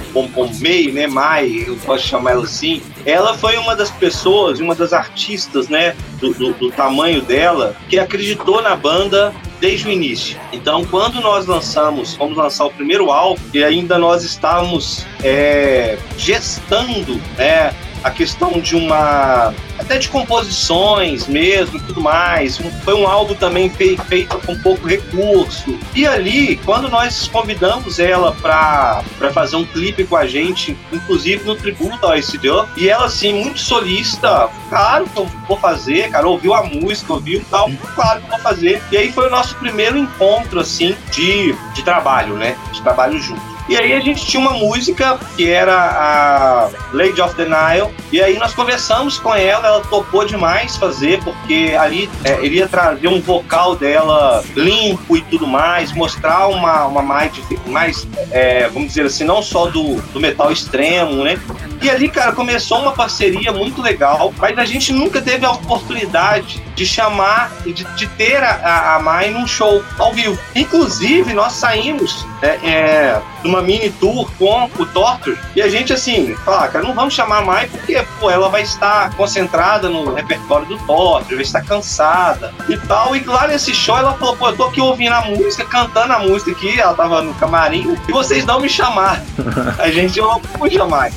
May, 0.61 0.87
né, 0.91 1.05
Mai, 1.05 1.65
eu 1.67 1.75
posso 1.85 2.07
chamar 2.07 2.31
ela 2.31 2.43
assim, 2.45 2.81
ela 3.05 3.37
foi 3.37 3.57
uma 3.57 3.75
das 3.75 3.91
pessoas, 3.91 4.61
uma 4.61 4.73
das 4.73 4.93
artistas, 4.93 5.67
né, 5.67 5.95
do, 6.19 6.33
do, 6.33 6.53
do 6.53 6.71
tamanho 6.71 7.21
dela, 7.21 7.75
que 7.89 7.99
acreditou 7.99 8.61
na 8.61 8.73
banda 8.75 9.33
desde 9.59 9.87
o 9.87 9.91
início. 9.91 10.39
Então, 10.53 10.85
quando 10.85 11.19
nós 11.19 11.45
lançamos, 11.45 12.15
fomos 12.15 12.37
lançar 12.37 12.65
o 12.65 12.71
primeiro 12.71 13.11
álbum, 13.11 13.41
e 13.53 13.61
ainda 13.61 13.97
nós 13.97 14.23
estávamos 14.23 15.05
é, 15.21 15.97
gestando 16.17 17.19
né, 17.37 17.73
a 18.03 18.11
questão 18.11 18.59
de 18.59 18.75
uma 18.75 19.53
até 19.79 19.97
de 19.97 20.09
composições 20.09 21.27
mesmo, 21.27 21.79
tudo 21.79 22.01
mais. 22.01 22.57
Foi 22.83 22.93
um 22.93 23.07
álbum 23.07 23.35
também 23.35 23.69
feito 23.69 24.37
com 24.39 24.57
pouco 24.59 24.87
recurso. 24.87 25.77
E 25.95 26.05
ali, 26.05 26.57
quando 26.57 26.89
nós 26.89 27.27
convidamos 27.27 27.99
ela 27.99 28.31
para 28.33 29.03
fazer 29.33 29.55
um 29.55 29.65
clipe 29.65 30.03
com 30.03 30.15
a 30.15 30.27
gente, 30.27 30.77
inclusive 30.91 31.43
no 31.45 31.55
tributo 31.55 32.05
ao 32.05 32.17
SDO, 32.17 32.67
e 32.75 32.89
ela 32.89 33.05
assim 33.05 33.33
muito 33.33 33.59
solista, 33.59 34.49
claro 34.69 35.05
que 35.07 35.19
eu 35.19 35.25
vou 35.47 35.57
fazer, 35.57 36.09
cara, 36.09 36.27
ouviu 36.27 36.53
a 36.53 36.63
música, 36.63 37.13
ouviu 37.13 37.43
tal, 37.49 37.69
claro 37.95 38.19
que 38.19 38.25
eu 38.25 38.31
vou 38.31 38.39
fazer. 38.39 38.81
E 38.91 38.97
aí 38.97 39.11
foi 39.11 39.27
o 39.27 39.31
nosso 39.31 39.55
primeiro 39.55 39.97
encontro 39.97 40.59
assim 40.59 40.95
de, 41.11 41.55
de 41.73 41.83
trabalho, 41.83 42.35
né? 42.35 42.57
De 42.73 42.81
trabalho 42.81 43.19
junto. 43.21 43.56
E 43.69 43.75
aí 43.75 43.93
a 43.93 43.99
gente 43.99 44.25
tinha 44.25 44.39
uma 44.39 44.53
música 44.53 45.19
que 45.35 45.49
era 45.49 45.75
a 45.75 46.69
Lady 46.93 47.21
of 47.21 47.35
the 47.35 47.45
Nile. 47.45 47.93
E 48.11 48.21
aí 48.21 48.37
nós 48.37 48.53
conversamos 48.53 49.19
com 49.19 49.35
ela, 49.35 49.67
ela 49.67 49.81
topou 49.81 50.25
demais 50.25 50.77
fazer, 50.77 51.21
porque 51.23 51.75
ali 51.77 52.09
é, 52.23 52.43
iria 52.45 52.67
trazer 52.67 53.07
um 53.07 53.19
vocal 53.19 53.75
dela 53.75 54.43
limpo 54.55 55.17
e 55.17 55.21
tudo 55.21 55.45
mais, 55.45 55.91
mostrar 55.91 56.47
uma, 56.47 56.85
uma 56.85 57.01
mais, 57.01 57.33
mais 57.65 58.07
é, 58.31 58.69
vamos 58.69 58.89
dizer 58.89 59.05
assim, 59.05 59.25
não 59.25 59.41
só 59.41 59.67
do, 59.67 60.01
do 60.13 60.19
metal 60.19 60.51
extremo, 60.51 61.23
né? 61.23 61.39
E 61.87 61.89
ali, 61.89 62.09
cara, 62.09 62.33
começou 62.33 62.81
uma 62.81 62.91
parceria 62.91 63.53
muito 63.53 63.81
legal, 63.81 64.33
mas 64.37 64.57
a 64.59 64.65
gente 64.65 64.91
nunca 64.91 65.21
teve 65.21 65.45
a 65.45 65.51
oportunidade 65.51 66.61
de 66.75 66.85
chamar, 66.85 67.49
de, 67.63 67.71
de 67.71 68.07
ter 68.07 68.43
a, 68.43 68.95
a 68.95 68.99
Mai 68.99 69.29
num 69.29 69.47
show 69.47 69.81
ao 69.97 70.11
vivo. 70.11 70.37
Inclusive, 70.53 71.33
nós 71.33 71.53
saímos 71.53 72.27
é, 72.41 72.47
é, 72.69 73.21
numa 73.41 73.61
mini 73.61 73.89
tour 73.89 74.29
com 74.37 74.69
o 74.77 74.85
Torture 74.85 75.37
e 75.55 75.61
a 75.61 75.69
gente, 75.69 75.93
assim, 75.93 76.35
fala, 76.43 76.67
cara, 76.67 76.83
não 76.83 76.93
vamos 76.93 77.13
chamar 77.13 77.37
a 77.37 77.41
Mai 77.41 77.67
porque, 77.67 78.05
pô, 78.19 78.29
ela 78.29 78.49
vai 78.49 78.63
estar 78.63 79.15
concentrada 79.15 79.87
no 79.87 80.13
repertório 80.13 80.67
do 80.67 80.77
Torture, 80.79 81.35
vai 81.35 81.43
estar 81.43 81.63
cansada 81.63 82.53
e 82.67 82.75
tal. 82.75 83.15
E 83.15 83.23
lá 83.23 83.47
nesse 83.47 83.73
show 83.73 83.97
ela 83.97 84.11
falou, 84.15 84.35
pô, 84.35 84.49
eu 84.49 84.57
tô 84.57 84.65
aqui 84.65 84.81
ouvindo 84.81 85.13
a 85.13 85.21
música, 85.21 85.63
cantando 85.63 86.11
a 86.11 86.19
música 86.19 86.51
aqui, 86.51 86.77
ela 86.77 86.93
tava 86.93 87.21
no 87.21 87.33
camarim 87.35 87.97
e 88.09 88.11
vocês 88.11 88.45
não 88.45 88.59
me 88.59 88.67
chamaram. 88.67 89.23
a 89.79 89.89
gente 89.89 90.19
não 90.19 90.41
puxa 90.41 90.85
mais. 90.85 91.15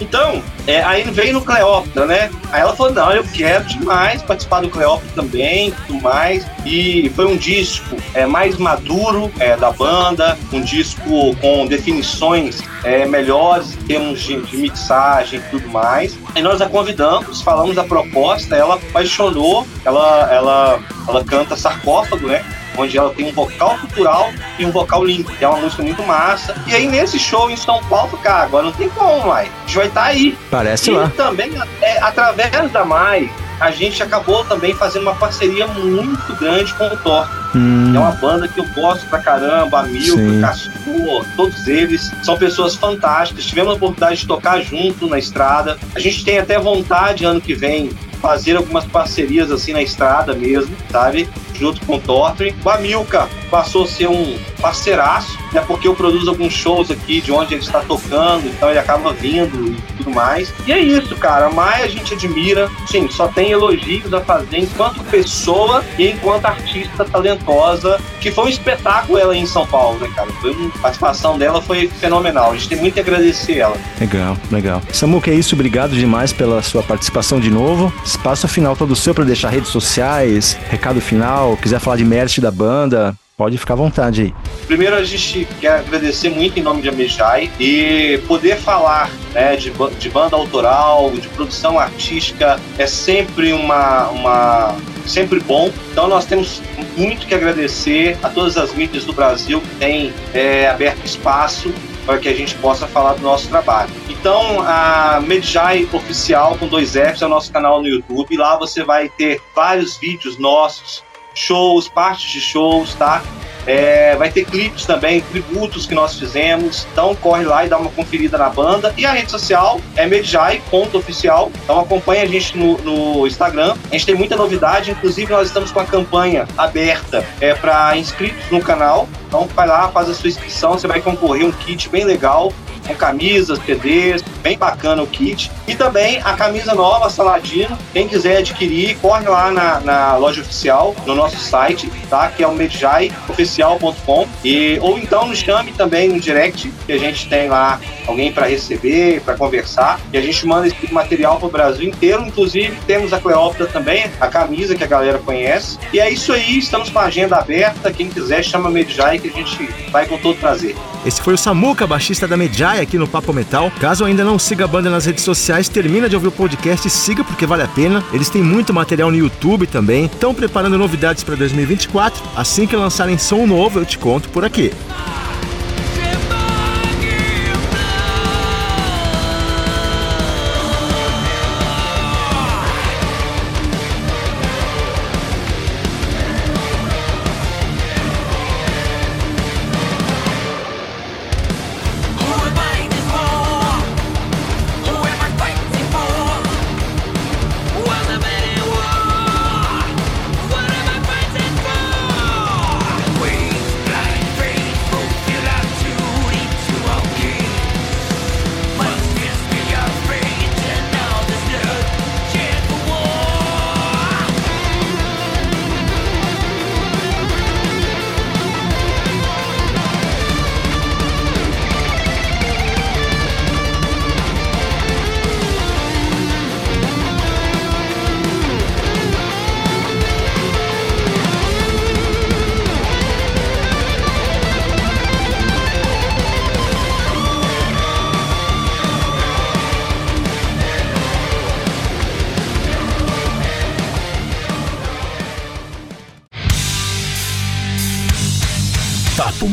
Então, 0.00 0.42
é, 0.66 0.82
aí 0.82 1.02
veio 1.04 1.32
no 1.32 1.40
Cleópatra, 1.40 2.06
né? 2.06 2.30
Aí 2.52 2.60
ela 2.60 2.74
falou: 2.74 2.92
não, 2.92 3.12
eu 3.12 3.24
quero 3.24 3.64
demais 3.64 4.22
participar 4.22 4.60
do 4.60 4.68
Cleópatra 4.68 5.10
também, 5.14 5.72
tudo 5.86 6.00
mais. 6.00 6.46
E 6.64 7.10
foi 7.14 7.26
um 7.26 7.36
disco 7.36 7.96
é, 8.14 8.26
mais 8.26 8.56
maduro 8.56 9.30
é, 9.38 9.56
da 9.56 9.70
banda, 9.70 10.38
um 10.52 10.60
disco 10.60 11.34
com 11.40 11.66
definições 11.66 12.60
é, 12.84 13.06
melhores 13.06 13.74
em 13.74 13.86
termos 13.86 14.20
de, 14.20 14.40
de 14.42 14.56
mixagem 14.56 15.40
e 15.40 15.42
tudo 15.50 15.68
mais. 15.68 16.16
E 16.34 16.42
nós 16.42 16.60
a 16.60 16.68
convidamos, 16.68 17.42
falamos 17.42 17.78
a 17.78 17.84
proposta, 17.84 18.54
ela 18.54 18.74
apaixonou, 18.74 19.66
ela, 19.84 20.28
ela, 20.32 20.80
ela 21.08 21.24
canta 21.24 21.56
sarcófago, 21.56 22.26
né? 22.26 22.44
Onde 22.78 22.96
ela 22.96 23.12
tem 23.12 23.26
um 23.26 23.32
vocal 23.32 23.76
cultural 23.78 24.32
e 24.58 24.64
um 24.64 24.70
vocal 24.70 25.04
limpo, 25.04 25.32
que 25.32 25.44
é 25.44 25.48
uma 25.48 25.60
música 25.60 25.82
muito 25.82 26.02
massa. 26.04 26.54
E 26.66 26.74
aí 26.74 26.86
nesse 26.86 27.18
show 27.18 27.50
em 27.50 27.56
São 27.56 27.82
Paulo, 27.84 28.16
cara, 28.18 28.44
agora 28.44 28.64
não 28.64 28.72
tem 28.72 28.88
como 28.88 29.26
mais. 29.26 29.48
A 29.48 29.66
gente 29.66 29.76
vai 29.76 29.86
estar 29.88 30.00
tá 30.00 30.06
aí. 30.06 30.38
Parece 30.50 30.90
e 30.90 30.94
lá. 30.94 31.10
também, 31.16 31.50
é, 31.82 31.98
através 32.02 32.70
da 32.70 32.84
Mai, 32.84 33.30
a 33.60 33.70
gente 33.70 34.02
acabou 34.02 34.44
também 34.44 34.72
fazendo 34.74 35.02
uma 35.02 35.14
parceria 35.14 35.66
muito 35.66 36.34
grande 36.36 36.72
com 36.74 36.86
o 36.86 36.96
Thor. 36.96 37.28
Hum. 37.54 37.92
É 37.94 37.98
uma 37.98 38.12
banda 38.12 38.46
que 38.46 38.60
eu 38.60 38.66
gosto 38.74 39.06
pra 39.08 39.18
caramba, 39.18 39.82
Milton, 39.82 40.40
Castor, 40.40 41.26
todos 41.36 41.66
eles 41.66 42.12
são 42.22 42.36
pessoas 42.36 42.74
fantásticas. 42.74 43.44
Tivemos 43.46 43.72
a 43.72 43.74
oportunidade 43.74 44.20
de 44.20 44.26
tocar 44.26 44.60
junto 44.60 45.08
na 45.08 45.18
estrada. 45.18 45.76
A 45.94 45.98
gente 45.98 46.24
tem 46.24 46.38
até 46.38 46.58
vontade 46.58 47.24
ano 47.24 47.40
que 47.40 47.54
vem 47.54 47.90
fazer 48.20 48.56
algumas 48.56 48.84
parcerias 48.84 49.50
assim 49.50 49.72
na 49.72 49.82
estrada 49.82 50.34
mesmo, 50.34 50.74
sabe? 50.90 51.28
Junto 51.58 51.84
com 51.84 51.96
o 51.96 52.00
Tortry. 52.00 52.54
O 52.64 52.70
Amilcar 52.70 53.28
passou 53.50 53.84
a 53.84 53.86
ser 53.86 54.08
um 54.08 54.38
parceiraço, 54.60 55.38
né, 55.52 55.62
porque 55.66 55.88
eu 55.88 55.94
produzo 55.94 56.30
alguns 56.30 56.52
shows 56.52 56.90
aqui 56.90 57.20
de 57.20 57.32
onde 57.32 57.54
ele 57.54 57.62
está 57.62 57.80
tocando, 57.80 58.46
então 58.46 58.68
ele 58.68 58.78
acaba 58.78 59.12
vindo 59.12 59.72
e 59.72 59.92
tudo 59.96 60.10
mais. 60.10 60.52
E 60.66 60.72
é 60.72 60.78
isso, 60.78 61.16
cara. 61.16 61.50
Maia 61.50 61.84
a 61.84 61.88
gente 61.88 62.14
admira, 62.14 62.70
sim, 62.86 63.08
só 63.08 63.28
tem 63.28 63.50
elogios 63.50 64.12
a 64.12 64.20
fazer 64.20 64.58
enquanto 64.58 65.02
pessoa 65.04 65.84
e 65.98 66.08
enquanto 66.08 66.46
artista 66.46 67.04
talentosa, 67.04 68.00
que 68.20 68.30
foi 68.30 68.44
um 68.44 68.48
espetáculo 68.48 69.18
ela 69.18 69.36
em 69.36 69.46
São 69.46 69.66
Paulo, 69.66 69.98
né, 69.98 70.10
cara? 70.14 70.28
Foi 70.40 70.50
uma, 70.52 70.70
participação 70.70 71.38
dela 71.38 71.60
foi 71.62 71.88
fenomenal. 71.88 72.52
A 72.52 72.54
gente 72.54 72.68
tem 72.68 72.78
muito 72.78 72.98
a 72.98 73.02
agradecer 73.02 73.58
ela. 73.58 73.76
Legal, 74.00 74.36
legal. 74.50 74.82
Samuca, 74.92 75.30
é 75.30 75.34
isso. 75.34 75.54
Obrigado 75.54 75.94
demais 75.94 76.32
pela 76.32 76.62
sua 76.62 76.82
participação 76.82 77.40
de 77.40 77.50
novo. 77.50 77.92
Espaço 78.04 78.48
final 78.48 78.76
todo 78.76 78.94
seu 78.96 79.14
para 79.14 79.24
deixar 79.24 79.50
redes 79.50 79.70
sociais, 79.70 80.58
recado 80.68 81.00
final, 81.00 81.47
quiser 81.56 81.80
falar 81.80 81.96
de 81.96 82.04
merch 82.04 82.38
da 82.38 82.50
banda, 82.50 83.16
Pode 83.38 83.56
ficar 83.56 83.74
à 83.74 83.76
vontade 83.76 84.22
aí. 84.22 84.34
Primeiro, 84.66 84.96
a 84.96 85.04
gente 85.04 85.46
quer 85.60 85.78
agradecer 85.78 86.28
muito 86.28 86.58
em 86.58 86.62
nome 86.62 86.82
de 86.82 86.88
Amejai 86.88 87.48
e 87.60 88.20
poder 88.26 88.56
falar 88.56 89.08
né, 89.32 89.54
de, 89.54 89.72
de 89.96 90.10
banda 90.10 90.34
autoral, 90.34 91.12
de 91.12 91.28
produção 91.28 91.78
artística, 91.78 92.58
é 92.76 92.84
sempre 92.84 93.52
uma, 93.52 94.08
uma 94.08 94.76
sempre 95.06 95.38
bom. 95.38 95.70
Então 95.92 96.08
nós 96.08 96.24
temos 96.24 96.60
muito 96.96 97.28
que 97.28 97.34
agradecer 97.34 98.18
a 98.24 98.28
todas 98.28 98.56
as 98.56 98.74
mídias 98.74 99.04
do 99.04 99.12
Brasil 99.12 99.60
que 99.60 99.76
têm 99.76 100.12
é, 100.34 100.68
aberto 100.68 101.04
espaço 101.04 101.72
para 102.04 102.18
que 102.18 102.28
a 102.28 102.34
gente 102.34 102.56
possa 102.56 102.88
falar 102.88 103.14
do 103.14 103.22
nosso 103.22 103.48
trabalho. 103.48 103.90
Então, 104.08 104.62
a 104.62 105.20
Medjai 105.24 105.86
Oficial 105.92 106.56
com 106.56 106.66
dois 106.66 106.94
Fs 106.94 107.22
é 107.22 107.26
o 107.26 107.28
nosso 107.28 107.52
canal 107.52 107.80
no 107.80 107.86
YouTube. 107.86 108.36
Lá 108.36 108.58
você 108.58 108.82
vai 108.82 109.08
ter 109.10 109.40
vários 109.54 109.96
vídeos 109.98 110.38
nossos 110.38 111.04
shows, 111.38 111.88
partes 111.88 112.30
de 112.30 112.40
shows, 112.40 112.94
tá? 112.94 113.22
É, 113.66 114.16
vai 114.16 114.30
ter 114.30 114.46
clipes 114.46 114.86
também, 114.86 115.20
tributos 115.20 115.84
que 115.84 115.94
nós 115.94 116.18
fizemos. 116.18 116.86
Então 116.90 117.14
corre 117.16 117.44
lá 117.44 117.66
e 117.66 117.68
dá 117.68 117.76
uma 117.76 117.90
conferida 117.90 118.38
na 118.38 118.48
banda. 118.48 118.94
E 118.96 119.04
a 119.04 119.12
rede 119.12 119.30
social 119.30 119.78
é 119.94 120.06
medjai.oficial. 120.06 121.52
Então 121.62 121.80
acompanha 121.80 122.22
a 122.22 122.26
gente 122.26 122.56
no, 122.56 122.78
no, 122.78 123.26
Instagram. 123.26 123.76
A 123.90 123.92
gente 123.92 124.06
tem 124.06 124.14
muita 124.14 124.36
novidade, 124.36 124.90
inclusive 124.90 125.30
nós 125.30 125.48
estamos 125.48 125.70
com 125.70 125.80
a 125.80 125.84
campanha 125.84 126.48
aberta 126.56 127.22
é, 127.42 127.52
para 127.52 127.94
inscritos 127.98 128.50
no 128.50 128.62
canal. 128.62 129.06
Então 129.26 129.46
vai 129.54 129.66
lá, 129.66 129.88
faz 129.88 130.08
a 130.08 130.14
sua 130.14 130.30
inscrição, 130.30 130.72
você 130.72 130.88
vai 130.88 131.02
concorrer 131.02 131.44
um 131.44 131.52
kit 131.52 131.90
bem 131.90 132.04
legal 132.04 132.50
com 132.86 132.94
camisas, 132.94 133.58
CDs, 133.66 134.22
bem 134.42 134.56
bacana 134.56 135.02
o 135.02 135.06
kit. 135.06 135.50
E 135.68 135.76
também 135.76 136.18
a 136.24 136.32
camisa 136.32 136.74
nova, 136.74 137.10
Saladino. 137.10 137.76
Quem 137.92 138.08
quiser 138.08 138.38
adquirir, 138.38 138.96
corre 138.96 139.28
lá 139.28 139.50
na, 139.50 139.80
na 139.80 140.16
loja 140.16 140.40
oficial, 140.40 140.96
no 141.06 141.14
nosso 141.14 141.36
site, 141.38 141.92
tá? 142.08 142.28
Que 142.28 142.42
é 142.42 142.48
o 142.48 142.54
medjaioficial.com. 142.54 144.26
E, 144.42 144.78
ou 144.80 144.98
então 144.98 145.28
nos 145.28 145.38
chame 145.38 145.72
também 145.72 146.08
no 146.08 146.18
direct, 146.18 146.72
que 146.86 146.92
a 146.92 146.98
gente 146.98 147.28
tem 147.28 147.50
lá 147.50 147.78
alguém 148.06 148.32
para 148.32 148.46
receber, 148.46 149.20
para 149.20 149.36
conversar. 149.36 150.00
E 150.10 150.16
a 150.16 150.22
gente 150.22 150.46
manda 150.46 150.66
esse 150.66 150.92
material 150.92 151.36
para 151.36 151.48
o 151.48 151.50
Brasil 151.50 151.86
inteiro. 151.86 152.24
Inclusive, 152.26 152.74
temos 152.86 153.12
a 153.12 153.20
Cleópatra 153.20 153.66
também, 153.66 154.10
a 154.18 154.26
camisa 154.26 154.74
que 154.74 154.82
a 154.82 154.86
galera 154.86 155.18
conhece. 155.18 155.78
E 155.92 156.00
é 156.00 156.10
isso 156.10 156.32
aí, 156.32 156.58
estamos 156.58 156.88
com 156.88 156.98
a 156.98 157.02
agenda 157.02 157.36
aberta. 157.36 157.92
Quem 157.92 158.08
quiser, 158.08 158.42
chama 158.42 158.70
Medjai 158.70 159.18
que 159.18 159.28
a 159.28 159.32
gente 159.32 159.68
vai 159.90 160.06
com 160.06 160.16
todo 160.16 160.38
prazer. 160.38 160.74
Esse 161.04 161.22
foi 161.22 161.34
o 161.34 161.38
Samuca, 161.38 161.86
baixista 161.86 162.26
da 162.26 162.36
Medjai 162.36 162.80
aqui 162.80 162.98
no 162.98 163.06
Papo 163.06 163.32
Metal. 163.32 163.70
Caso 163.80 164.04
ainda 164.04 164.24
não 164.24 164.38
siga 164.38 164.64
a 164.64 164.68
banda 164.68 164.90
nas 164.90 165.06
redes 165.06 165.24
sociais, 165.24 165.57
termina 165.66 166.08
de 166.08 166.14
ouvir 166.14 166.28
o 166.28 166.32
podcast 166.32 166.86
e 166.86 166.90
siga 166.90 167.24
porque 167.24 167.46
vale 167.46 167.62
a 167.62 167.68
pena. 167.68 168.04
Eles 168.12 168.28
têm 168.30 168.42
muito 168.42 168.72
material 168.72 169.10
no 169.10 169.16
YouTube 169.16 169.66
também. 169.66 170.04
Estão 170.04 170.34
preparando 170.34 170.78
novidades 170.78 171.24
para 171.24 171.34
2024. 171.34 172.22
Assim 172.36 172.66
que 172.66 172.76
lançarem 172.76 173.18
som 173.18 173.46
novo, 173.46 173.80
eu 173.80 173.86
te 173.86 173.98
conto 173.98 174.28
por 174.28 174.44
aqui. 174.44 174.72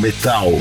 Metal. 0.05 0.51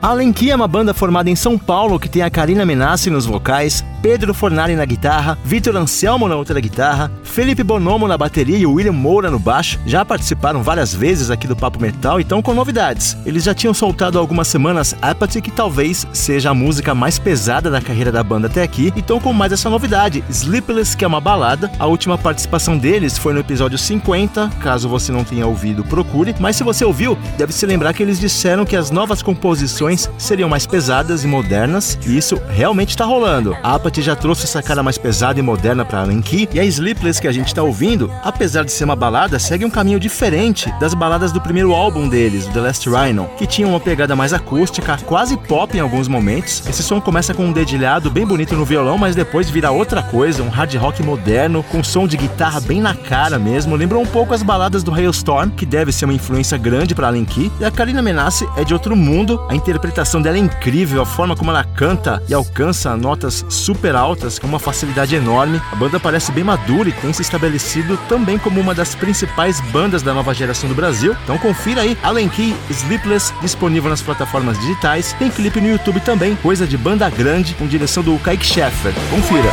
Allen 0.00 0.32
Key 0.32 0.50
é 0.50 0.56
uma 0.56 0.66
banda 0.66 0.94
formada 0.94 1.28
em 1.28 1.36
São 1.36 1.58
Paulo 1.58 1.98
que 2.00 2.08
tem 2.08 2.22
a 2.22 2.30
Karina 2.30 2.64
Menassi 2.64 3.10
nos 3.10 3.26
vocais, 3.26 3.84
Pedro 4.00 4.32
Fornari 4.32 4.74
na 4.76 4.84
guitarra, 4.86 5.38
Vitor 5.44 5.76
Anselmo 5.76 6.26
na 6.26 6.36
outra 6.36 6.58
guitarra, 6.58 7.10
Felipe 7.34 7.64
Bonomo 7.64 8.06
na 8.06 8.16
bateria 8.16 8.56
e 8.56 8.64
William 8.64 8.92
Moura 8.92 9.28
no 9.28 9.40
baixo. 9.40 9.80
Já 9.84 10.04
participaram 10.04 10.62
várias 10.62 10.94
vezes 10.94 11.32
aqui 11.32 11.48
do 11.48 11.56
Papo 11.56 11.82
Metal 11.82 12.20
e 12.20 12.22
estão 12.22 12.40
com 12.40 12.54
novidades. 12.54 13.16
Eles 13.26 13.42
já 13.42 13.52
tinham 13.52 13.74
soltado 13.74 14.16
há 14.16 14.20
algumas 14.20 14.46
semanas 14.46 14.94
Apathy, 15.02 15.42
que 15.42 15.50
talvez 15.50 16.06
seja 16.12 16.50
a 16.50 16.54
música 16.54 16.94
mais 16.94 17.18
pesada 17.18 17.68
da 17.68 17.80
carreira 17.80 18.12
da 18.12 18.22
banda 18.22 18.46
até 18.46 18.62
aqui, 18.62 18.92
e 18.94 19.00
estão 19.00 19.18
com 19.18 19.32
mais 19.32 19.50
essa 19.50 19.68
novidade, 19.68 20.22
Sleepless, 20.30 20.96
que 20.96 21.04
é 21.04 21.08
uma 21.08 21.20
balada. 21.20 21.72
A 21.76 21.86
última 21.86 22.16
participação 22.16 22.78
deles 22.78 23.18
foi 23.18 23.32
no 23.32 23.40
episódio 23.40 23.78
50, 23.78 24.50
caso 24.60 24.88
você 24.88 25.10
não 25.10 25.24
tenha 25.24 25.44
ouvido, 25.44 25.82
procure. 25.82 26.36
Mas 26.38 26.54
se 26.54 26.62
você 26.62 26.84
ouviu, 26.84 27.18
deve 27.36 27.52
se 27.52 27.66
lembrar 27.66 27.94
que 27.94 28.02
eles 28.04 28.20
disseram 28.20 28.64
que 28.64 28.76
as 28.76 28.92
novas 28.92 29.22
composições 29.22 30.08
seriam 30.16 30.48
mais 30.48 30.68
pesadas 30.68 31.24
e 31.24 31.26
modernas, 31.26 31.98
e 32.06 32.16
isso 32.16 32.40
realmente 32.48 32.90
está 32.90 33.04
rolando. 33.04 33.56
A 33.60 33.74
Apathy 33.74 34.02
já 34.02 34.14
trouxe 34.14 34.44
essa 34.44 34.62
cara 34.62 34.84
mais 34.84 34.98
pesada 34.98 35.40
e 35.40 35.42
moderna 35.42 35.84
para 35.84 36.02
Allen 36.02 36.22
Key, 36.22 36.48
e 36.54 36.60
a 36.60 36.64
Sleepless 36.64 37.23
que 37.24 37.28
a 37.28 37.32
gente 37.32 37.46
está 37.46 37.62
ouvindo, 37.62 38.12
apesar 38.22 38.66
de 38.66 38.70
ser 38.70 38.84
uma 38.84 38.94
balada, 38.94 39.38
segue 39.38 39.64
um 39.64 39.70
caminho 39.70 39.98
diferente 39.98 40.70
das 40.78 40.92
baladas 40.92 41.32
do 41.32 41.40
primeiro 41.40 41.72
álbum 41.72 42.06
deles, 42.06 42.44
The 42.48 42.60
Last 42.60 42.86
Rhino, 42.86 43.30
que 43.38 43.46
tinha 43.46 43.66
uma 43.66 43.80
pegada 43.80 44.14
mais 44.14 44.34
acústica, 44.34 44.98
quase 45.06 45.34
pop 45.38 45.74
em 45.74 45.80
alguns 45.80 46.06
momentos. 46.06 46.62
Esse 46.68 46.82
som 46.82 47.00
começa 47.00 47.32
com 47.32 47.46
um 47.46 47.52
dedilhado 47.52 48.10
bem 48.10 48.26
bonito 48.26 48.54
no 48.54 48.66
violão, 48.66 48.98
mas 48.98 49.16
depois 49.16 49.48
vira 49.48 49.70
outra 49.70 50.02
coisa, 50.02 50.42
um 50.42 50.50
hard 50.50 50.74
rock 50.74 51.02
moderno, 51.02 51.62
com 51.62 51.82
som 51.82 52.06
de 52.06 52.18
guitarra 52.18 52.60
bem 52.60 52.78
na 52.78 52.94
cara 52.94 53.38
mesmo. 53.38 53.74
Lembrou 53.74 54.02
um 54.02 54.06
pouco 54.06 54.34
as 54.34 54.42
baladas 54.42 54.82
do 54.82 54.92
Hailstorm, 54.92 55.48
que 55.48 55.64
deve 55.64 55.92
ser 55.92 56.04
uma 56.04 56.12
influência 56.12 56.58
grande 56.58 56.94
para 56.94 57.06
Allen 57.06 57.24
Key. 57.24 57.50
E 57.58 57.64
a 57.64 57.70
Karina 57.70 58.02
Menassi 58.02 58.46
é 58.54 58.64
de 58.64 58.74
outro 58.74 58.94
mundo, 58.94 59.40
a 59.48 59.54
interpretação 59.54 60.20
dela 60.20 60.36
é 60.36 60.40
incrível, 60.40 61.00
a 61.00 61.06
forma 61.06 61.34
como 61.34 61.50
ela 61.50 61.64
canta 61.64 62.22
e 62.28 62.34
alcança 62.34 62.94
notas 62.98 63.46
super 63.48 63.96
altas 63.96 64.38
com 64.38 64.46
uma 64.46 64.58
facilidade 64.58 65.16
enorme. 65.16 65.58
A 65.72 65.76
banda 65.76 65.98
parece 65.98 66.30
bem 66.30 66.44
madura 66.44 66.90
e 66.90 66.92
tem 66.92 67.13
se 67.14 67.22
estabelecido 67.22 67.96
também 68.08 68.38
como 68.38 68.60
uma 68.60 68.74
das 68.74 68.94
principais 68.94 69.60
bandas 69.60 70.02
da 70.02 70.12
nova 70.12 70.34
geração 70.34 70.68
do 70.68 70.74
Brasil. 70.74 71.16
Então 71.24 71.38
confira 71.38 71.82
aí, 71.82 71.96
além 72.02 72.28
que 72.28 72.54
Sleepless, 72.68 73.32
disponível 73.40 73.88
nas 73.88 74.02
plataformas 74.02 74.58
digitais, 74.58 75.12
tem 75.14 75.30
clipe 75.30 75.60
no 75.60 75.68
YouTube 75.68 76.00
também, 76.00 76.34
coisa 76.36 76.66
de 76.66 76.76
banda 76.76 77.08
grande, 77.08 77.54
com 77.54 77.66
direção 77.66 78.02
do 78.02 78.18
Kaique 78.18 78.44
Sheffer. 78.44 78.92
Confira. 79.10 79.52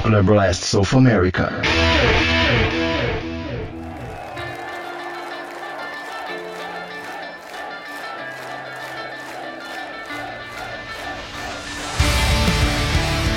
Nuclear 0.00 0.22
Blasts 0.22 0.74
of 0.74 0.96
America. 0.96 1.50
Hey. 2.50 2.79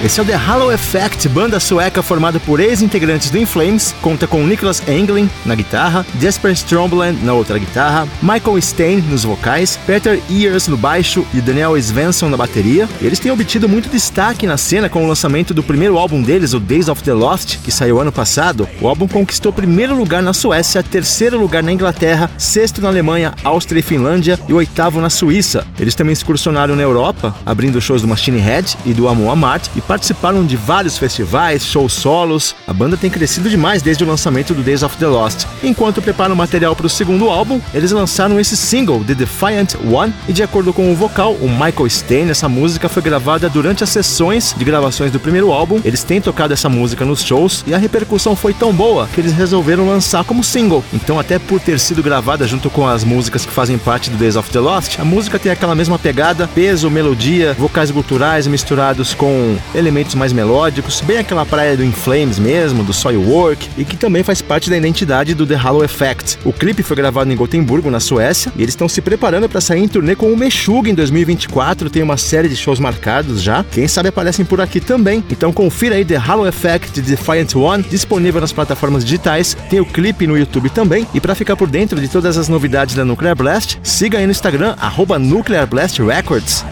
Esse 0.04 0.20
é 0.20 0.24
o 0.24 0.26
The 0.26 0.36
Hollow 0.36 0.70
Effect, 0.70 1.30
banda 1.30 1.62
sueca 1.62 2.04
formada 2.04 2.38
por 2.38 2.60
ex-integrantes 2.60 3.30
do 3.30 3.38
In 3.38 3.46
Flames, 3.46 3.96
conta 4.02 4.28
com 4.28 4.46
Nicholas 4.46 4.86
Englin 4.86 5.30
na 5.46 5.56
guitarra, 5.56 6.06
Jesper 6.20 6.52
Stromblend 6.52 7.24
na 7.24 7.32
outra 7.32 7.58
guitarra, 7.58 8.06
Michael 8.22 8.62
Stein 8.62 8.98
nos 8.98 9.24
vocais, 9.24 9.80
Peter 9.88 10.22
Ears 10.30 10.68
no 10.68 10.76
baixo 10.76 11.26
e 11.34 11.40
Daniel 11.40 11.78
Svensson 11.78 12.28
na 12.28 12.36
bateria. 12.36 12.90
Eles 13.02 13.18
têm 13.18 13.32
obtido 13.32 13.70
muito 13.70 13.88
destaque 13.88 14.46
na 14.46 14.58
cena 14.58 14.90
com 14.90 15.06
o 15.06 15.08
lançamento 15.08 15.54
do 15.54 15.64
primeiro 15.64 15.98
álbum 15.98 16.22
deles, 16.22 16.54
o 16.54 16.60
Days 16.60 16.90
of 16.90 17.02
the 17.02 17.14
Lost, 17.14 17.60
que 17.64 17.72
saiu 17.72 18.02
ano 18.02 18.12
passado. 18.12 18.68
O 18.82 18.90
álbum 18.90 19.08
conquistou 19.08 19.54
primeiro 19.54 19.96
lugar 19.96 20.22
na 20.22 20.34
Suécia, 20.34 20.84
terceiro 20.84 21.40
lugar 21.40 21.64
na 21.64 21.72
Inglaterra, 21.72 22.30
sexto 22.38 22.82
na 22.82 22.90
Alemanha, 22.90 23.34
Áustria 23.42 23.80
e 23.80 23.84
Finlândia 23.84 24.38
e 24.50 24.54
oitavo 24.54 25.00
na 25.00 25.10
Suíça. 25.10 25.66
Eles 25.80 25.96
também 25.96 26.12
excursionaram 26.12 26.76
na 26.76 26.84
Europa, 26.84 27.34
abrindo 27.46 27.80
shows 27.80 28.02
do 28.02 28.08
Machine 28.10 28.40
Head 28.40 28.78
e 28.86 28.94
do 28.94 29.08
Amon 29.08 29.32
Amart 29.32 29.70
e 29.78 29.93
participaram 29.94 30.44
de 30.44 30.58
vários 30.58 30.98
festivais, 30.98 31.64
shows 31.64 31.94
solos. 31.94 32.56
A 32.66 32.74
banda 32.74 32.98
tem 32.98 33.12
crescido 33.12 33.48
demais 33.48 33.84
desde 33.84 34.04
o 34.04 34.08
lançamento 34.08 34.52
do 34.52 34.64
Days 34.64 34.82
of 34.82 34.98
the 34.98 35.06
Lost. 35.06 35.46
Enquanto 35.62 36.02
preparam 36.02 36.36
material 36.36 36.76
para 36.76 36.88
o 36.88 36.90
segundo 36.90 37.30
álbum, 37.30 37.62
eles 37.76 37.92
lançaram 37.92 38.40
esse 38.40 38.58
single, 38.58 39.04
The 39.04 39.14
Defiant 39.14 39.76
One, 39.86 40.12
e 40.28 40.34
de 40.34 40.42
acordo 40.42 40.74
com 40.74 40.92
o 40.92 40.96
vocal, 40.96 41.34
o 41.34 41.48
Michael 41.48 41.88
Stein, 41.88 42.32
essa 42.32 42.50
música 42.50 42.90
foi 42.90 43.04
gravada 43.04 43.48
durante 43.48 43.84
as 43.84 43.92
sessões 43.92 44.56
de 44.58 44.66
gravações 44.66 45.12
do 45.12 45.20
primeiro 45.20 45.52
álbum. 45.52 45.80
Eles 45.86 46.04
têm 46.04 46.20
tocado 46.20 46.54
essa 46.54 46.68
música 46.68 47.06
nos 47.06 47.24
shows 47.24 47.64
e 47.68 47.76
a 47.76 47.78
repercussão 47.78 48.36
foi 48.36 48.52
tão 48.52 48.74
boa 48.74 49.08
que 49.14 49.22
eles 49.22 49.34
resolveram 49.34 49.88
lançar 49.88 50.24
como 50.24 50.44
single. 50.44 50.84
Então, 50.92 51.20
até 51.20 51.38
por 51.38 51.60
ter 51.60 51.80
sido 51.80 52.02
gravada 52.02 52.48
junto 52.48 52.68
com 52.68 52.88
as 52.88 53.04
músicas 53.04 53.46
que 53.46 53.54
fazem 53.54 53.78
parte 53.78 54.10
do 54.10 54.18
Days 54.18 54.38
of 54.38 54.50
the 54.50 54.60
Lost, 54.60 54.98
a 54.98 55.06
música 55.06 55.38
tem 55.38 55.52
aquela 55.52 55.76
mesma 55.76 56.00
pegada, 56.00 56.48
peso, 56.48 56.90
melodia, 56.90 57.56
vocais 57.60 57.92
guturais 57.92 58.48
misturados 58.48 59.14
com 59.14 59.56
elementos 59.84 60.16
mais 60.16 60.32
melódicos, 60.32 61.02
bem 61.02 61.18
aquela 61.18 61.46
praia 61.46 61.76
do 61.76 61.84
In 61.84 61.92
Flames 61.92 62.40
mesmo, 62.40 62.84
do 62.84 62.94
Soilwork, 62.94 63.70
e 63.78 63.84
que 63.84 63.98
também 63.98 64.24
faz 64.24 64.42
parte 64.42 64.70
da 64.70 64.78
identidade 64.78 65.34
do 65.34 65.46
The 65.46 65.56
Hollow 65.56 65.84
Effect. 65.84 66.40
O 66.46 66.54
clipe 66.54 66.82
foi 66.82 66.96
gravado 66.96 67.32
em 67.32 67.36
Gotemburgo, 67.36 67.92
na 67.92 68.00
Suécia, 68.00 68.52
e 68.56 68.62
eles 68.62 68.74
estão 68.74 68.88
se 68.88 69.02
preparando 69.02 69.50
para 69.50 69.60
sair 69.60 69.84
em 69.84 69.88
turnê 69.88 70.16
com 70.16 70.32
o 70.32 70.38
Meshuggah 70.38 70.90
em 70.90 70.96
2024, 70.96 71.90
tem 71.90 72.02
uma 72.02 72.18
série 72.18 72.48
de 72.48 72.56
shows 72.56 72.80
marcados 72.80 73.42
já, 73.42 73.64
quem 73.72 73.88
sabe 73.88 74.10
aparecem 74.10 74.46
por 74.46 74.62
aqui 74.62 74.80
também. 74.80 75.24
Então 75.30 75.52
confira 75.52 75.96
aí 75.96 76.06
The 76.06 76.18
Hollow 76.18 76.48
Effect 76.48 77.02
Defiant 77.02 77.56
One, 77.56 77.84
disponível 77.84 78.40
nas 78.40 78.54
plataformas 78.54 79.04
digitais, 79.04 79.58
tem 79.70 79.80
o 79.82 79.86
clipe 79.86 80.26
no 80.26 80.38
YouTube 80.38 80.70
também, 80.70 81.06
e 81.14 81.20
para 81.20 81.36
ficar 81.36 81.58
por 81.58 81.68
dentro 81.68 82.00
de 82.00 82.08
todas 82.08 82.38
as 82.38 82.48
novidades 82.48 82.96
da 82.96 83.04
Nuclear 83.04 83.36
Blast, 83.36 83.78
siga 83.84 84.18
aí 84.18 84.26
no 84.26 84.32
Instagram, 84.32 84.76
arroba 84.80 85.20
Nuclear 85.20 85.68
Blast 85.68 86.00
Records. 86.02 86.64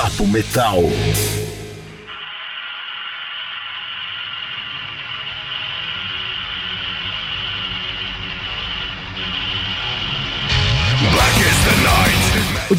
Papo 0.00 0.26
Metal. 0.26 1.49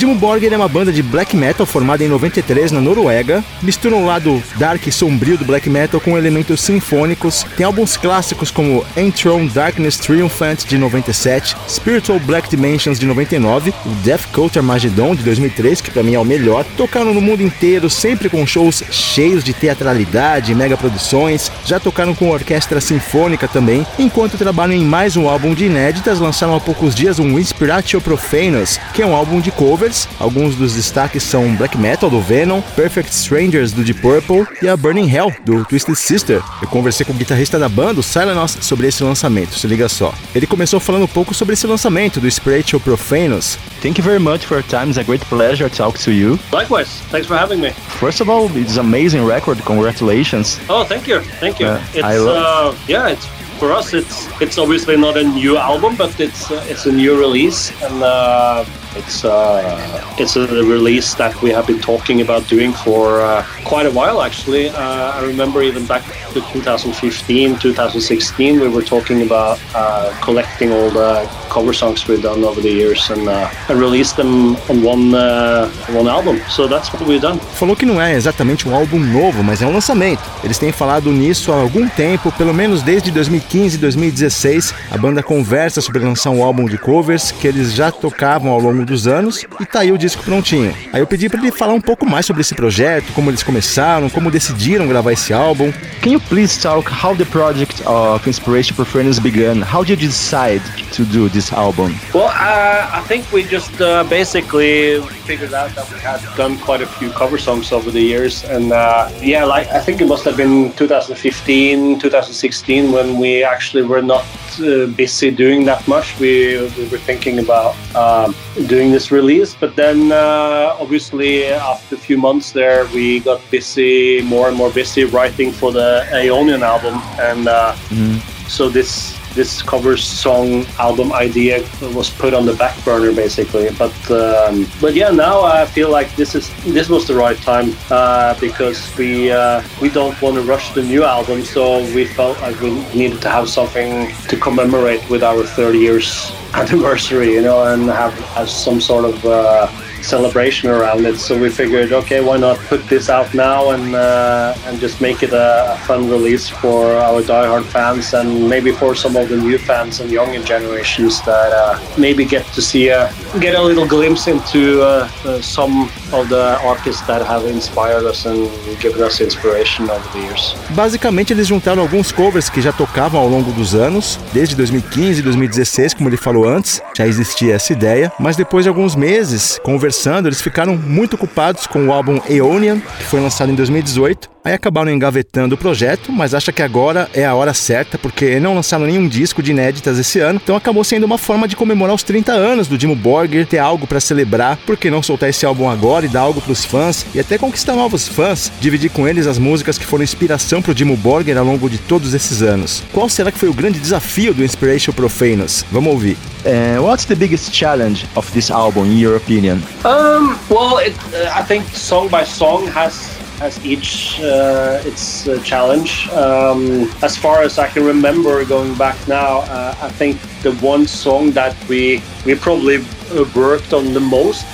Dimmu 0.02 0.16
Borgir 0.16 0.52
é 0.52 0.58
uma 0.58 0.68
banda 0.68 0.92
de 0.92 1.04
black 1.04 1.38
metal 1.38 1.64
formada 1.64 2.04
em 2.04 2.08
93 2.08 2.72
na 2.72 2.82
Noruega, 2.82 3.44
mistura 3.62 3.96
um 3.96 4.08
lado 4.08 4.42
dark 4.56 4.88
e 4.88 4.92
sombrio 4.92 5.38
do 5.38 5.46
black 5.46 5.70
metal 5.70 6.02
com 6.02 6.18
elementos 6.18 6.60
sinfônicos. 6.60 7.46
Tem 7.56 7.68
álbuns 7.68 7.98
clássicos 7.98 8.50
como 8.50 8.84
Enthroned 8.98 9.54
Darkness 9.54 9.98
Triumphant 9.98 10.66
de 10.66 10.76
97, 10.76 11.56
Spiritual 11.70 12.20
Black 12.20 12.50
Dimensions 12.50 12.98
de 12.98 13.06
99, 13.06 13.72
o 13.86 13.90
Death 14.04 14.26
Cult 14.34 14.58
Armageddon 14.58 15.14
de 15.14 15.22
2003, 15.22 15.82
que 15.82 15.92
para 15.92 16.02
mim 16.02 16.16
é 16.16 16.20
o 16.20 16.26
melhor. 16.26 16.66
Tocaram 16.76 17.14
no 17.14 17.22
mundo 17.22 17.44
inteiro, 17.44 17.88
sempre 17.88 18.28
com 18.28 18.44
shows 18.44 18.84
cheios 18.90 19.44
de 19.44 19.54
teatralidade, 19.54 20.56
mega 20.56 20.76
produções. 20.76 21.52
Já 21.64 21.80
tocaram 21.80 22.16
com 22.16 22.32
orquestra 22.32 22.82
sinfônica 22.82 23.48
também. 23.48 23.86
Enquanto 24.00 24.36
trabalham 24.36 24.74
em 24.74 24.84
mais 24.84 25.16
um 25.16 25.30
álbum 25.30 25.54
de 25.54 25.66
inéditas, 25.66 26.20
lançaram 26.20 26.56
há 26.56 26.60
poucos 26.60 26.96
dias 26.96 27.20
um 27.20 27.38
Inspiratio 27.38 28.02
Profanus, 28.02 28.80
que 28.96 29.04
é 29.04 29.06
um 29.06 29.16
álbum 29.16 29.40
de 29.40 29.52
cover 29.52 29.91
Alguns 30.20 30.56
dos 30.56 30.74
destaques 30.74 31.24
são 31.24 31.56
Black 31.56 31.78
Metal 31.78 32.10
do 32.10 32.22
Venom, 32.22 32.62
Perfect 32.76 33.12
Strangers 33.12 33.72
do 33.72 33.84
Deep 33.84 34.02
Purple 34.02 34.46
e 34.62 34.68
a 34.68 34.78
Burning 34.78 35.10
Hell 35.10 35.34
do 35.46 35.66
Twisted 35.66 35.96
Sister. 35.96 36.42
Eu 36.62 36.68
conversei 36.68 37.06
com 37.06 37.14
o 37.14 37.16
guitarrista 37.16 37.60
da 37.60 37.68
banda, 37.68 38.00
o 38.00 38.04
Silenos, 38.04 38.58
sobre 38.62 38.88
esse 38.88 39.04
lançamento. 39.04 39.58
Se 39.58 39.68
liga 39.68 39.88
só. 39.90 40.14
Ele 40.34 40.48
começou 40.48 40.80
falando 40.80 41.04
um 41.04 41.08
pouco 41.08 41.34
sobre 41.34 41.54
esse 41.54 41.68
lançamento 41.68 42.20
do 42.20 42.30
Spiritual 42.30 42.80
Profanus. 42.80 43.58
Thank 43.82 44.00
you 44.00 44.04
very 44.04 44.20
much 44.20 44.46
for 44.46 44.58
your 44.58 44.68
time. 44.68 44.90
It's 44.90 44.98
a 44.98 45.04
great 45.04 45.26
pleasure 45.26 45.70
to 45.70 45.76
talk 45.76 46.00
to 46.04 46.12
you. 46.12 46.40
Likewise. 46.52 46.90
Thanks 47.10 47.28
for 47.28 47.38
having 47.38 47.60
me. 47.60 47.72
First 48.00 48.22
of 48.22 48.30
all, 48.30 48.50
it's 48.56 48.78
an 48.78 48.86
amazing 48.86 49.26
record. 49.26 49.60
Congratulations. 49.66 50.60
Oh, 50.70 50.84
thank 50.84 51.08
you. 51.08 51.22
Thank 51.40 51.60
you. 51.60 51.68
Uh, 51.68 51.82
it's, 51.94 52.04
I 52.04 52.18
love 52.18 52.76
uh, 52.76 52.78
yeah, 52.88 53.10
it's 53.10 53.26
for 53.62 53.72
us, 53.72 53.94
it's 53.94 54.28
it's 54.42 54.58
obviously 54.58 54.98
not 54.98 55.18
a 55.18 55.24
new 55.24 55.56
album, 55.56 55.96
but 55.96 56.20
it's 56.20 56.50
uh, 56.50 56.66
it's 56.68 56.88
a 56.88 56.92
new 56.92 57.16
release, 57.16 57.72
and 57.84 58.02
uh, 58.02 58.66
it's 58.96 59.24
uh, 59.24 60.16
it's 60.18 60.36
a 60.36 60.48
release 60.48 61.14
that 61.16 61.40
we 61.42 61.50
have 61.52 61.68
been 61.68 61.80
talking 61.80 62.22
about 62.22 62.48
doing 62.48 62.74
for 62.74 63.22
uh, 63.22 63.46
quite 63.64 63.86
a 63.86 63.92
while. 63.92 64.22
Actually, 64.22 64.70
uh, 64.70 65.18
I 65.18 65.24
remember 65.26 65.62
even 65.62 65.86
back 65.86 66.04
to 66.34 66.42
2015, 66.54 67.60
2016, 67.60 68.60
we 68.60 68.68
were 68.68 68.82
talking 68.82 69.22
about 69.22 69.60
uh, 69.76 70.14
collecting 70.22 70.72
all 70.72 70.90
the 70.90 71.28
cover 71.50 71.74
songs 71.74 72.08
we've 72.08 72.22
done 72.22 72.44
over 72.44 72.62
the 72.62 72.72
years 72.72 73.10
and, 73.10 73.28
uh, 73.28 73.50
and 73.70 73.80
release 73.80 74.14
them 74.14 74.56
on 74.70 74.84
one 74.84 75.16
uh, 75.16 75.70
one 75.90 76.08
album. 76.08 76.42
So 76.50 76.68
that's 76.68 76.92
what 76.94 77.06
we've 77.06 77.22
done. 77.22 77.40
Falou 77.56 77.76
que 77.76 77.86
não 77.86 78.02
é 78.02 78.14
exatamente 78.16 78.68
um 78.68 78.76
álbum 78.76 79.00
novo, 79.00 79.44
mas 79.44 79.62
é 79.62 79.66
um 79.66 79.74
lançamento. 79.74 80.24
Eles 80.44 80.58
têm 80.58 80.72
falado 80.72 81.12
nisso 81.12 81.52
há 81.52 81.56
algum 81.56 81.88
tempo, 81.88 82.32
pelo 82.32 82.54
menos 82.54 82.82
desde 82.82 83.12
2015, 83.12 83.78
2016. 83.78 84.74
A 84.92 84.98
banda 84.98 85.24
conversa 85.24 85.82
sobre 85.82 86.00
lançar 86.00 86.30
um 86.30 86.44
álbum 86.44 86.66
de 86.66 86.78
covers 86.78 87.32
que 87.32 87.48
eles 87.48 87.74
já 87.74 87.92
tocavam 87.92 88.52
ao 88.52 88.60
longo 88.60 88.81
dos 88.86 89.08
anos 89.08 89.46
e 89.60 89.66
tá 89.66 89.82
aí 89.82 89.92
o 89.92 89.98
disco 89.98 90.24
prontinho. 90.24 90.74
Aí 90.92 91.02
eu 91.02 91.08
pedi 91.08 91.30
para 91.30 91.40
ele 91.40 91.52
falar 91.52 91.74
um 91.74 91.82
pouco 91.82 92.06
mais 92.06 92.26
sobre 92.26 92.42
esse 92.42 92.56
projeto, 92.56 93.12
como 93.14 93.30
eles 93.30 93.44
começaram, 93.44 94.10
como 94.10 94.32
decidiram 94.32 94.88
gravar 94.88 95.14
esse 95.14 95.34
álbum. 95.34 95.72
Can 96.02 96.12
you 96.12 96.22
please 96.22 96.60
talk 96.60 96.90
how 96.92 97.16
the 97.16 97.26
project 97.26 97.82
of 97.86 98.28
Inspiration 98.28 98.76
Performance 98.76 99.20
began? 99.20 99.62
How 99.62 99.84
did 99.84 100.02
you 100.02 100.10
decide 100.10 100.62
to 100.96 101.04
do 101.06 101.30
this 101.30 101.52
album? 101.54 101.96
Well, 102.14 102.28
uh, 102.28 102.90
I 102.92 103.04
think 103.08 103.32
we 103.32 103.44
just 103.44 103.80
uh, 103.82 104.04
basically 104.06 105.02
figured 105.26 105.54
out 105.54 105.74
that 105.76 105.90
we 105.92 106.00
had 106.00 106.20
done 106.36 106.58
quite 106.58 106.82
a 106.82 106.88
few 106.88 107.10
cover 107.12 107.38
songs 107.38 107.72
over 107.72 107.92
the 107.92 108.02
years, 108.02 108.44
and 108.46 108.72
uh, 108.72 109.10
yeah, 109.22 109.46
like 109.46 109.68
I 109.70 109.80
think 109.80 110.02
it 110.02 110.08
must 110.08 110.26
have 110.26 110.38
been 110.38 110.72
2015, 110.74 112.00
2016 112.00 112.92
when 112.92 113.20
we 113.20 113.44
actually 113.44 113.84
were 113.84 114.02
not 114.02 114.26
uh, 114.60 114.88
busy 114.88 115.32
doing 115.32 115.66
that 115.66 115.88
much. 115.88 116.20
We, 116.20 116.58
we 116.78 116.88
were 116.90 116.98
thinking 116.98 117.40
about 117.40 117.76
um, 117.96 118.36
doing 118.72 118.90
this 118.90 119.12
release, 119.12 119.54
but 119.54 119.76
then 119.76 120.14
uh, 120.14 120.78
obviously 120.80 121.44
after 121.46 121.96
a 121.96 121.98
few 122.08 122.18
months 122.18 122.54
there, 122.54 122.86
we 122.96 123.20
got 123.20 123.40
busy, 123.52 124.22
more 124.22 124.48
and 124.48 124.56
more 124.56 124.72
busy 124.72 125.04
writing 125.04 125.52
for 125.52 125.74
the 125.74 126.08
Aeonian 126.12 126.62
album, 126.62 126.96
and 127.20 127.50
uh, 127.50 127.74
mm-hmm. 127.90 128.16
so 128.48 128.70
this 128.70 129.21
this 129.34 129.62
cover 129.62 129.98
song 129.98 130.66
album 130.80 131.14
idea 131.14 131.64
was 131.94 132.10
put 132.10 132.34
on 132.34 132.46
the 132.46 132.54
back 132.54 132.76
burner 132.84 133.14
basically. 133.14 133.70
But 133.78 133.96
um, 134.12 134.68
but 134.80 134.94
yeah 134.94 135.12
now 135.12 135.42
I 135.42 135.66
feel 135.66 135.90
like 135.90 136.16
this 136.16 136.36
is 136.36 136.50
this 136.74 136.90
was 136.90 137.08
the 137.08 137.16
right 137.16 137.38
time 137.38 137.76
uh, 137.90 138.40
because 138.40 138.96
we 138.98 139.32
uh, 139.32 139.64
we 139.82 139.90
don't 139.90 140.20
want 140.22 140.36
to 140.36 140.42
rush 140.42 140.74
the 140.74 140.84
new 140.84 141.04
album 141.04 141.44
so 141.44 141.80
we 141.96 142.06
felt 142.06 142.40
like 142.42 142.60
we 142.62 142.72
needed 142.94 143.22
to 143.22 143.30
have 143.30 143.50
something 143.50 144.12
to 144.28 144.38
commemorate 144.38 145.08
with 145.10 145.24
our 145.24 145.44
30 145.44 145.78
years 145.78 146.32
anniversary 146.54 147.34
you 147.34 147.42
know 147.42 147.64
and 147.74 147.90
have, 147.90 148.14
have 148.36 148.50
some 148.50 148.82
sort 148.82 149.06
of 149.06 149.26
uh, 149.26 149.68
celebration 150.04 150.70
around 150.70 151.06
it. 151.06 151.18
So 151.18 151.38
we 151.38 151.50
figured, 151.50 151.92
okay, 151.94 152.22
why 152.22 152.38
not 152.38 152.58
put 152.70 152.88
this 152.88 153.10
out 153.10 153.34
now 153.34 153.72
and 153.72 153.96
uh, 153.96 154.56
and 154.66 154.80
just 154.80 155.02
make 155.02 155.24
it 155.24 155.34
a, 155.34 155.74
a, 155.74 155.78
fun 155.88 156.10
release 156.10 156.48
for 156.50 156.94
our 156.94 157.22
diehard 157.22 157.66
fans 157.66 158.14
and 158.14 158.50
maybe 158.50 158.72
for 158.72 158.96
some 158.96 159.16
of 159.16 159.30
the 159.30 159.38
new 159.38 159.58
fans 159.58 160.00
and 160.00 160.12
younger 160.12 160.42
generations 160.44 161.22
that 161.24 161.52
uh, 161.52 161.80
maybe 161.98 162.26
get 162.26 162.46
to 162.54 162.62
see 162.62 162.90
a 162.90 163.12
get 163.40 163.56
a 163.56 163.62
little 163.62 163.88
glimpse 163.88 164.28
into 164.28 164.82
uh, 164.82 165.08
uh, 165.26 165.42
some 165.42 165.90
of 166.14 166.30
the 166.30 166.60
artists 166.64 167.02
that 167.08 167.22
have 167.26 167.46
inspired 167.46 168.06
us 168.06 168.26
and 168.26 168.50
given 168.80 169.02
us 169.02 169.22
inspiration 169.22 169.90
over 169.90 170.08
the 170.14 170.20
years. 170.20 170.56
Basicamente, 170.72 171.34
eles 171.34 171.48
juntaram 171.48 171.82
alguns 171.82 172.12
covers 172.12 172.50
que 172.50 172.62
já 172.62 172.72
tocavam 172.72 173.20
ao 173.20 173.28
longo 173.28 173.52
dos 173.52 173.74
anos, 173.74 174.20
desde 174.34 174.56
2015 174.56 175.20
e 175.20 175.24
2016, 175.24 175.94
como 175.94 176.10
ele 176.10 176.18
falou 176.18 176.48
antes, 176.48 176.82
já 176.98 177.08
existia 177.08 177.56
essa 177.56 177.72
ideia, 177.74 178.12
mas 178.20 178.36
depois 178.36 178.64
de 178.66 178.70
alguns 178.70 178.96
meses 178.96 179.60
conversando, 179.64 179.91
eles 180.28 180.42
ficaram 180.42 180.76
muito 180.76 181.16
ocupados 181.16 181.68
com 181.68 181.88
o 181.88 181.92
álbum 181.92 182.20
Aeonian, 182.30 182.80
que 182.80 183.04
foi 183.04 183.20
lançado 183.20 183.52
em 183.52 183.56
2018, 183.56 184.30
Aí 184.44 184.54
acabaram 184.54 184.92
engavetando 184.92 185.54
o 185.54 185.58
projeto, 185.58 186.12
mas 186.12 186.34
acha 186.34 186.52
que 186.52 186.64
agora 186.64 187.08
é 187.14 187.24
a 187.24 187.36
hora 187.36 187.54
certa, 187.54 188.00
porque 188.00 188.40
não 188.40 188.56
lançaram 188.56 188.88
nenhum 188.88 189.08
disco 189.08 189.42
de 189.42 189.52
inéditas 189.52 190.00
esse 190.00 190.20
ano, 190.20 190.42
então 190.44 190.56
acabou 190.56 190.84
sendo 190.84 191.04
uma 191.04 191.20
forma 191.20 191.48
de 191.48 191.56
comemorar 191.56 191.94
os 191.94 192.02
30 192.02 192.32
anos 192.32 192.68
do 192.68 192.76
Dimo 192.76 192.96
Borger, 192.96 193.46
ter 193.46 193.60
algo 193.60 193.86
para 193.86 194.00
celebrar, 194.00 194.58
por 194.66 194.78
que 194.78 194.90
não 194.90 195.04
soltar 195.04 195.30
esse 195.30 195.46
álbum 195.46 195.70
agora 195.70 196.08
e 196.08 196.10
dar 196.10 196.22
algo 196.22 196.42
para 196.42 196.52
os 196.52 196.66
fãs 196.66 197.06
e 197.14 197.20
até 197.20 197.38
conquistar 197.38 197.76
novos 197.76 198.08
fãs, 198.08 198.52
dividir 198.60 198.90
com 198.90 199.08
eles 199.08 199.28
as 199.28 199.38
músicas 199.38 199.78
que 199.78 199.86
foram 199.86 200.04
inspiração 200.04 200.60
para 200.60 200.72
o 200.72 200.76
Dimo 200.76 200.98
Borger 200.98 201.38
ao 201.38 201.46
longo 201.46 201.70
de 201.70 201.78
todos 201.78 202.16
esses 202.16 202.42
anos. 202.42 202.84
Qual 202.92 203.08
será 203.08 203.32
que 203.32 203.38
foi 203.38 203.50
o 203.50 203.54
grande 203.54 203.80
desafio 203.80 204.34
do 204.34 204.44
Inspiration 204.44 204.92
Profanus? 204.92 205.64
Vamos 205.72 205.94
ouvir. 205.94 206.18
Uh, 206.44 206.82
what's 206.82 207.06
the 207.06 207.16
biggest 207.16 207.54
challenge 207.54 208.08
of 208.16 208.32
this 208.32 208.50
album, 208.50 208.88
in 208.88 209.00
your 209.00 209.18
opinion? 209.18 209.62
Um, 209.86 210.36
well, 210.50 210.80
it, 210.80 210.96
uh, 211.14 211.40
I 211.40 211.44
think 211.44 211.64
song 211.76 212.10
by 212.10 212.26
song 212.26 212.66
has 212.74 213.21
has 213.42 213.58
each 213.66 214.20
uh, 214.22 214.90
its 214.90 215.28
uh, 215.28 215.42
challenge. 215.44 216.08
Um, 216.10 216.90
as 217.02 217.18
far 217.18 217.42
as 217.42 217.58
I 217.58 217.68
can 217.74 217.84
remember, 217.84 218.46
going 218.46 218.76
back 218.76 218.98
now, 219.08 219.42
uh, 219.50 219.88
I 219.88 219.90
think 220.00 220.22
the 220.44 220.54
one 220.74 220.86
song 220.86 221.32
that 221.32 221.56
we 221.68 222.04
we 222.26 222.36
probably 222.36 222.78
uh, 222.78 223.26
worked 223.36 223.74
on 223.74 223.94
the 223.94 224.06
most. 224.18 224.46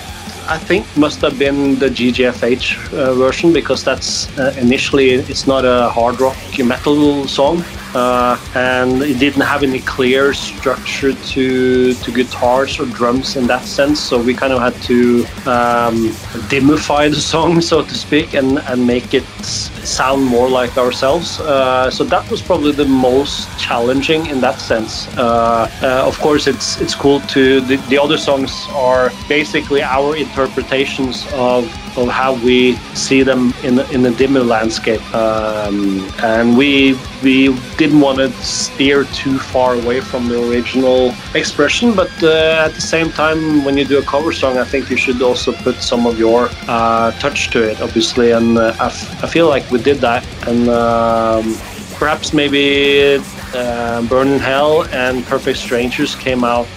I 0.50 0.58
think 0.58 0.86
must 0.96 1.20
have 1.22 1.38
been 1.38 1.78
the 1.84 1.90
GGFH 1.90 2.66
uh, 2.94 3.14
version 3.16 3.52
because 3.52 3.84
that's 3.84 4.32
initially 4.58 5.10
it's 5.32 5.46
not 5.46 5.66
a 5.66 5.90
hard 5.90 6.22
rock 6.22 6.38
metal 6.58 7.28
song 7.28 7.66
uh, 7.94 8.38
and 8.56 9.02
it 9.02 9.20
didn't 9.20 9.42
have 9.42 9.64
any 9.64 9.80
clear 9.80 10.34
structure 10.34 11.14
to 11.14 11.94
to 11.94 12.12
guitars 12.12 12.80
or 12.80 12.86
drums 12.86 13.36
in 13.36 13.48
that 13.48 13.64
sense. 13.64 14.00
So 14.00 14.22
we 14.22 14.34
kind 14.34 14.54
of 14.54 14.60
had 14.60 14.76
to 14.84 15.24
um, 15.46 16.10
dimify 16.50 17.10
the 17.10 17.22
song, 17.34 17.62
so 17.62 17.84
to 17.84 17.96
speak, 17.96 18.34
and 18.34 18.60
and 18.60 18.86
make 18.86 19.14
it 19.14 19.26
sound 19.44 20.24
more 20.26 20.50
like 20.50 20.78
ourselves. 20.78 21.40
Uh, 21.40 21.90
so 21.90 22.04
that 22.04 22.30
was 22.30 22.42
probably 22.42 22.72
the 22.72 22.86
most 22.86 23.48
challenging 23.60 24.26
in 24.28 24.42
that 24.42 24.60
sense. 24.60 25.08
Uh, 25.18 25.70
uh 25.82 26.08
of 26.08 26.18
course, 26.20 26.48
it's 26.48 26.80
it's 26.82 26.96
cool 26.96 27.20
to 27.36 27.62
the, 27.62 27.78
the 27.90 27.98
other 27.98 28.18
songs 28.18 28.68
are 28.72 29.12
basically 29.28 29.82
our 29.82 30.16
interpretations 30.16 31.26
of 31.34 31.64
how 32.06 32.34
we 32.46 32.76
see 32.94 33.24
them 33.24 33.54
in 33.64 33.80
in 33.92 34.04
the 34.04 34.12
dimmer 34.12 34.44
landscape, 34.44 35.02
um, 35.16 36.08
and 36.22 36.56
we 36.56 36.98
we 37.24 37.58
didn't 37.78 38.00
want 38.00 38.18
to 38.20 38.32
steer 38.44 39.06
too 39.06 39.40
far 39.40 39.74
away 39.74 40.02
from 40.02 40.28
the 40.30 40.38
original 40.50 41.14
expression, 41.34 41.96
but 41.96 42.12
uh, 42.22 42.66
at 42.66 42.74
the 42.74 42.82
same 42.82 43.10
time, 43.12 43.66
when 43.66 43.78
you 43.78 43.86
do 43.86 43.98
a 43.98 44.04
cover 44.04 44.32
song, 44.32 44.58
I 44.58 44.64
think 44.64 44.90
you 44.90 44.98
should 44.98 45.22
also 45.22 45.52
put 45.52 45.82
some 45.82 46.06
of 46.06 46.20
your 46.20 46.50
uh, 46.68 47.12
touch 47.20 47.50
to 47.52 47.64
it, 47.64 47.82
obviously, 47.82 48.32
and 48.32 48.58
uh, 48.58 48.74
I, 48.80 48.86
I 49.24 49.28
feel 49.28 49.48
like 49.50 49.70
we 49.72 49.82
did 49.82 49.98
that, 49.98 50.24
and 50.48 50.70
um, 50.70 51.56
perhaps 51.98 52.34
maybe 52.34 53.20
uh, 53.56 54.02
Burn 54.04 54.28
in 54.28 54.40
Hell 54.40 54.84
and 54.92 55.26
Perfect 55.26 55.58
Strangers 55.58 56.16
came 56.16 56.44
out. 56.44 56.68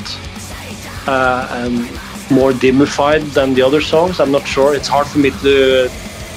Uh, 1.06 1.48
and 1.50 1.99
more 2.30 2.52
dimified 2.52 3.22
than 3.36 3.54
the 3.54 3.62
other 3.62 3.80
songs. 3.80 4.20
I'm 4.20 4.32
not 4.32 4.46
sure. 4.46 4.74
It's 4.74 4.88
hard 4.88 5.06
for 5.06 5.18
me 5.18 5.30
to 5.30 5.88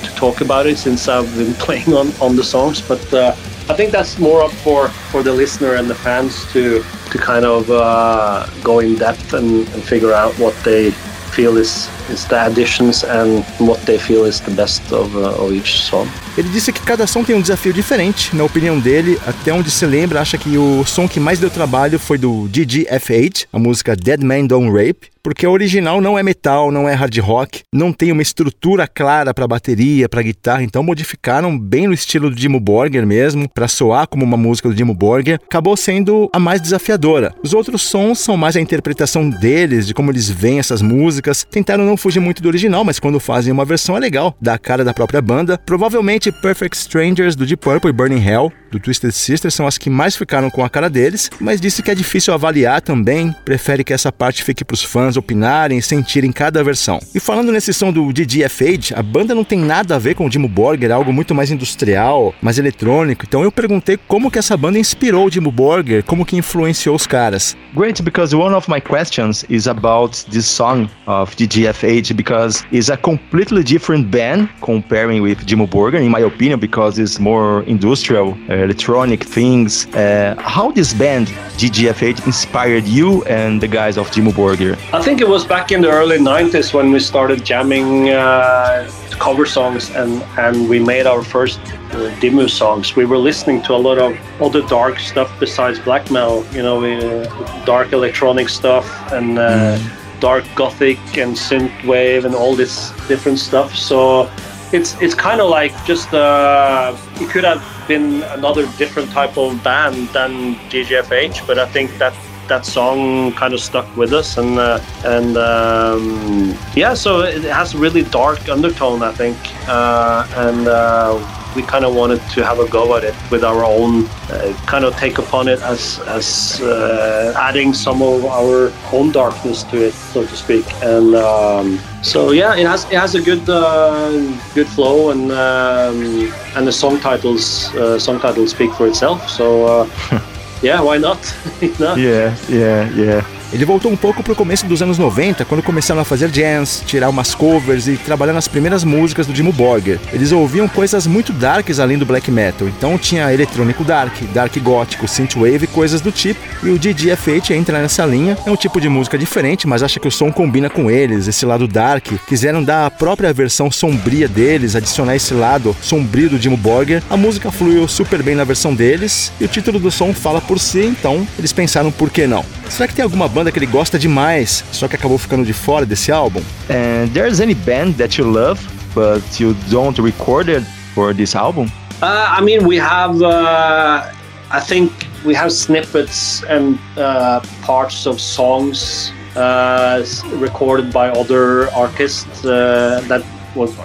to 0.05 0.15
talk 0.15 0.41
about 0.41 0.67
it 0.67 0.77
since 0.77 1.07
I've 1.07 1.33
been 1.37 1.53
playing 1.65 1.93
on 1.93 2.11
on 2.21 2.35
the 2.35 2.43
songs, 2.43 2.81
but 2.81 3.13
uh, 3.13 3.35
I 3.69 3.73
think 3.75 3.91
that's 3.91 4.19
more 4.19 4.41
up 4.43 4.51
for 4.63 4.89
for 5.11 5.23
the 5.23 5.33
listener 5.33 5.75
and 5.75 5.89
the 5.89 5.95
fans 5.95 6.45
to 6.53 6.83
to 7.11 7.17
kind 7.17 7.45
of 7.45 7.69
uh, 7.69 8.47
go 8.63 8.79
in 8.79 8.95
depth 8.95 9.33
and, 9.33 9.67
and 9.73 9.83
figure 9.83 10.13
out 10.13 10.33
what 10.39 10.55
they 10.63 10.91
feel 11.33 11.57
is, 11.57 11.89
is 12.09 12.27
the 12.27 12.45
additions 12.45 13.03
and 13.03 13.43
what 13.57 13.79
they 13.81 13.97
feel 13.97 14.25
is 14.25 14.39
the 14.41 14.55
best 14.55 14.81
of, 14.91 15.15
uh, 15.15 15.43
of 15.43 15.51
each 15.51 15.81
song. 15.81 16.07
Ele 16.37 16.49
disse 16.49 16.73
que 16.73 16.81
cada 16.81 17.05
som 17.05 17.23
tem 17.23 17.35
um 17.35 17.41
desafio 17.41 17.71
diferente. 17.71 18.35
Na 18.35 18.43
opinião 18.43 18.79
dele, 18.79 19.19
até 19.25 19.53
onde 19.53 19.69
se 19.69 19.85
lembra, 19.85 20.21
acha 20.21 20.37
que 20.37 20.57
o 20.57 20.83
som 20.85 21.07
que 21.07 21.19
mais 21.19 21.39
deu 21.39 21.49
trabalho 21.49 21.99
foi 21.99 22.17
do 22.17 22.49
GGFH, 22.51 23.47
a 23.53 23.59
música 23.59 23.95
Dead 23.95 24.21
Man 24.23 24.47
Don't 24.47 24.71
Rape, 24.71 25.13
porque 25.23 25.45
a 25.45 25.49
original 25.49 26.01
não 26.01 26.19
é 26.19 26.21
metal, 26.21 26.69
não 26.69 26.87
é 26.87 26.93
hard 26.93 27.17
rock, 27.19 27.61
não 27.71 27.93
tem 27.93 28.11
uma 28.11 28.21
estrutura 28.21 28.85
clara 28.85 29.33
para 29.33 29.47
bateria, 29.47 30.09
para 30.09 30.21
guitarra, 30.21 30.63
então 30.63 30.83
modificaram 30.83 31.57
bem 31.57 31.87
no 31.87 31.93
estilo 31.93 32.29
do 32.29 32.35
Dimo 32.35 32.59
Borger 32.59 33.07
mesmo, 33.07 33.47
para 33.47 33.69
soar 33.69 34.05
como 34.05 34.25
uma 34.25 34.35
música 34.35 34.67
do 34.67 34.75
Dimo 34.75 34.93
Borger, 34.93 35.39
acabou 35.41 35.77
sendo 35.77 36.29
a 36.33 36.39
mais 36.39 36.59
desafiadora. 36.59 37.33
Os 37.41 37.53
outros 37.53 37.83
sons 37.83 38.19
são 38.19 38.35
mais 38.35 38.57
a 38.57 38.61
interpretação 38.61 39.29
deles, 39.29 39.87
de 39.87 39.93
como 39.93 40.11
eles 40.11 40.29
veem 40.29 40.59
essas 40.59 40.81
músicas. 40.81 41.47
Tentaram 41.49 41.85
não 41.85 41.95
fugir 41.95 42.19
muito 42.19 42.41
do 42.41 42.49
original, 42.49 42.83
mas 42.83 42.99
quando 42.99 43.17
fazem 43.17 43.53
uma 43.53 43.63
versão 43.63 43.95
é 43.95 44.01
legal, 44.01 44.35
da 44.41 44.57
cara 44.57 44.83
da 44.83 44.93
própria 44.93 45.21
banda. 45.21 45.57
Provavelmente 45.57 46.22
Perfect 46.31 46.77
Strangers 46.77 47.35
do 47.35 47.45
Deep 47.45 47.61
Purple 47.61 47.89
e 47.89 47.93
Burning 47.93 48.19
Hell 48.19 48.51
do 48.73 48.79
Twisted 48.79 49.11
Sister 49.11 49.51
são 49.51 49.67
as 49.67 49.77
que 49.77 49.89
mais 49.89 50.15
ficaram 50.15 50.49
com 50.49 50.65
a 50.65 50.69
cara 50.69 50.89
deles, 50.89 51.29
mas 51.39 51.61
disse 51.61 51.83
que 51.83 51.91
é 51.91 51.95
difícil 51.95 52.33
avaliar 52.33 52.81
também, 52.81 53.33
prefere 53.45 53.83
que 53.83 53.93
essa 53.93 54.11
parte 54.11 54.43
fique 54.43 54.65
para 54.65 54.73
os 54.73 54.83
fãs 54.83 55.15
opinarem 55.15 55.77
e 55.77 55.81
sentirem 55.81 56.31
cada 56.31 56.63
versão. 56.63 56.99
E 57.13 57.19
falando 57.19 57.51
nesse 57.51 57.71
som 57.71 57.91
do 57.91 58.11
DGFH, 58.11 58.93
a 58.95 59.03
banda 59.03 59.35
não 59.35 59.43
tem 59.43 59.59
nada 59.59 59.95
a 59.95 59.99
ver 59.99 60.15
com 60.15 60.25
o 60.25 60.29
Dimmu 60.29 60.47
Borger, 60.47 60.89
é 60.89 60.93
algo 60.93 61.13
muito 61.13 61.35
mais 61.35 61.51
industrial, 61.51 62.33
mais 62.41 62.57
eletrônico. 62.57 63.25
Então 63.27 63.43
eu 63.43 63.51
perguntei 63.51 63.97
como 64.07 64.31
que 64.31 64.39
essa 64.39 64.57
banda 64.57 64.79
inspirou 64.79 65.27
o 65.27 65.29
Dimmu 65.29 65.51
Borger, 65.51 66.03
como 66.03 66.25
que 66.25 66.35
influenciou 66.35 66.95
os 66.95 67.05
caras. 67.05 67.55
Great, 67.75 68.01
because 68.01 68.35
one 68.35 68.55
of 68.55 68.69
my 68.69 68.81
questions 68.81 69.45
is 69.49 69.67
about 69.67 70.25
this 70.31 70.45
song 70.45 70.87
of 71.05 71.35
DGFH 71.35 72.15
because 72.15 72.63
it's 72.71 72.89
a 72.89 72.97
completely 72.97 73.63
different 73.63 74.09
band 74.09 74.49
comparing 74.61 75.21
with 75.21 75.45
Dimmu 75.45 75.67
Borger, 75.67 76.01
in 76.01 76.09
my 76.09 76.23
opinion, 76.23 76.59
because 76.59 76.99
it's 76.99 77.19
more 77.19 77.63
industrial. 77.67 78.35
Uh, 78.49 78.62
electronic 78.63 79.23
things. 79.23 79.87
Uh, 79.93 80.35
how 80.39 80.71
this 80.71 80.93
band 80.93 81.27
GGFH 81.57 82.25
inspired 82.25 82.85
you 82.85 83.23
and 83.25 83.61
the 83.61 83.67
guys 83.67 83.97
of 83.97 84.11
Jimmy 84.11 84.31
Borger? 84.31 84.73
I 84.93 85.01
think 85.01 85.21
it 85.21 85.27
was 85.27 85.45
back 85.45 85.71
in 85.71 85.81
the 85.81 85.89
early 85.89 86.17
'90s 86.17 86.73
when 86.73 86.91
we 86.91 86.99
started 86.99 87.43
jamming 87.43 88.09
uh, 88.09 88.89
cover 89.19 89.45
songs 89.45 89.89
and 89.91 90.23
and 90.37 90.69
we 90.69 90.79
made 90.79 91.05
our 91.05 91.23
first 91.23 91.59
uh, 91.91 92.19
demo 92.19 92.47
songs. 92.47 92.95
We 92.95 93.05
were 93.05 93.21
listening 93.29 93.61
to 93.63 93.73
a 93.73 93.81
lot 93.87 93.97
of 93.97 94.17
other 94.41 94.61
dark 94.67 94.99
stuff 94.99 95.29
besides 95.39 95.79
black 95.79 96.09
metal. 96.11 96.45
You 96.51 96.63
know, 96.63 96.83
uh, 96.83 97.65
dark 97.65 97.93
electronic 97.93 98.49
stuff 98.49 98.85
and. 99.11 99.39
Uh, 99.39 99.77
mm. 99.77 99.99
Dark 100.19 100.45
gothic 100.55 100.99
and 101.17 101.35
synth 101.35 101.75
wave 101.85 102.23
and 102.23 102.33
all 102.33 102.55
this 102.55 102.93
different 103.09 103.39
stuff. 103.39 103.75
So 103.75 104.31
it's 104.73 104.99
it's 105.01 105.13
kind 105.13 105.39
of 105.39 105.49
like 105.49 105.73
just 105.85 106.13
uh, 106.13 106.97
it 107.21 107.29
could 107.29 107.43
have 107.43 107.63
been 107.87 108.23
another 108.23 108.65
different 108.77 109.11
type 109.11 109.37
of 109.37 109.63
band 109.63 110.07
than 110.09 110.55
GGFH, 110.69 111.45
but 111.45 111.59
I 111.59 111.67
think 111.67 111.97
that 111.99 112.13
that 112.47 112.65
song 112.65 113.31
kind 113.33 113.53
of 113.53 113.59
stuck 113.59 113.87
with 113.95 114.11
us 114.11 114.37
and 114.37 114.57
uh, 114.59 114.79
and 115.05 115.37
um, 115.37 116.57
yeah, 116.75 116.93
so 116.93 117.21
it 117.21 117.43
has 117.43 117.75
a 117.75 117.77
really 117.77 118.03
dark 118.03 118.49
undertone, 118.49 119.03
I 119.03 119.11
think, 119.11 119.37
uh, 119.67 120.27
and 120.35 120.67
uh, 120.67 121.42
we 121.55 121.61
kind 121.63 121.85
of 121.85 121.95
wanted 121.95 122.21
to 122.31 122.43
have 122.45 122.59
a 122.59 122.67
go 122.67 122.95
at 122.97 123.03
it 123.03 123.15
with 123.31 123.43
our 123.43 123.63
own 123.63 124.05
uh, 124.29 124.53
kind 124.65 124.85
of 124.85 124.95
take 124.97 125.17
upon 125.17 125.47
it 125.47 125.61
as 125.61 125.99
as 126.07 126.61
uh, 126.61 127.33
adding 127.37 127.73
some 127.73 128.01
of 128.01 128.25
our 128.25 128.71
own 128.91 129.11
darkness 129.11 129.63
to 129.63 129.77
it, 129.87 129.93
so 129.93 130.25
to 130.25 130.35
speak. 130.35 130.65
And 130.81 131.15
um, 131.15 131.79
so 132.01 132.31
yeah, 132.31 132.55
it 132.55 132.65
has 132.67 132.85
it 132.85 132.99
has 132.99 133.15
a 133.15 133.21
good 133.21 133.47
uh, 133.49 134.11
good 134.53 134.67
flow 134.67 135.11
and 135.11 135.31
um, 135.31 136.31
and 136.55 136.67
the 136.67 136.71
song 136.71 136.99
titles 136.99 137.73
uh, 137.75 137.99
song 137.99 138.19
titles 138.19 138.51
speak 138.51 138.71
for 138.73 138.87
itself. 138.87 139.29
So 139.29 139.65
uh, 139.65 140.21
yeah, 140.61 140.81
why 140.81 140.97
not? 140.97 141.21
Yeah, 141.97 142.35
yeah, 142.49 142.89
yeah. 142.91 143.42
Ele 143.53 143.65
voltou 143.65 143.91
um 143.91 143.95
pouco 143.95 144.23
pro 144.23 144.35
começo 144.35 144.65
dos 144.65 144.81
anos 144.81 144.97
90, 144.97 145.45
quando 145.45 145.61
começaram 145.61 146.01
a 146.01 146.03
fazer 146.03 146.33
jams, 146.33 146.81
tirar 146.87 147.07
umas 147.07 147.35
covers 147.35 147.87
e 147.87 147.97
trabalhar 147.97 148.33
nas 148.33 148.47
primeiras 148.47 148.83
músicas 148.83 149.27
do 149.27 149.33
Dimmu 149.33 149.53
Borger. 149.53 149.99
Eles 150.11 150.31
ouviam 150.31 150.67
coisas 150.67 151.05
muito 151.05 151.31
darks 151.31 151.79
além 151.79 151.99
do 151.99 152.05
black 152.05 152.31
metal, 152.31 152.67
então 152.67 152.97
tinha 152.97 153.31
eletrônico 153.31 153.83
dark, 153.83 154.23
dark 154.33 154.57
gótico, 154.57 155.07
synthwave, 155.07 155.67
coisas 155.67 156.01
do 156.01 156.11
tipo, 156.11 156.39
e 156.63 156.71
o 156.71 156.79
DDFH 156.79 157.51
entra 157.51 157.79
nessa 157.79 158.03
linha. 158.07 158.35
É 158.43 158.49
um 158.49 158.55
tipo 158.55 158.81
de 158.81 158.89
música 158.89 159.19
diferente, 159.19 159.67
mas 159.67 159.83
acha 159.83 159.99
que 159.99 160.07
o 160.07 160.11
som 160.11 160.31
combina 160.31 160.67
com 160.67 160.89
eles, 160.89 161.27
esse 161.27 161.45
lado 161.45 161.67
dark. 161.67 162.07
Quiseram 162.27 162.63
dar 162.63 162.87
a 162.87 162.91
própria 162.91 163.31
versão 163.31 163.69
sombria 163.69 164.27
deles, 164.27 164.75
adicionar 164.75 165.15
esse 165.15 165.35
lado 165.35 165.75
sombrio 165.79 166.31
do 166.31 166.39
Dimmu 166.39 166.57
Borger. 166.57 167.03
A 167.07 167.15
música 167.15 167.51
fluiu 167.51 167.87
super 167.87 168.23
bem 168.23 168.33
na 168.33 168.43
versão 168.43 168.73
deles, 168.73 169.31
e 169.39 169.45
o 169.45 169.47
título 169.47 169.77
do 169.77 169.91
som 169.91 170.11
fala 170.11 170.41
por 170.41 170.59
si, 170.59 170.83
então 170.83 171.27
eles 171.37 171.53
pensaram 171.53 171.91
por 171.91 172.09
que 172.09 172.25
não. 172.25 172.43
Será 172.67 172.87
que 172.87 172.95
tem 172.95 173.03
alguma 173.03 173.27
banda 173.27 173.42
que 173.51 173.59
ele 173.59 173.65
gosta 173.65 173.97
demais, 173.97 174.63
só 174.71 174.87
que 174.87 174.95
acabou 174.95 175.17
ficando 175.17 175.45
de 175.45 175.53
fora 175.53 175.85
desse 175.85 176.11
álbum? 176.11 176.41
And 176.69 177.09
there's 177.13 177.39
any 177.39 177.53
band 177.53 177.93
that 177.93 178.19
you 178.19 178.29
love, 178.29 178.61
but 178.93 179.21
you 179.39 179.55
don't 179.69 179.99
record 180.01 180.49
it 180.49 180.63
for 180.93 181.13
this 181.13 181.35
album? 181.35 181.71
Uh, 182.01 182.37
I 182.37 182.41
mean, 182.41 182.65
we 182.65 182.77
have. 182.77 183.21
Uh, 183.21 184.11
I 184.51 184.59
think 184.59 184.91
we 185.25 185.33
have 185.33 185.51
snippets 185.51 186.43
and 186.43 186.77
uh, 186.97 187.39
parts 187.61 188.05
of 188.05 188.19
songs 188.19 189.11
uh, 189.35 190.05
recorded 190.35 190.91
by 190.91 191.09
other 191.09 191.71
artists 191.71 192.45
uh, 192.45 193.01
that 193.07 193.23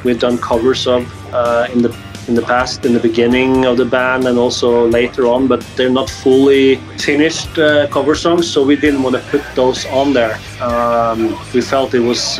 we've 0.04 0.18
done 0.18 0.36
covers 0.38 0.86
of 0.86 1.06
uh, 1.32 1.68
in 1.72 1.82
the 1.82 1.88
in 2.28 2.34
the 2.34 2.42
past, 2.42 2.84
in 2.84 2.92
the 2.92 3.00
beginning 3.00 3.64
of 3.64 3.76
the 3.76 3.84
band, 3.84 4.26
and 4.26 4.38
also 4.38 4.86
later 4.88 5.26
on. 5.26 5.48
But 5.48 5.60
they're 5.76 5.90
not 5.90 6.08
fully 6.10 6.76
finished 6.98 7.54
cover 7.90 8.14
songs, 8.14 8.50
so 8.50 8.64
we 8.64 8.76
didn't 8.76 9.02
want 9.02 9.16
to 9.16 9.22
put 9.30 9.42
those 9.54 9.86
on 9.86 10.12
there. 10.12 10.38
Um, 10.60 11.38
we 11.54 11.60
felt 11.60 11.94
it 11.94 12.00
was 12.00 12.38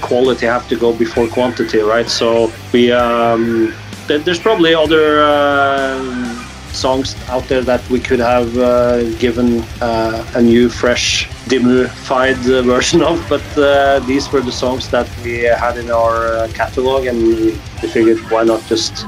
quality 0.00 0.46
have 0.46 0.68
to 0.68 0.76
go 0.76 0.92
before 0.92 1.26
quantity, 1.28 1.78
right? 1.78 2.08
So 2.08 2.52
we 2.72 2.92
um, 2.92 3.74
there's 4.06 4.38
probably 4.38 4.74
other 4.74 5.20
uh, 5.20 6.34
songs 6.72 7.16
out 7.28 7.44
there 7.48 7.62
that 7.62 7.88
we 7.90 7.98
could 7.98 8.20
have 8.20 8.56
uh, 8.56 9.04
given 9.18 9.62
uh, 9.80 10.24
a 10.34 10.42
new, 10.42 10.68
fresh, 10.68 11.28
Dimmu-fied 11.48 12.36
version 12.64 13.02
of, 13.02 13.24
but 13.28 13.58
uh, 13.58 14.00
these 14.00 14.30
were 14.32 14.40
the 14.40 14.52
songs 14.52 14.88
that 14.90 15.08
we 15.22 15.42
had 15.42 15.76
in 15.78 15.90
our 15.90 16.26
uh, 16.26 16.48
catalog, 16.54 17.06
and 17.06 17.18
we 17.18 17.52
figured 17.88 18.18
why 18.30 18.42
not 18.44 18.62
just 18.66 19.06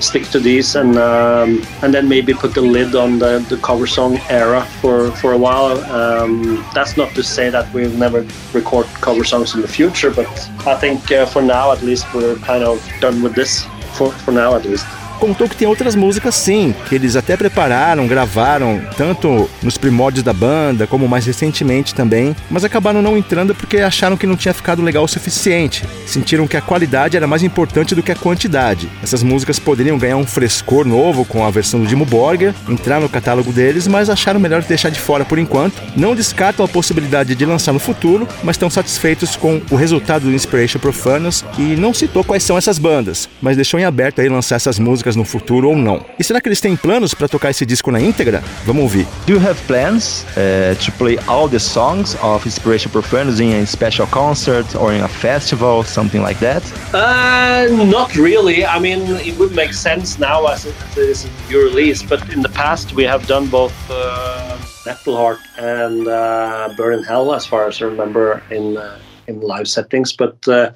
stick 0.00 0.24
to 0.28 0.40
these 0.40 0.74
and 0.74 0.98
um, 0.98 1.62
and 1.82 1.94
then 1.94 2.08
maybe 2.08 2.34
put 2.34 2.54
the 2.54 2.60
lid 2.60 2.94
on 2.94 3.18
the, 3.18 3.38
the 3.48 3.56
cover 3.58 3.86
song 3.86 4.18
era 4.28 4.64
for 4.80 5.10
for 5.12 5.32
a 5.32 5.38
while. 5.38 5.78
Um, 5.92 6.64
that's 6.74 6.96
not 6.96 7.14
to 7.14 7.22
say 7.22 7.50
that 7.50 7.72
we'll 7.72 7.96
never 7.98 8.26
record 8.52 8.86
cover 9.00 9.24
songs 9.24 9.54
in 9.54 9.60
the 9.60 9.68
future, 9.68 10.10
but 10.10 10.28
I 10.66 10.76
think 10.76 11.10
uh, 11.12 11.26
for 11.26 11.42
now 11.42 11.72
at 11.72 11.82
least 11.82 12.12
we're 12.14 12.36
kind 12.36 12.64
of 12.64 12.76
done 13.00 13.22
with 13.22 13.34
this 13.34 13.64
for 13.96 14.10
for 14.10 14.32
now 14.32 14.54
at 14.54 14.64
least. 14.64 14.86
Contou 15.24 15.48
que 15.48 15.56
tem 15.56 15.66
outras 15.66 15.94
músicas 15.94 16.34
sim, 16.34 16.74
que 16.86 16.94
eles 16.94 17.16
até 17.16 17.34
prepararam, 17.34 18.06
gravaram, 18.06 18.82
tanto 18.94 19.48
nos 19.62 19.78
primórdios 19.78 20.22
da 20.22 20.34
banda, 20.34 20.86
como 20.86 21.08
mais 21.08 21.24
recentemente 21.24 21.94
também, 21.94 22.36
mas 22.50 22.62
acabaram 22.62 23.00
não 23.00 23.16
entrando 23.16 23.54
porque 23.54 23.78
acharam 23.78 24.18
que 24.18 24.26
não 24.26 24.36
tinha 24.36 24.52
ficado 24.52 24.82
legal 24.82 25.02
o 25.02 25.08
suficiente. 25.08 25.82
Sentiram 26.04 26.46
que 26.46 26.58
a 26.58 26.60
qualidade 26.60 27.16
era 27.16 27.26
mais 27.26 27.42
importante 27.42 27.94
do 27.94 28.02
que 28.02 28.12
a 28.12 28.14
quantidade. 28.14 28.86
Essas 29.02 29.22
músicas 29.22 29.58
poderiam 29.58 29.96
ganhar 29.96 30.18
um 30.18 30.26
frescor 30.26 30.86
novo 30.86 31.24
com 31.24 31.42
a 31.42 31.50
versão 31.50 31.80
do 31.80 31.86
Dimo 31.86 32.04
Borger, 32.04 32.54
entrar 32.68 33.00
no 33.00 33.08
catálogo 33.08 33.50
deles, 33.50 33.88
mas 33.88 34.10
acharam 34.10 34.38
melhor 34.38 34.62
deixar 34.62 34.90
de 34.90 35.00
fora 35.00 35.24
por 35.24 35.38
enquanto. 35.38 35.82
Não 35.96 36.14
descartam 36.14 36.66
a 36.66 36.68
possibilidade 36.68 37.34
de 37.34 37.46
lançar 37.46 37.72
no 37.72 37.78
futuro, 37.78 38.28
mas 38.42 38.56
estão 38.56 38.68
satisfeitos 38.68 39.36
com 39.36 39.62
o 39.70 39.74
resultado 39.74 40.24
do 40.24 40.34
Inspiration 40.34 40.78
Profanus, 40.78 41.42
que 41.54 41.76
não 41.76 41.94
citou 41.94 42.22
quais 42.22 42.42
são 42.42 42.58
essas 42.58 42.78
bandas, 42.78 43.26
mas 43.40 43.56
deixou 43.56 43.80
em 43.80 43.84
aberto 43.84 44.20
aí 44.20 44.28
lançar 44.28 44.56
essas 44.56 44.78
músicas 44.78 45.13
no 45.14 45.24
futuro 45.24 45.68
ou 45.68 45.76
não. 45.76 46.04
E 46.18 46.24
será 46.24 46.40
que 46.40 46.48
eles 46.48 46.60
têm 46.60 46.76
planos 46.76 47.14
para 47.14 47.28
tocar 47.28 47.50
esse 47.50 47.64
disco 47.64 47.90
na 47.90 48.00
íntegra? 48.00 48.42
Vamos 48.64 48.82
ouvir. 48.82 49.06
Do 49.26 49.32
you 49.32 49.40
have 49.40 49.60
plans 49.66 50.24
uh, 50.36 50.74
to 50.84 50.92
play 50.92 51.18
all 51.26 51.48
the 51.48 51.58
songs 51.58 52.16
of 52.22 52.46
Inspiration 52.46 52.90
Profanus 52.90 53.40
in 53.40 53.62
a 53.62 53.66
special 53.66 54.06
concert 54.08 54.74
or 54.74 54.92
in 54.92 55.02
a 55.02 55.08
festival, 55.08 55.82
something 55.84 56.22
like 56.22 56.38
that? 56.40 56.62
Uh, 56.92 57.66
not 57.86 58.14
really. 58.16 58.64
I 58.64 58.78
mean, 58.78 59.00
it 59.24 59.38
would 59.38 59.54
make 59.54 59.72
sense 59.72 60.18
now 60.18 60.46
as 60.46 60.66
it 60.66 60.74
is 60.96 61.24
a 61.24 61.28
new 61.50 61.62
release, 61.62 62.02
but 62.02 62.20
in 62.32 62.42
the 62.42 62.50
past 62.50 62.94
we 62.94 63.04
have 63.04 63.26
done 63.26 63.48
both 63.48 63.74
uh, 63.90 64.56
Metal 64.86 65.16
Heart 65.16 65.40
and 65.58 66.06
uh, 66.08 66.72
Burn 66.76 66.98
in 66.98 67.04
Hell, 67.04 67.34
as 67.34 67.46
far 67.46 67.66
as 67.68 67.80
I 67.80 67.86
remember, 67.86 68.42
in 68.50 68.76
uh, 68.76 68.98
in 69.26 69.40
live 69.40 69.68
settings. 69.68 70.12
But 70.12 70.46
uh, 70.48 70.72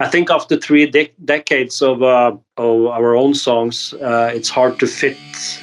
I 0.00 0.08
think 0.08 0.30
after 0.30 0.56
three 0.56 0.86
de- 0.86 1.12
decades 1.24 1.82
of, 1.82 2.02
uh, 2.02 2.36
of 2.58 2.86
our 2.86 3.14
own 3.14 3.34
songs, 3.34 3.92
uh, 3.94 4.30
it's 4.34 4.48
hard 4.48 4.78
to 4.78 4.86
fit 4.86 5.16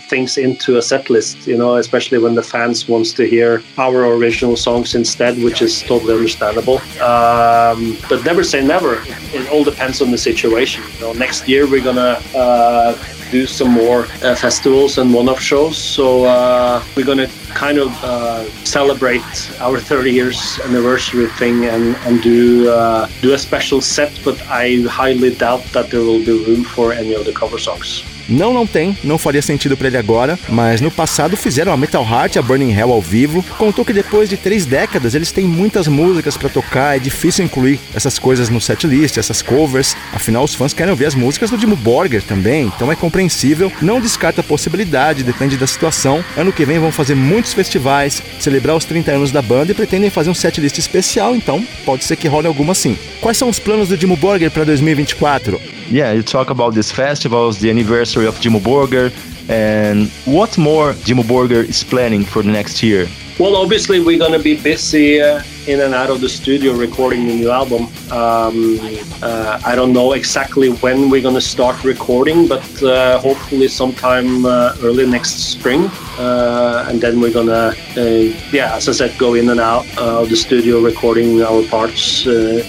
things 0.10 0.38
into 0.38 0.78
a 0.78 0.82
set 0.82 1.10
list, 1.10 1.48
you 1.48 1.58
know, 1.58 1.78
especially 1.78 2.20
when 2.20 2.36
the 2.36 2.44
fans 2.44 2.88
wants 2.88 3.14
to 3.14 3.26
hear 3.26 3.64
our 3.78 4.06
original 4.06 4.56
songs 4.56 4.94
instead, 4.94 5.41
which 5.44 5.62
is 5.62 5.82
totally 5.82 6.14
understandable. 6.14 6.78
Um, 7.02 7.98
but 8.10 8.24
never 8.24 8.44
say 8.44 8.64
never. 8.64 9.02
It 9.34 9.50
all 9.52 9.64
depends 9.64 10.02
on 10.02 10.12
the 10.12 10.18
situation. 10.18 10.84
You 10.96 11.02
know, 11.02 11.14
next 11.14 11.48
year 11.48 11.68
we're 11.68 11.84
gonna 11.84 12.22
uh, 12.36 12.96
do 13.34 13.48
some 13.48 13.72
more 13.72 14.02
uh, 14.22 14.36
festivals 14.36 15.00
and 15.00 15.12
one-off 15.12 15.41
shows. 15.41 15.76
So 15.76 16.26
uh, 16.26 16.84
we're 16.96 17.10
gonna 17.12 17.30
kind 17.66 17.78
of 17.80 17.89
uh, 18.04 18.44
celebrate 18.64 19.30
our 19.60 19.80
30 19.80 20.12
years 20.12 20.60
anniversary 20.66 21.28
thing 21.41 21.66
and, 21.66 21.96
and 22.06 22.22
do 22.22 22.70
uh, 22.70 23.10
do 23.22 23.34
a 23.34 23.38
special 23.38 23.82
set. 23.82 24.12
But 24.24 24.38
I 24.44 24.82
highly 25.02 25.34
doubt 25.34 25.64
that 25.74 25.89
there 25.89 26.02
will 26.02 26.24
be 26.30 26.36
room 26.46 26.64
for 26.64 26.83
any 26.92 27.14
of 27.14 27.24
the 27.24 27.32
cover 27.32 27.58
songs. 27.58 28.12
Não, 28.28 28.54
não 28.54 28.66
tem, 28.66 28.98
não 29.04 29.18
faria 29.18 29.42
sentido 29.42 29.76
para 29.76 29.88
ele 29.88 29.98
agora, 29.98 30.40
mas 30.50 30.80
no 30.80 30.90
passado 30.90 31.36
fizeram 31.36 31.74
a 31.74 31.78
Metal 31.78 32.04
Heart 32.04 32.38
a 32.38 32.42
Burning 32.42 32.72
Hell 32.72 32.92
ao 32.92 33.02
vivo. 33.02 33.44
Contou 33.58 33.84
que 33.84 33.92
depois 33.92 34.30
de 34.30 34.38
três 34.38 34.66
décadas 34.66 35.14
eles 35.14 35.32
têm 35.32 35.46
muitas 35.46 35.88
músicas 35.88 36.38
para 36.38 36.50
tocar, 36.50 36.96
é 36.96 37.00
difícil 37.00 37.44
incluir 37.44 37.80
essas 37.94 38.18
coisas 38.18 38.50
no 38.50 38.62
setlist, 38.62 39.18
essas 39.18 39.42
covers. 39.42 39.96
Afinal, 40.14 40.44
os 40.44 40.56
fãs 40.56 40.74
querem 40.74 40.92
ouvir 40.92 41.06
as 41.06 41.16
músicas 41.16 41.50
do 41.50 41.58
Dimo 41.58 41.76
Borger 41.76 42.24
também, 42.24 42.72
então 42.74 42.92
é 42.92 42.96
compreensível. 42.96 43.72
Não 43.82 44.00
descarta 44.00 44.42
a 44.42 44.44
possibilidade, 44.44 45.24
depende 45.24 45.58
da 45.58 45.68
situação. 45.68 46.24
Ano 46.38 46.54
que 46.54 46.66
vem 46.66 46.80
vão 46.80 46.92
fazer 46.92 47.16
muitos 47.16 47.54
festivais, 47.54 48.24
celebrar 48.40 48.76
os 48.76 48.86
30 48.86 49.12
anos 49.12 49.32
da 49.32 49.42
banda 49.42 49.72
e 49.72 49.76
pretendem 49.76 50.10
fazer 50.10 50.30
um 50.30 50.36
setlist 50.36 50.78
especial, 50.78 51.36
então 51.36 51.66
pode 51.86 52.04
ser 52.06 52.16
que 52.16 52.28
role 52.28 52.48
alguma 52.48 52.74
sim. 52.74 52.98
Quais 53.20 53.38
são 53.38 53.50
os 53.50 53.60
planos 53.60 53.90
do 53.90 53.98
Dimo 53.98 54.16
Borger 54.16 54.52
para 54.52 54.64
2024? 54.64 55.60
Yeah, 55.92 56.14
you 56.14 56.24
talk 56.24 56.50
about 56.50 56.74
these 56.74 56.92
festivals, 56.92 57.58
the 57.58 57.70
anniversary 57.70 58.12
of 58.22 58.39
Jimmo 58.39 58.59
Borger, 58.59 59.11
and 59.49 60.09
what 60.26 60.57
more 60.57 60.93
Jimmo 61.05 61.24
Borger 61.24 61.68
is 61.68 61.84
planning 61.84 62.24
for 62.24 62.43
the 62.43 62.51
next 62.51 62.84
year? 62.84 63.07
Well, 63.39 63.55
obviously, 63.55 63.99
we're 63.99 64.20
going 64.20 64.34
to 64.34 64.39
be 64.39 64.55
busy 64.55 65.22
uh, 65.22 65.41
in 65.68 65.82
and 65.82 65.93
out 65.93 66.09
of 66.09 66.20
the 66.22 66.30
studio 66.30 66.74
recording 66.74 67.28
the 67.28 67.36
new 67.36 67.49
album. 67.49 67.84
Um, 68.11 68.80
uh, 69.22 69.61
I 69.66 69.76
don't 69.76 69.93
know 69.93 70.14
exactly 70.14 70.70
when 70.70 71.09
we're 71.09 71.22
going 71.22 71.36
to 71.36 71.41
start 71.41 71.84
recording, 71.84 72.47
but 72.47 72.84
uh, 72.84 73.20
hopefully 73.20 73.68
sometime 73.68 74.45
uh, 74.45 74.76
early 74.82 75.05
next 75.05 75.51
spring. 75.51 75.89
Uh, 76.18 76.86
and 76.88 77.01
then 77.01 77.20
we're 77.20 77.32
going 77.32 77.47
to, 77.47 77.76
uh, 77.97 78.51
yeah, 78.51 78.76
as 78.76 78.88
I 78.88 78.91
said, 78.91 79.18
go 79.18 79.34
in 79.34 79.49
and 79.49 79.59
out 79.59 79.86
of 79.97 80.30
the 80.30 80.36
studio 80.36 80.80
recording 80.82 81.41
our 81.41 81.64
parts 81.64 82.24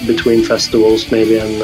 between 0.07 0.45
festivals 0.45 1.11
maybe. 1.11 1.39
And, 1.39 1.63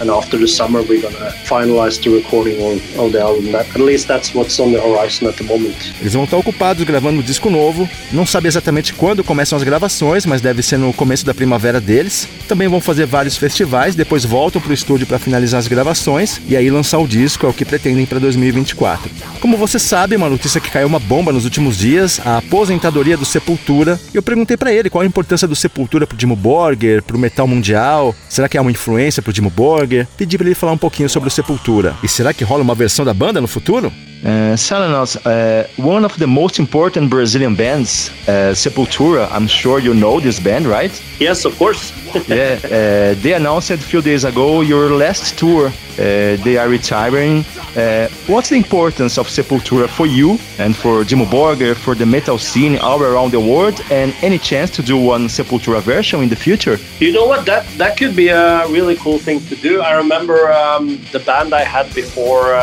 and 0.00 0.10
after 0.10 0.38
the 0.38 0.48
summer, 0.48 0.82
we're 0.82 1.02
going 1.02 1.14
to 1.14 1.32
finalize 1.44 2.02
the 2.02 2.10
recording 2.10 2.56
of, 2.60 2.98
of 2.98 3.12
the 3.12 3.20
album. 3.20 3.54
At 3.54 3.76
least 3.76 4.08
that's 4.08 4.34
what's 4.34 4.58
on 4.58 4.72
the 4.72 4.80
horizon 4.80 5.28
at 5.28 5.36
the 5.36 5.44
moment. 5.44 5.76
Eles 6.00 6.14
vão 6.14 6.24
estar 6.24 6.36
ocupados 6.38 6.82
gravando 6.84 7.20
um 7.20 7.22
disco 7.22 7.50
novo. 7.50 7.88
Não 8.12 8.26
sabe 8.26 8.48
exatamente 8.48 8.94
quando 8.94 9.22
começam 9.22 9.56
as 9.56 9.62
gravações, 9.62 10.26
mas 10.26 10.40
deve 10.40 10.53
ser 10.62 10.78
no 10.78 10.92
começo 10.92 11.24
da 11.24 11.34
primavera 11.34 11.80
deles. 11.80 12.28
Também 12.48 12.68
vão 12.68 12.80
fazer 12.80 13.06
vários 13.06 13.36
festivais, 13.36 13.94
depois 13.94 14.24
voltam 14.24 14.60
para 14.60 14.70
o 14.70 14.74
estúdio 14.74 15.06
para 15.06 15.18
finalizar 15.18 15.58
as 15.58 15.68
gravações 15.68 16.40
e 16.48 16.56
aí 16.56 16.70
lançar 16.70 16.98
o 16.98 17.06
disco, 17.06 17.46
é 17.46 17.48
o 17.48 17.52
que 17.52 17.64
pretendem 17.64 18.06
para 18.06 18.18
2024. 18.18 19.10
Como 19.40 19.56
você 19.56 19.78
sabe, 19.78 20.16
uma 20.16 20.28
notícia 20.28 20.60
que 20.60 20.70
caiu 20.70 20.86
uma 20.86 20.98
bomba 20.98 21.32
nos 21.32 21.44
últimos 21.44 21.76
dias, 21.76 22.20
a 22.24 22.38
aposentadoria 22.38 23.16
do 23.16 23.24
Sepultura. 23.24 24.00
Eu 24.12 24.22
perguntei 24.22 24.56
para 24.56 24.72
ele 24.72 24.90
qual 24.90 25.02
a 25.02 25.06
importância 25.06 25.48
do 25.48 25.56
Sepultura 25.56 26.06
pro 26.06 26.16
Dimo 26.16 26.36
Borger, 26.36 27.02
pro 27.02 27.18
metal 27.18 27.46
mundial. 27.46 28.14
Será 28.28 28.48
que 28.48 28.56
é 28.56 28.60
uma 28.60 28.70
influência 28.70 29.22
pro 29.22 29.32
Dimo 29.32 29.50
Borger? 29.50 30.06
Pedi 30.16 30.36
para 30.38 30.46
ele 30.46 30.54
falar 30.54 30.72
um 30.72 30.78
pouquinho 30.78 31.08
sobre 31.08 31.28
o 31.28 31.32
Sepultura. 31.32 31.94
E 32.02 32.08
será 32.08 32.32
que 32.32 32.44
rola 32.44 32.62
uma 32.62 32.74
versão 32.74 33.04
da 33.04 33.14
banda 33.14 33.40
no 33.40 33.48
futuro? 33.48 33.92
Uh, 34.22 34.56
Selenos, 34.56 35.16
uh, 35.26 35.66
one 35.76 36.04
of 36.04 36.16
the 36.18 36.26
most 36.26 36.58
important 36.58 37.10
Brazilian 37.10 37.54
bands, 37.54 38.10
uh, 38.26 38.54
Sepultura. 38.54 39.28
I'm 39.30 39.46
sure 39.46 39.78
you 39.78 39.92
know 39.92 40.18
this 40.18 40.40
band, 40.40 40.66
right? 40.66 40.92
Yes, 41.20 41.44
of 41.44 41.58
course. 41.58 41.92
yeah, 42.28 42.58
uh, 42.64 43.20
they 43.22 43.34
announced 43.34 43.70
a 43.70 43.76
few 43.76 44.00
days 44.00 44.24
ago 44.24 44.62
your 44.62 44.88
last 44.90 45.38
tour. 45.38 45.66
Uh, 45.66 46.36
they 46.42 46.56
are 46.56 46.68
retiring. 46.68 47.44
Uh, 47.76 48.08
what's 48.26 48.48
the 48.48 48.56
importance 48.56 49.18
of 49.18 49.28
Sepultura 49.28 49.88
for 49.88 50.06
you 50.06 50.38
and 50.58 50.74
for 50.74 51.04
Jimo 51.04 51.26
Borger, 51.26 51.74
for 51.74 51.94
the 51.94 52.06
metal 52.06 52.38
scene 52.38 52.78
all 52.78 53.02
around 53.02 53.30
the 53.32 53.40
world, 53.40 53.78
and 53.90 54.14
any 54.22 54.38
chance 54.38 54.70
to 54.70 54.82
do 54.82 54.96
one 54.96 55.28
Sepultura 55.28 55.82
version 55.82 56.22
in 56.22 56.30
the 56.30 56.36
future? 56.36 56.78
You 56.98 57.12
know 57.12 57.26
what? 57.26 57.44
That 57.44 57.66
that 57.76 57.98
could 57.98 58.16
be 58.16 58.28
a 58.28 58.66
really 58.68 58.96
cool 58.96 59.18
thing 59.18 59.40
to 59.48 59.54
do. 59.56 59.82
I 59.82 59.92
remember 59.92 60.50
um, 60.50 60.98
the 61.12 61.18
band 61.18 61.52
I 61.52 61.64
had 61.64 61.92
before 61.94 62.54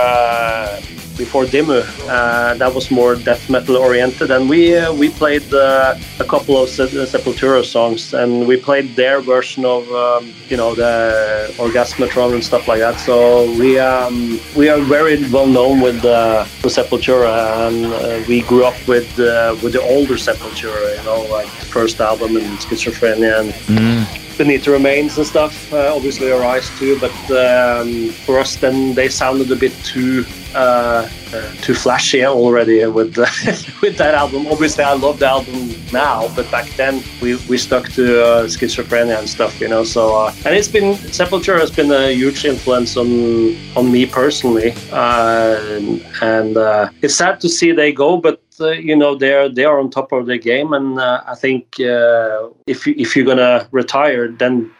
before 1.18 1.46
Dimmu. 1.46 1.82
Uh, 2.08 2.54
that 2.56 2.74
was 2.74 2.92
more 2.92 3.16
death 3.16 3.50
metal 3.50 3.78
oriented, 3.78 4.32
and 4.32 4.50
we 4.50 4.76
uh, 4.76 4.94
we 4.94 5.10
played 5.10 5.54
uh, 5.54 5.96
a 6.20 6.24
couple 6.24 6.58
of 6.62 6.70
Sepultura 6.70 7.64
songs, 7.64 8.14
and 8.14 8.48
we 8.48 8.58
played 8.58 8.96
their 8.96 9.22
version 9.22 9.66
of 9.66 9.90
um, 9.92 10.34
you 10.50 10.58
know 10.58 10.76
the 10.76 11.54
Orgasmatron 11.58 12.34
and 12.34 12.44
stuff 12.44 12.68
like 12.68 12.80
that. 12.80 13.00
So 13.00 13.52
we 13.60 13.80
um, 13.80 14.40
we 14.56 14.70
are 14.70 14.80
very 14.80 15.18
well 15.30 15.48
known 15.48 15.82
with 15.82 16.04
uh, 16.06 16.46
the 16.62 16.70
Sepultura, 16.70 17.68
and 17.68 17.86
uh, 17.86 18.24
we 18.28 18.42
grew 18.42 18.66
up 18.66 18.80
with 18.88 19.20
uh, 19.20 19.56
with 19.64 19.74
the 19.74 19.82
older 19.82 20.16
Sepultura, 20.16 20.98
you 20.98 21.04
know, 21.04 21.22
like 21.30 21.50
the 21.60 21.66
first 21.66 22.00
album 22.00 22.38
and 22.38 22.58
Schizophrenia 22.60 23.40
and. 23.42 23.54
Mm. 23.68 24.21
Beneath 24.42 24.66
Remains 24.66 25.20
and 25.20 25.28
stuff, 25.28 25.72
obviously 25.72 26.32
Arise 26.32 26.68
too, 26.80 27.00
but 27.00 27.12
um, 27.30 28.10
for 28.26 28.40
us 28.40 28.56
then 28.56 28.96
they 28.96 29.08
sounded 29.08 29.52
a 29.52 29.56
bit 29.56 29.72
too 29.84 30.26
uh, 30.56 31.08
uh, 31.34 31.54
too 31.62 31.74
flashy 31.74 32.26
already 32.26 32.86
with 32.86 33.18
uh, 33.18 33.26
with 33.82 33.98
that 33.98 34.14
album. 34.16 34.48
Obviously, 34.48 34.84
I 34.84 34.94
love 34.94 35.20
the 35.20 35.28
album 35.28 35.74
now, 35.94 36.28
but 36.36 36.50
back 36.52 36.70
then 36.72 37.02
we, 37.22 37.36
we 37.48 37.58
stuck 37.58 37.88
to 37.94 38.22
uh, 38.22 38.44
schizophrenia 38.48 39.18
and 39.18 39.30
stuff, 39.30 39.62
you 39.62 39.70
know. 39.70 39.86
So 39.86 40.16
uh, 40.16 40.34
and 40.46 40.56
it's 40.56 40.68
been 40.68 40.96
Sepultura 40.96 41.60
has 41.60 41.72
been 41.72 41.92
a 41.92 42.12
huge 42.12 42.44
influence 42.44 42.98
on 42.98 43.56
on 43.78 43.92
me 43.92 44.06
personally, 44.06 44.74
uh, 44.92 45.80
and 46.22 46.58
it's 47.02 47.16
sad 47.16 47.40
to 47.42 47.50
see 47.50 47.72
they 47.72 47.92
go, 47.92 48.18
but. 48.18 48.42
Uh, 48.62 48.72
you 48.72 48.96
know 48.96 49.16
they're 49.16 49.50
they 49.50 49.66
are 49.66 49.80
on 49.80 49.90
top 49.90 50.12
of 50.12 50.26
their 50.26 50.38
game, 50.38 50.74
and 50.74 51.00
uh, 51.00 51.24
I 51.26 51.36
think 51.36 51.80
uh, 51.80 52.50
if 52.68 52.86
you, 52.86 52.94
if 52.98 53.16
you're 53.16 53.26
gonna 53.26 53.68
retire, 53.72 54.28
then 54.28 54.72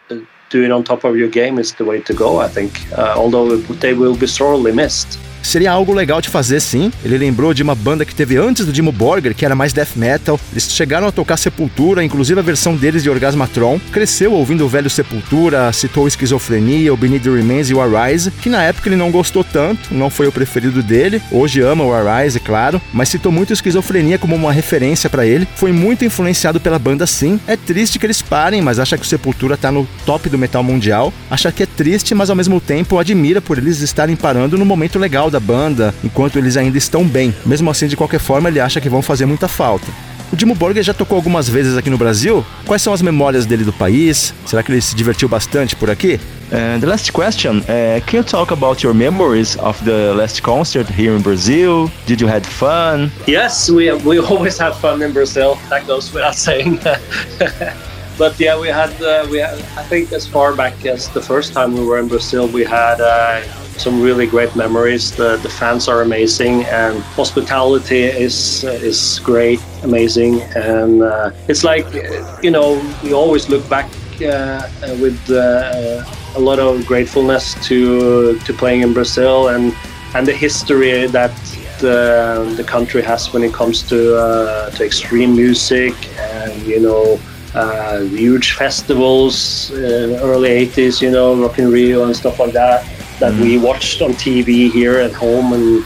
doing 0.50 0.70
on 0.70 0.84
top 0.84 1.04
of 1.04 1.16
your 1.16 1.28
game 1.28 1.58
is 1.58 1.74
the 1.74 1.84
way 1.84 2.00
to 2.02 2.14
go. 2.14 2.38
I 2.38 2.48
think, 2.48 2.80
although 2.96 3.56
they 3.56 3.94
will 3.94 4.16
be 4.16 4.26
sorely 4.26 4.72
missed. 4.72 5.18
Seria 5.42 5.72
algo 5.72 5.92
legal 5.92 6.20
de 6.20 6.28
fazer 6.28 6.60
sim. 6.60 6.92
Ele 7.04 7.18
lembrou 7.18 7.52
de 7.52 7.62
uma 7.62 7.74
banda 7.74 8.04
que 8.04 8.14
teve 8.14 8.36
antes 8.36 8.64
do 8.64 8.72
Dimo 8.72 8.92
Borger, 8.92 9.34
que 9.34 9.44
era 9.44 9.54
mais 9.54 9.72
death 9.72 9.96
metal. 9.96 10.38
Eles 10.52 10.70
chegaram 10.72 11.06
a 11.06 11.12
tocar 11.12 11.36
Sepultura, 11.36 12.04
inclusive 12.04 12.38
a 12.40 12.42
versão 12.42 12.76
deles 12.76 13.02
de 13.02 13.10
Orgasmatron. 13.10 13.80
Cresceu 13.90 14.32
ouvindo 14.32 14.64
o 14.64 14.68
velho 14.68 14.88
Sepultura, 14.88 15.72
citou 15.72 16.06
Esquizofrenia, 16.06 16.92
o 16.92 16.96
Beneath 16.96 17.22
the 17.22 17.30
Remains 17.30 17.70
e 17.70 17.74
o 17.74 17.80
Arise, 17.80 18.30
que 18.30 18.48
na 18.48 18.62
época 18.62 18.88
ele 18.88 18.96
não 18.96 19.10
gostou 19.10 19.42
tanto, 19.44 19.92
não 19.92 20.08
foi 20.08 20.26
o 20.26 20.32
preferido 20.32 20.82
dele. 20.82 21.20
Hoje 21.30 21.60
ama 21.60 21.84
o 21.84 21.92
Arise, 21.92 22.38
claro, 22.38 22.80
mas 22.92 23.08
citou 23.08 23.32
muito 23.32 23.52
Esquizofrenia 23.52 24.18
como 24.18 24.36
uma 24.36 24.52
referência 24.52 25.10
para 25.10 25.26
ele. 25.26 25.46
Foi 25.56 25.72
muito 25.72 26.04
influenciado 26.04 26.60
pela 26.60 26.78
banda 26.78 27.06
sim. 27.06 27.40
É 27.46 27.56
triste 27.56 27.98
que 27.98 28.06
eles 28.06 28.22
parem, 28.22 28.62
mas 28.62 28.78
acha 28.78 28.96
que 28.96 29.04
o 29.04 29.08
Sepultura 29.08 29.56
tá 29.56 29.70
no 29.72 29.86
top 30.06 30.28
do 30.28 30.38
metal 30.38 30.62
mundial. 30.62 31.12
Acha 31.30 31.50
que 31.50 31.62
é 31.62 31.66
triste, 31.66 32.14
mas 32.14 32.30
ao 32.30 32.36
mesmo 32.36 32.60
tempo 32.60 32.98
admira 32.98 33.40
por 33.40 33.58
eles 33.58 33.80
estarem 33.80 34.16
parando 34.16 34.56
no 34.56 34.64
momento 34.64 34.98
legal 34.98 35.30
da 35.32 35.40
banda 35.40 35.92
enquanto 36.04 36.38
eles 36.38 36.56
ainda 36.56 36.78
estão 36.78 37.04
bem. 37.04 37.34
Mesmo 37.44 37.70
assim, 37.70 37.88
de 37.88 37.96
qualquer 37.96 38.20
forma, 38.20 38.48
ele 38.48 38.60
acha 38.60 38.80
que 38.80 38.88
vão 38.88 39.02
fazer 39.02 39.26
muita 39.26 39.48
falta. 39.48 39.86
O 40.32 40.36
Dimo 40.36 40.54
Borger 40.54 40.82
já 40.82 40.94
tocou 40.94 41.16
algumas 41.16 41.46
vezes 41.46 41.76
aqui 41.76 41.90
no 41.90 41.98
Brasil. 41.98 42.42
Quais 42.64 42.80
são 42.80 42.94
as 42.94 43.02
memórias 43.02 43.44
dele 43.44 43.64
do 43.64 43.72
país? 43.72 44.32
Será 44.46 44.62
que 44.62 44.72
ele 44.72 44.80
se 44.80 44.96
divertiu 44.96 45.28
bastante 45.28 45.76
por 45.76 45.90
aqui? 45.90 46.18
And 46.50 46.80
the 46.80 46.86
last 46.86 47.12
question, 47.12 47.58
uh, 47.58 48.00
can 48.06 48.18
you 48.18 48.24
talk 48.24 48.50
about 48.50 48.82
your 48.82 48.94
memories 48.94 49.56
of 49.58 49.82
the 49.84 50.14
last 50.14 50.42
concert 50.42 50.86
here 50.88 51.14
in 51.14 51.20
Brazil? 51.20 51.90
Did 52.06 52.20
you 52.20 52.28
had 52.28 52.46
fun? 52.46 53.10
Yes, 53.26 53.68
we 53.68 53.92
we 54.04 54.18
always 54.30 54.58
have 54.58 54.78
fun 54.80 55.02
in 55.02 55.12
Brazil. 55.12 55.58
That 55.68 55.86
goes 55.86 56.12
without 56.14 56.34
saying. 56.46 56.78
but 58.18 58.38
yeah, 58.40 58.58
we 58.58 58.68
had 58.68 58.90
uh, 59.02 59.26
we 59.30 59.38
had, 59.38 59.58
I 59.76 59.82
think 59.84 60.12
as 60.12 60.26
far 60.26 60.54
back 60.54 60.86
as 60.86 61.08
the 61.08 61.20
first 61.20 61.52
time 61.52 61.74
we 61.74 61.84
were 61.84 61.98
in 61.98 62.08
Brazil, 62.08 62.48
we 62.48 62.64
had 62.64 63.00
uh, 63.02 63.42
some 63.82 64.00
really 64.00 64.26
great 64.26 64.54
memories. 64.54 65.10
The, 65.10 65.36
the 65.38 65.48
fans 65.48 65.88
are 65.88 66.02
amazing, 66.02 66.64
and 66.66 67.02
hospitality 67.18 68.04
is 68.04 68.64
is 68.64 69.20
great, 69.24 69.60
amazing, 69.82 70.40
and 70.54 71.02
uh, 71.02 71.30
it's 71.48 71.64
like 71.64 71.86
you 72.42 72.50
know 72.50 72.68
we 73.02 73.12
always 73.12 73.48
look 73.48 73.68
back 73.68 73.88
uh, 74.22 74.68
with 75.02 75.18
uh, 75.30 76.04
a 76.36 76.40
lot 76.40 76.58
of 76.58 76.86
gratefulness 76.86 77.54
to 77.66 78.38
to 78.46 78.52
playing 78.52 78.82
in 78.82 78.92
Brazil 78.92 79.48
and 79.48 79.74
and 80.14 80.26
the 80.26 80.36
history 80.46 81.06
that 81.08 81.34
the, 81.80 82.54
the 82.56 82.62
country 82.64 83.02
has 83.02 83.32
when 83.32 83.42
it 83.42 83.52
comes 83.52 83.82
to 83.82 84.16
uh, 84.16 84.70
to 84.70 84.84
extreme 84.84 85.34
music 85.34 85.94
and 86.18 86.62
you 86.62 86.80
know. 86.80 87.18
Uh, 87.54 88.00
huge 88.04 88.52
festivals 88.52 89.70
in 89.72 90.16
early 90.24 90.48
80s, 90.48 91.02
you 91.02 91.10
know, 91.10 91.36
Rock 91.36 91.58
in 91.58 91.70
Rio 91.70 92.06
and 92.06 92.16
stuff 92.16 92.38
like 92.38 92.54
that 92.54 92.82
that 93.22 93.32
mm. 93.34 93.42
we 93.42 93.56
watched 93.56 94.02
on 94.02 94.10
TV 94.14 94.68
here 94.68 94.98
at 94.98 95.12
home 95.12 95.52
and 95.52 95.84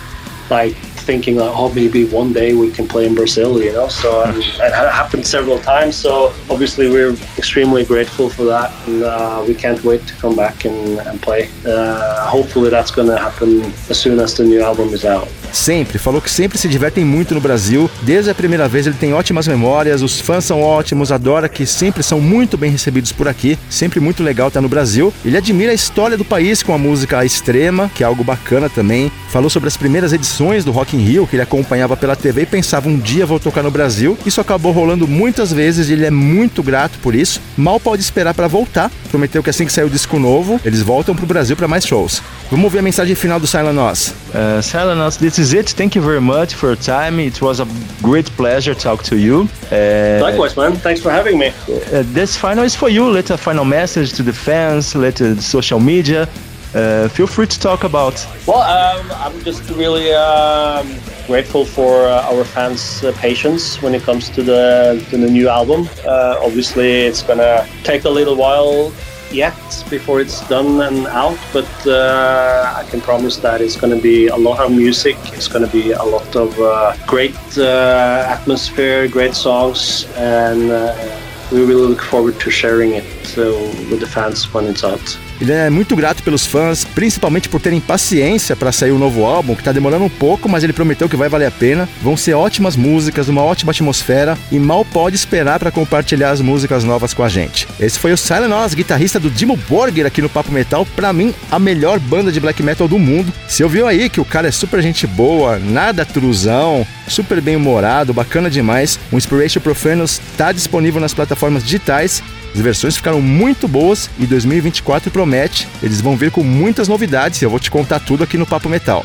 like 0.48 0.74
thinking 1.06 1.36
like, 1.36 1.52
oh, 1.54 1.72
maybe 1.74 2.06
one 2.06 2.32
day 2.32 2.54
we 2.54 2.70
can 2.70 2.88
play 2.88 3.04
in 3.06 3.14
Brazil, 3.14 3.62
you 3.62 3.72
know. 3.72 3.88
So 3.88 4.24
um, 4.24 4.40
it 4.40 4.72
happened 5.00 5.26
several 5.26 5.58
times. 5.60 5.96
So 5.96 6.34
obviously 6.48 6.88
we're 6.88 7.12
extremely 7.36 7.84
grateful 7.84 8.30
for 8.30 8.44
that, 8.44 8.72
and 8.88 9.02
uh, 9.02 9.44
we 9.46 9.54
can't 9.54 9.82
wait 9.84 10.06
to 10.08 10.14
come 10.14 10.34
back 10.34 10.64
and, 10.64 10.98
and 11.00 11.20
play. 11.20 11.50
Uh, 11.64 12.26
hopefully 12.26 12.70
that's 12.70 12.90
going 12.90 13.08
to 13.08 13.18
happen 13.18 13.60
as 13.92 14.00
soon 14.00 14.18
as 14.18 14.34
the 14.34 14.44
new 14.44 14.62
album 14.62 14.88
is 14.88 15.04
out. 15.04 15.28
Sempre, 15.52 15.98
falou 15.98 16.20
que 16.20 16.30
sempre 16.30 16.58
se 16.58 16.68
divertem 16.68 17.04
muito 17.04 17.34
no 17.34 17.40
Brasil. 17.40 17.90
Desde 18.02 18.30
a 18.30 18.34
primeira 18.34 18.68
vez 18.68 18.86
ele 18.86 18.96
tem 18.96 19.12
ótimas 19.12 19.46
memórias, 19.46 20.02
os 20.02 20.20
fãs 20.20 20.44
são 20.44 20.62
ótimos, 20.62 21.12
adora 21.12 21.48
que 21.48 21.66
sempre 21.66 22.02
são 22.02 22.20
muito 22.20 22.56
bem 22.56 22.70
recebidos 22.70 23.12
por 23.12 23.28
aqui. 23.28 23.58
Sempre 23.68 24.00
muito 24.00 24.22
legal 24.22 24.48
estar 24.48 24.60
no 24.60 24.68
Brasil. 24.68 25.12
Ele 25.24 25.36
admira 25.36 25.72
a 25.72 25.74
história 25.74 26.16
do 26.16 26.24
país 26.24 26.62
com 26.62 26.74
a 26.74 26.78
música 26.78 27.24
extrema, 27.24 27.90
que 27.94 28.02
é 28.02 28.06
algo 28.06 28.24
bacana 28.24 28.68
também. 28.68 29.10
Falou 29.30 29.50
sobre 29.50 29.68
as 29.68 29.76
primeiras 29.76 30.12
edições 30.12 30.64
do 30.64 30.72
Rock 30.72 30.96
in 30.96 31.00
Rio, 31.00 31.26
que 31.26 31.36
ele 31.36 31.42
acompanhava 31.42 31.96
pela 31.96 32.16
TV 32.16 32.42
e 32.42 32.46
pensava 32.46 32.88
um 32.88 32.98
dia 32.98 33.26
vou 33.26 33.40
tocar 33.40 33.62
no 33.62 33.70
Brasil. 33.70 34.16
Isso 34.24 34.40
acabou 34.40 34.72
rolando 34.72 35.06
muitas 35.06 35.52
vezes 35.52 35.88
e 35.88 35.92
ele 35.92 36.06
é 36.06 36.10
muito 36.10 36.62
grato 36.62 36.98
por 37.00 37.14
isso. 37.14 37.40
Mal 37.56 37.78
pode 37.80 38.02
esperar 38.02 38.34
para 38.34 38.48
voltar. 38.48 38.90
Prometeu 39.10 39.42
que 39.42 39.50
assim 39.50 39.66
que 39.66 39.72
sair 39.72 39.84
o 39.84 39.90
disco 39.90 40.18
novo, 40.18 40.60
eles 40.64 40.82
voltam 40.82 41.14
pro 41.14 41.26
Brasil 41.26 41.56
para 41.56 41.68
mais 41.68 41.86
shows. 41.86 42.22
Vamos 42.50 42.72
ver 42.72 42.78
a 42.80 42.82
mensagem 42.82 43.14
final 43.14 43.40
do 43.40 43.46
Silent 43.46 43.76
Oz. 43.76 44.14
Uh, 44.28 44.62
Silent 44.62 44.98
Oz, 44.98 45.16
this 45.36 45.48
is 45.48 45.52
it. 45.52 45.68
Thank 45.68 45.94
you 45.94 46.00
very 46.00 46.20
much 46.20 46.54
for 46.54 46.68
your 46.68 46.76
time. 46.76 47.20
It 47.20 47.42
was 47.42 47.60
a 47.60 47.66
great 48.02 48.24
pleasure 48.36 48.72
to 48.72 48.80
talk 48.80 49.02
to 49.02 49.16
you. 49.18 49.48
Uh, 49.70 50.18
Likewise, 50.22 50.56
man. 50.56 50.76
Thanks 50.76 51.02
for 51.02 51.10
having 51.10 51.38
me. 51.38 51.48
Uh, 51.48 52.02
this 52.18 52.36
final 52.36 52.64
is 52.64 52.74
for 52.74 52.88
you. 52.88 53.04
Let 53.10 53.28
a 53.28 53.36
final 53.36 53.66
message 53.66 54.14
to 54.14 54.22
the 54.22 54.32
fans, 54.32 54.94
let 54.94 55.16
the 55.16 55.40
social 55.42 55.78
media. 55.78 56.26
Uh, 56.74 57.08
feel 57.08 57.26
free 57.26 57.46
to 57.46 57.60
talk 57.60 57.84
about. 57.84 58.14
Well, 58.46 58.60
um, 58.60 59.10
I'm 59.12 59.38
just 59.42 59.68
really 59.70 60.12
um, 60.14 60.86
grateful 61.26 61.64
for 61.66 62.06
uh, 62.06 62.30
our 62.30 62.44
fans' 62.44 63.04
uh, 63.04 63.12
patience 63.16 63.82
when 63.82 63.94
it 63.94 64.02
comes 64.02 64.30
to 64.30 64.42
the 64.42 65.04
to 65.10 65.18
the 65.18 65.30
new 65.30 65.48
album. 65.48 65.88
Uh, 66.06 66.40
obviously, 66.42 66.90
it's 67.08 67.22
gonna 67.22 67.66
take 67.84 68.04
a 68.04 68.10
little 68.10 68.36
while 68.36 68.90
yet 69.30 69.56
before 69.90 70.20
it's 70.20 70.46
done 70.48 70.80
and 70.80 71.06
out, 71.06 71.38
but 71.52 71.86
uh, 71.86 72.74
I 72.76 72.84
can 72.90 73.00
promise 73.00 73.36
that 73.38 73.60
it's 73.60 73.76
going 73.76 73.94
to 73.94 74.02
be 74.02 74.28
a 74.28 74.36
lot 74.36 74.60
of 74.60 74.70
music. 74.70 75.16
It's 75.32 75.48
going 75.48 75.64
to 75.64 75.72
be 75.72 75.92
a 75.92 76.02
lot 76.02 76.34
of 76.36 76.58
uh, 76.60 76.96
great 77.06 77.36
uh, 77.58 78.24
atmosphere, 78.28 79.08
great 79.08 79.34
songs, 79.34 80.06
and 80.16 80.70
uh, 80.70 81.20
we 81.52 81.64
really 81.64 81.86
look 81.88 82.02
forward 82.02 82.38
to 82.40 82.50
sharing 82.50 82.92
it 82.92 83.38
uh, 83.38 83.44
with 83.90 84.00
the 84.00 84.06
fans 84.06 84.52
when 84.52 84.66
it's 84.66 84.84
out. 84.84 85.18
Ele 85.40 85.52
é 85.52 85.68
muito 85.68 85.94
grato 85.94 86.22
pelos 86.22 86.46
fãs, 86.46 86.84
principalmente 86.84 87.48
por 87.48 87.60
terem 87.60 87.80
paciência 87.80 88.56
para 88.56 88.72
sair 88.72 88.90
o 88.90 88.98
novo 88.98 89.24
álbum, 89.24 89.54
que 89.54 89.60
está 89.60 89.72
demorando 89.72 90.04
um 90.04 90.08
pouco, 90.08 90.48
mas 90.48 90.64
ele 90.64 90.72
prometeu 90.72 91.08
que 91.08 91.16
vai 91.16 91.28
valer 91.28 91.46
a 91.46 91.50
pena. 91.50 91.88
Vão 92.02 92.16
ser 92.16 92.34
ótimas 92.34 92.76
músicas, 92.76 93.28
uma 93.28 93.42
ótima 93.42 93.72
atmosfera 93.72 94.38
e 94.50 94.58
mal 94.58 94.84
pode 94.84 95.16
esperar 95.16 95.58
para 95.58 95.70
compartilhar 95.70 96.30
as 96.30 96.40
músicas 96.40 96.84
novas 96.84 97.12
com 97.12 97.22
a 97.22 97.28
gente. 97.28 97.68
Esse 97.78 97.98
foi 97.98 98.12
o 98.12 98.16
Silent 98.16 98.52
Oz, 98.52 98.74
guitarrista 98.74 99.20
do 99.20 99.30
Dimo 99.30 99.56
Borger 99.56 100.06
aqui 100.06 100.22
no 100.22 100.28
Papo 100.28 100.52
Metal, 100.52 100.86
para 100.96 101.12
mim 101.12 101.34
a 101.50 101.58
melhor 101.58 101.98
banda 101.98 102.32
de 102.32 102.40
black 102.40 102.62
metal 102.62 102.88
do 102.88 102.98
mundo. 102.98 103.32
Você 103.46 103.62
ouviu 103.62 103.86
aí 103.86 104.08
que 104.08 104.20
o 104.20 104.24
cara 104.24 104.48
é 104.48 104.50
super 104.50 104.80
gente 104.80 105.06
boa, 105.06 105.58
nada 105.58 106.04
truzão, 106.04 106.86
super 107.08 107.40
bem 107.40 107.56
humorado, 107.56 108.14
bacana 108.14 108.50
demais. 108.50 108.98
O 109.12 109.16
Inspiration 109.16 109.60
Profanos 109.60 110.20
está 110.30 110.52
disponível 110.52 111.00
nas 111.00 111.14
plataformas 111.14 111.62
digitais 111.62 112.22
as 112.56 112.62
versões 112.62 112.96
ficaram 112.96 113.20
muito 113.20 113.68
boas 113.68 114.08
e 114.18 114.24
2024 114.24 115.10
promete. 115.10 115.68
Eles 115.82 116.00
vão 116.00 116.16
vir 116.16 116.30
com 116.30 116.42
muitas 116.42 116.88
novidades 116.88 117.42
e 117.42 117.44
eu 117.44 117.50
vou 117.50 117.60
te 117.60 117.70
contar 117.70 118.00
tudo 118.00 118.24
aqui 118.24 118.38
no 118.38 118.46
Papo 118.46 118.66
Metal. 118.66 119.04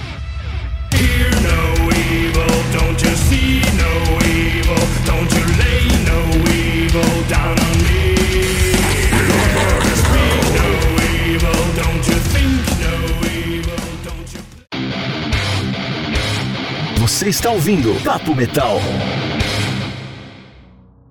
Você 17.00 17.28
está 17.28 17.50
ouvindo 17.52 17.94
Papo 18.02 18.34
Metal. 18.34 18.80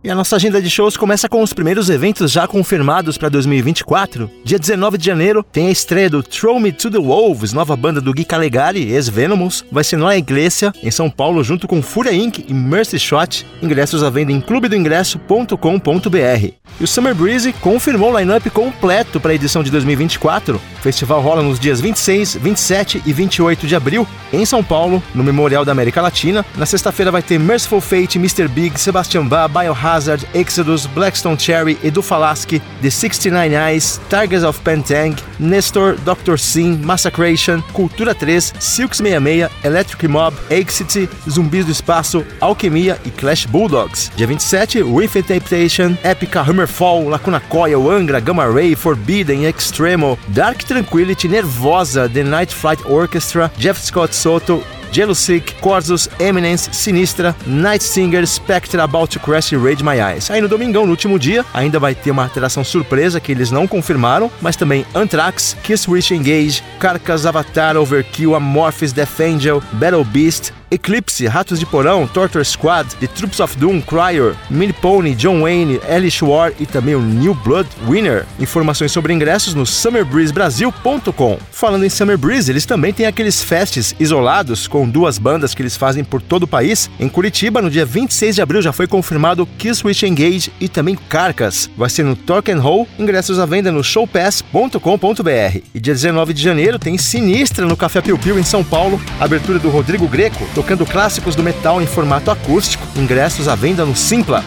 E 0.03 0.11
a 0.11 0.15
nossa 0.15 0.37
agenda 0.37 0.63
de 0.63 0.71
shows 0.71 0.97
começa 0.97 1.29
com 1.29 1.43
os 1.43 1.53
primeiros 1.53 1.91
eventos 1.91 2.33
já 2.33 2.49
confirmados 2.49 3.19
para 3.19 3.29
2024. 3.29 4.31
Dia 4.43 4.59
19 4.59 4.97
de 4.97 5.05
janeiro 5.05 5.43
tem 5.43 5.67
a 5.67 5.71
estreia 5.71 6.09
do 6.09 6.23
Throw 6.23 6.59
Me 6.59 6.73
to 6.73 6.91
the 6.91 6.97
Wolves, 6.97 7.53
nova 7.53 7.77
banda 7.77 8.01
do 8.01 8.15
Gui 8.15 8.25
Calegari, 8.25 8.91
ex-Venomous. 8.91 9.63
Vai 9.71 9.85
ser 9.85 9.99
na 9.99 10.17
Iglesia, 10.17 10.73
em 10.83 10.91
São 10.91 11.11
Paulo, 11.11 11.45
junto 11.45 11.69
com 11.69 11.83
Fúria 11.83 12.15
Inc. 12.15 12.43
e 12.49 12.55
Mercy 12.55 12.99
Shot. 12.99 13.47
Ingressos 13.61 14.03
à 14.03 14.09
venda 14.09 14.33
em 14.33 14.41
clubedoingresso.com.br. 14.41 16.55
E 16.81 16.85
o 16.85 16.87
Summer 16.87 17.15
Breeze 17.15 17.53
confirmou 17.53 18.15
o 18.15 18.19
line-up 18.19 18.49
completo 18.49 19.21
para 19.21 19.33
a 19.33 19.35
edição 19.35 19.63
de 19.63 19.71
2024. 19.71 20.57
O 20.57 20.83
festival 20.83 21.21
rola 21.21 21.43
nos 21.43 21.61
dias 21.61 21.79
26, 21.79 22.37
27 22.37 23.03
e 23.05 23.13
28 23.13 23.67
de 23.67 23.77
abril, 23.77 24.09
em 24.33 24.47
São 24.47 24.65
Paulo, 24.65 25.03
no 25.15 25.23
Memorial 25.23 25.63
da 25.63 25.73
América 25.73 26.01
Latina. 26.01 26.43
Na 26.57 26.65
sexta-feira 26.65 27.11
vai 27.11 27.21
ter 27.21 27.39
Merciful 27.39 27.83
Fate, 27.83 28.17
Mr. 28.17 28.49
Big, 28.49 28.81
Sebastian 28.81 29.27
Bach, 29.27 29.51
Biohazard, 29.51 29.90
Hazard, 29.91 30.25
Exodus, 30.35 30.87
Blackstone 30.87 31.37
Cherry, 31.37 31.75
Edu 31.83 32.03
Falaschi, 32.03 32.63
The 32.81 32.91
69 32.91 33.55
Eyes, 33.55 33.99
Tigers 34.09 34.45
of 34.45 34.61
Pentang, 34.63 35.17
Nestor, 35.41 35.97
Dr. 36.05 36.37
Sim, 36.37 36.81
Massacration, 36.85 37.61
Cultura 37.73 38.15
3, 38.15 38.41
Silks 38.61 38.99
66, 38.99 39.51
Electric 39.65 40.07
Mob, 40.07 40.35
Exit, 40.49 41.09
Zumbis 41.29 41.65
do 41.65 41.73
Espaço, 41.73 42.25
Alquimia 42.41 42.99
e 43.05 43.11
Clash 43.11 43.47
Bulldogs. 43.47 44.11
Dia 44.17 44.27
27, 44.27 44.83
With 44.83 45.23
Temptation, 45.27 45.99
Epica, 46.05 46.43
Hammerfall, 46.43 47.09
Lacuna 47.09 47.41
Coil, 47.41 47.83
Angra, 47.91 48.21
Gamma 48.21 48.49
Ray, 48.49 48.77
Forbidden, 48.77 49.45
Extremo, 49.45 50.17
Dark 50.29 50.65
Tranquility, 50.65 51.29
Nervosa, 51.29 52.09
The 52.09 52.23
Night 52.23 52.53
Flight 52.53 52.81
Orchestra, 52.87 53.51
Jeff 53.59 53.79
Scott 53.79 54.15
Soto, 54.15 54.63
Jealousy, 54.93 55.43
Corsus, 55.61 56.09
Eminence, 56.19 56.71
Sinistra, 56.73 57.35
Night 57.47 57.83
Singer, 57.83 58.27
Spectre, 58.27 58.81
About 58.81 59.13
to 59.13 59.21
Crash 59.21 59.53
e 59.53 59.57
Raid 59.57 59.83
My 59.83 59.99
Eyes. 60.01 60.31
Aí 60.31 60.41
no 60.41 60.49
domingão, 60.49 60.85
no 60.85 60.91
último 60.91 61.19
dia, 61.19 61.45
ainda 61.55 61.79
vai 61.79 61.95
ter 61.95 62.11
uma 62.11 62.25
alteração 62.25 62.65
surpresa 62.65 63.21
que 63.21 63.33
eles 63.33 63.51
não 63.51 63.67
confirmaram, 63.67 64.31
mas 64.41 64.57
também 64.57 64.85
Anthrax, 64.95 65.57
Kiss 65.63 65.91
Wish 65.91 66.15
Engage, 66.15 66.63
Carcass, 66.79 67.27
Avatar, 67.27 67.77
Overkill, 67.77 68.35
Amorphis, 68.35 68.93
Death 68.93 69.21
Angel, 69.21 69.63
Battle 69.73 70.05
Beast, 70.05 70.53
Eclipse, 70.71 71.27
Ratos 71.27 71.59
de 71.59 71.67
Porão, 71.67 72.07
Torture 72.07 72.45
Squad, 72.45 72.95
The 72.97 73.09
Troops 73.09 73.41
of 73.41 73.57
Doom, 73.57 73.81
Cryer, 73.81 74.37
Mini 74.49 74.73
Pony, 74.73 75.15
John 75.15 75.43
Wayne, 75.43 75.81
Elish 75.89 76.23
War 76.23 76.53
e 76.61 76.67
também 76.67 76.95
o 76.95 77.01
New 77.01 77.35
Blood 77.35 77.69
Winner. 77.89 78.25
Informações 78.39 78.93
sobre 78.93 79.13
ingressos 79.13 79.55
no 79.55 79.67
summerbreezebrasil.com. 79.67 81.39
Falando 81.51 81.85
em 81.85 81.91
Summer 81.91 82.17
Breeze, 82.17 82.51
eles 82.51 82.65
também 82.65 82.93
têm 82.93 83.07
aqueles 83.07 83.43
festes 83.43 83.95
isolados 83.99 84.69
com 84.69 84.89
duas 84.89 85.19
bandas 85.19 85.55
que 85.55 85.63
eles 85.63 85.77
fazem 85.77 86.05
por 86.05 86.23
todo 86.23 86.45
o 86.45 86.49
país. 86.49 86.89
Em 87.01 87.09
Curitiba, 87.09 87.61
no 87.61 87.71
dia 87.71 87.85
26 87.85 88.37
de 88.37 88.43
abril, 88.43 88.63
já 88.63 88.73
foi 88.73 88.87
confirmado 88.87 89.47
Kiss 89.59 89.85
Wish 89.85 90.07
Engage 90.07 90.53
e 90.61 90.69
também 90.69 90.97
Carcass. 91.09 91.69
Vai 91.77 91.91
ser 91.91 92.05
no 92.05 92.15
Torque 92.15 92.53
and 92.53 92.61
Roll, 92.61 92.87
ingressos 92.99 93.39
à 93.41 93.47
venda 93.47 93.73
no 93.73 93.83
showpass.com.br. 93.83 95.61
E 95.75 95.81
dia 95.81 95.95
19 95.95 96.33
de 96.33 96.43
janeiro 96.43 96.79
tem 96.79 96.97
Sinistra 96.97 97.67
no 97.67 97.77
Café 97.77 98.01
Piu 98.01 98.17
Piu 98.17 98.39
em 98.39 98.45
São 98.45 98.63
Paulo, 98.63 99.01
abertura 99.19 99.59
do 99.59 99.69
Rodrigo 99.69 100.07
Greco 100.07 100.47
tocando 100.61 100.85
clássicos 100.85 101.35
do 101.35 101.43
metal 101.43 101.81
em 101.81 101.87
formato 101.87 102.31
acústico, 102.31 102.87
ingressos 102.95 103.49
à 103.49 103.55
venda 103.55 103.87
no 103.87 103.97
Simpla. 103.97 104.45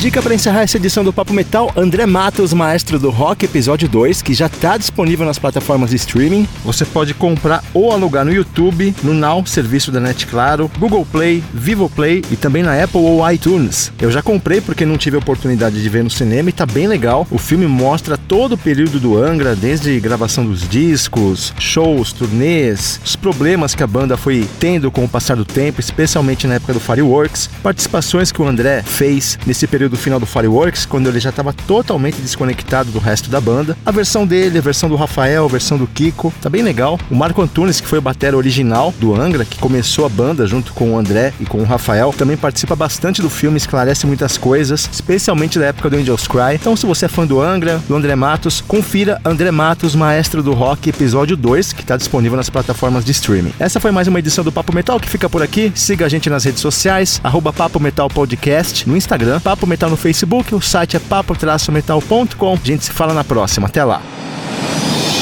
Dica 0.00 0.22
para 0.22 0.34
encerrar 0.34 0.62
essa 0.62 0.78
edição 0.78 1.04
do 1.04 1.12
Papo 1.12 1.34
Metal, 1.34 1.70
André 1.76 2.06
Matos, 2.06 2.54
maestro 2.54 2.98
do 2.98 3.10
rock, 3.10 3.44
episódio 3.44 3.86
2, 3.86 4.22
que 4.22 4.32
já 4.32 4.46
está 4.46 4.78
disponível 4.78 5.26
nas 5.26 5.38
plataformas 5.38 5.90
de 5.90 5.96
streaming. 5.96 6.48
Você 6.64 6.86
pode 6.86 7.12
comprar 7.12 7.62
ou 7.74 7.92
alugar 7.92 8.24
no 8.24 8.32
YouTube, 8.32 8.94
no 9.02 9.12
Now, 9.12 9.44
serviço 9.44 9.92
da 9.92 10.00
Net 10.00 10.26
Claro, 10.26 10.70
Google 10.78 11.04
Play, 11.04 11.44
Vivo 11.52 11.90
Play 11.90 12.24
e 12.30 12.36
também 12.36 12.62
na 12.62 12.82
Apple 12.82 12.98
ou 12.98 13.30
iTunes. 13.30 13.92
Eu 14.00 14.10
já 14.10 14.22
comprei 14.22 14.62
porque 14.62 14.86
não 14.86 14.96
tive 14.96 15.16
a 15.16 15.18
oportunidade 15.18 15.82
de 15.82 15.88
ver 15.90 16.02
no 16.02 16.08
cinema 16.08 16.48
e 16.48 16.52
tá 16.54 16.64
bem 16.64 16.86
legal. 16.86 17.26
O 17.30 17.36
filme 17.36 17.66
mostra 17.66 18.16
todo 18.16 18.54
o 18.54 18.58
período 18.58 18.98
do 18.98 19.22
Angra, 19.22 19.54
desde 19.54 20.00
gravação 20.00 20.46
dos 20.46 20.66
discos, 20.66 21.52
shows, 21.58 22.10
turnês, 22.14 22.98
os 23.04 23.16
problemas 23.16 23.74
que 23.74 23.82
a 23.82 23.86
banda 23.86 24.16
foi 24.16 24.48
tendo 24.58 24.90
com 24.90 25.04
o 25.04 25.08
passar 25.08 25.36
do 25.36 25.44
tempo, 25.44 25.78
especialmente 25.78 26.46
na 26.46 26.54
época 26.54 26.72
do 26.72 26.80
Fireworks, 26.80 27.50
participações 27.62 28.32
que 28.32 28.40
o 28.40 28.48
André 28.48 28.82
fez 28.82 29.38
nesse 29.46 29.66
período 29.66 29.89
do 29.90 29.96
final 29.96 30.18
do 30.18 30.26
Fireworks, 30.26 30.86
quando 30.86 31.08
ele 31.08 31.20
já 31.20 31.30
estava 31.30 31.52
totalmente 31.52 32.20
desconectado 32.20 32.90
do 32.90 32.98
resto 32.98 33.28
da 33.30 33.40
banda. 33.40 33.76
A 33.84 33.90
versão 33.90 34.26
dele, 34.26 34.58
a 34.58 34.62
versão 34.62 34.88
do 34.88 34.96
Rafael, 34.96 35.44
a 35.44 35.48
versão 35.48 35.76
do 35.76 35.86
Kiko, 35.86 36.32
tá 36.40 36.48
bem 36.48 36.62
legal. 36.62 36.98
O 37.10 37.14
Marco 37.14 37.42
Antunes, 37.42 37.80
que 37.80 37.86
foi 37.86 37.98
o 37.98 38.02
batera 38.02 38.36
original 38.36 38.94
do 38.98 39.14
Angra, 39.14 39.44
que 39.44 39.58
começou 39.58 40.06
a 40.06 40.08
banda 40.08 40.46
junto 40.46 40.72
com 40.72 40.92
o 40.92 40.98
André 40.98 41.32
e 41.40 41.44
com 41.44 41.58
o 41.58 41.64
Rafael, 41.64 42.14
também 42.16 42.36
participa 42.36 42.74
bastante 42.76 43.20
do 43.20 43.28
filme, 43.28 43.56
esclarece 43.56 44.06
muitas 44.06 44.38
coisas, 44.38 44.88
especialmente 44.92 45.58
da 45.58 45.66
época 45.66 45.90
do 45.90 45.96
Angels 45.96 46.26
Cry. 46.26 46.54
Então, 46.54 46.76
se 46.76 46.86
você 46.86 47.06
é 47.06 47.08
fã 47.08 47.26
do 47.26 47.40
Angra, 47.40 47.80
do 47.88 47.94
André 47.94 48.14
Matos, 48.14 48.60
confira 48.60 49.20
André 49.24 49.50
Matos, 49.50 49.94
Maestro 49.94 50.42
do 50.42 50.52
Rock, 50.52 50.90
episódio 50.90 51.36
2, 51.36 51.72
que 51.72 51.82
está 51.82 51.96
disponível 51.96 52.36
nas 52.36 52.50
plataformas 52.50 53.04
de 53.04 53.12
streaming. 53.12 53.52
Essa 53.58 53.80
foi 53.80 53.90
mais 53.90 54.08
uma 54.08 54.18
edição 54.18 54.44
do 54.44 54.52
Papo 54.52 54.74
Metal, 54.74 54.98
que 55.00 55.08
fica 55.08 55.28
por 55.28 55.42
aqui. 55.42 55.72
Siga 55.74 56.06
a 56.06 56.08
gente 56.08 56.30
nas 56.30 56.44
redes 56.44 56.60
sociais, 56.60 57.20
arroba 57.22 57.52
Papo 57.52 57.80
Metal 57.80 58.08
Podcast, 58.08 58.88
no 58.88 58.96
Instagram, 58.96 59.40
Papo 59.40 59.66
Metal 59.80 59.88
no 59.88 59.96
Facebook, 59.96 60.54
o 60.54 60.60
site 60.60 60.98
é 60.98 61.00
papo-metal.com. 61.00 62.52
A 62.52 62.66
gente 62.66 62.84
se 62.84 62.90
fala 62.90 63.14
na 63.14 63.24
próxima. 63.24 63.66
Até 63.66 63.82
lá. 63.82 64.02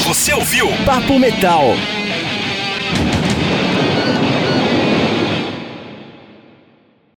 Você 0.05 0.33
ouviu 0.33 0.67
Papo 0.85 1.17
Metal. 1.17 1.63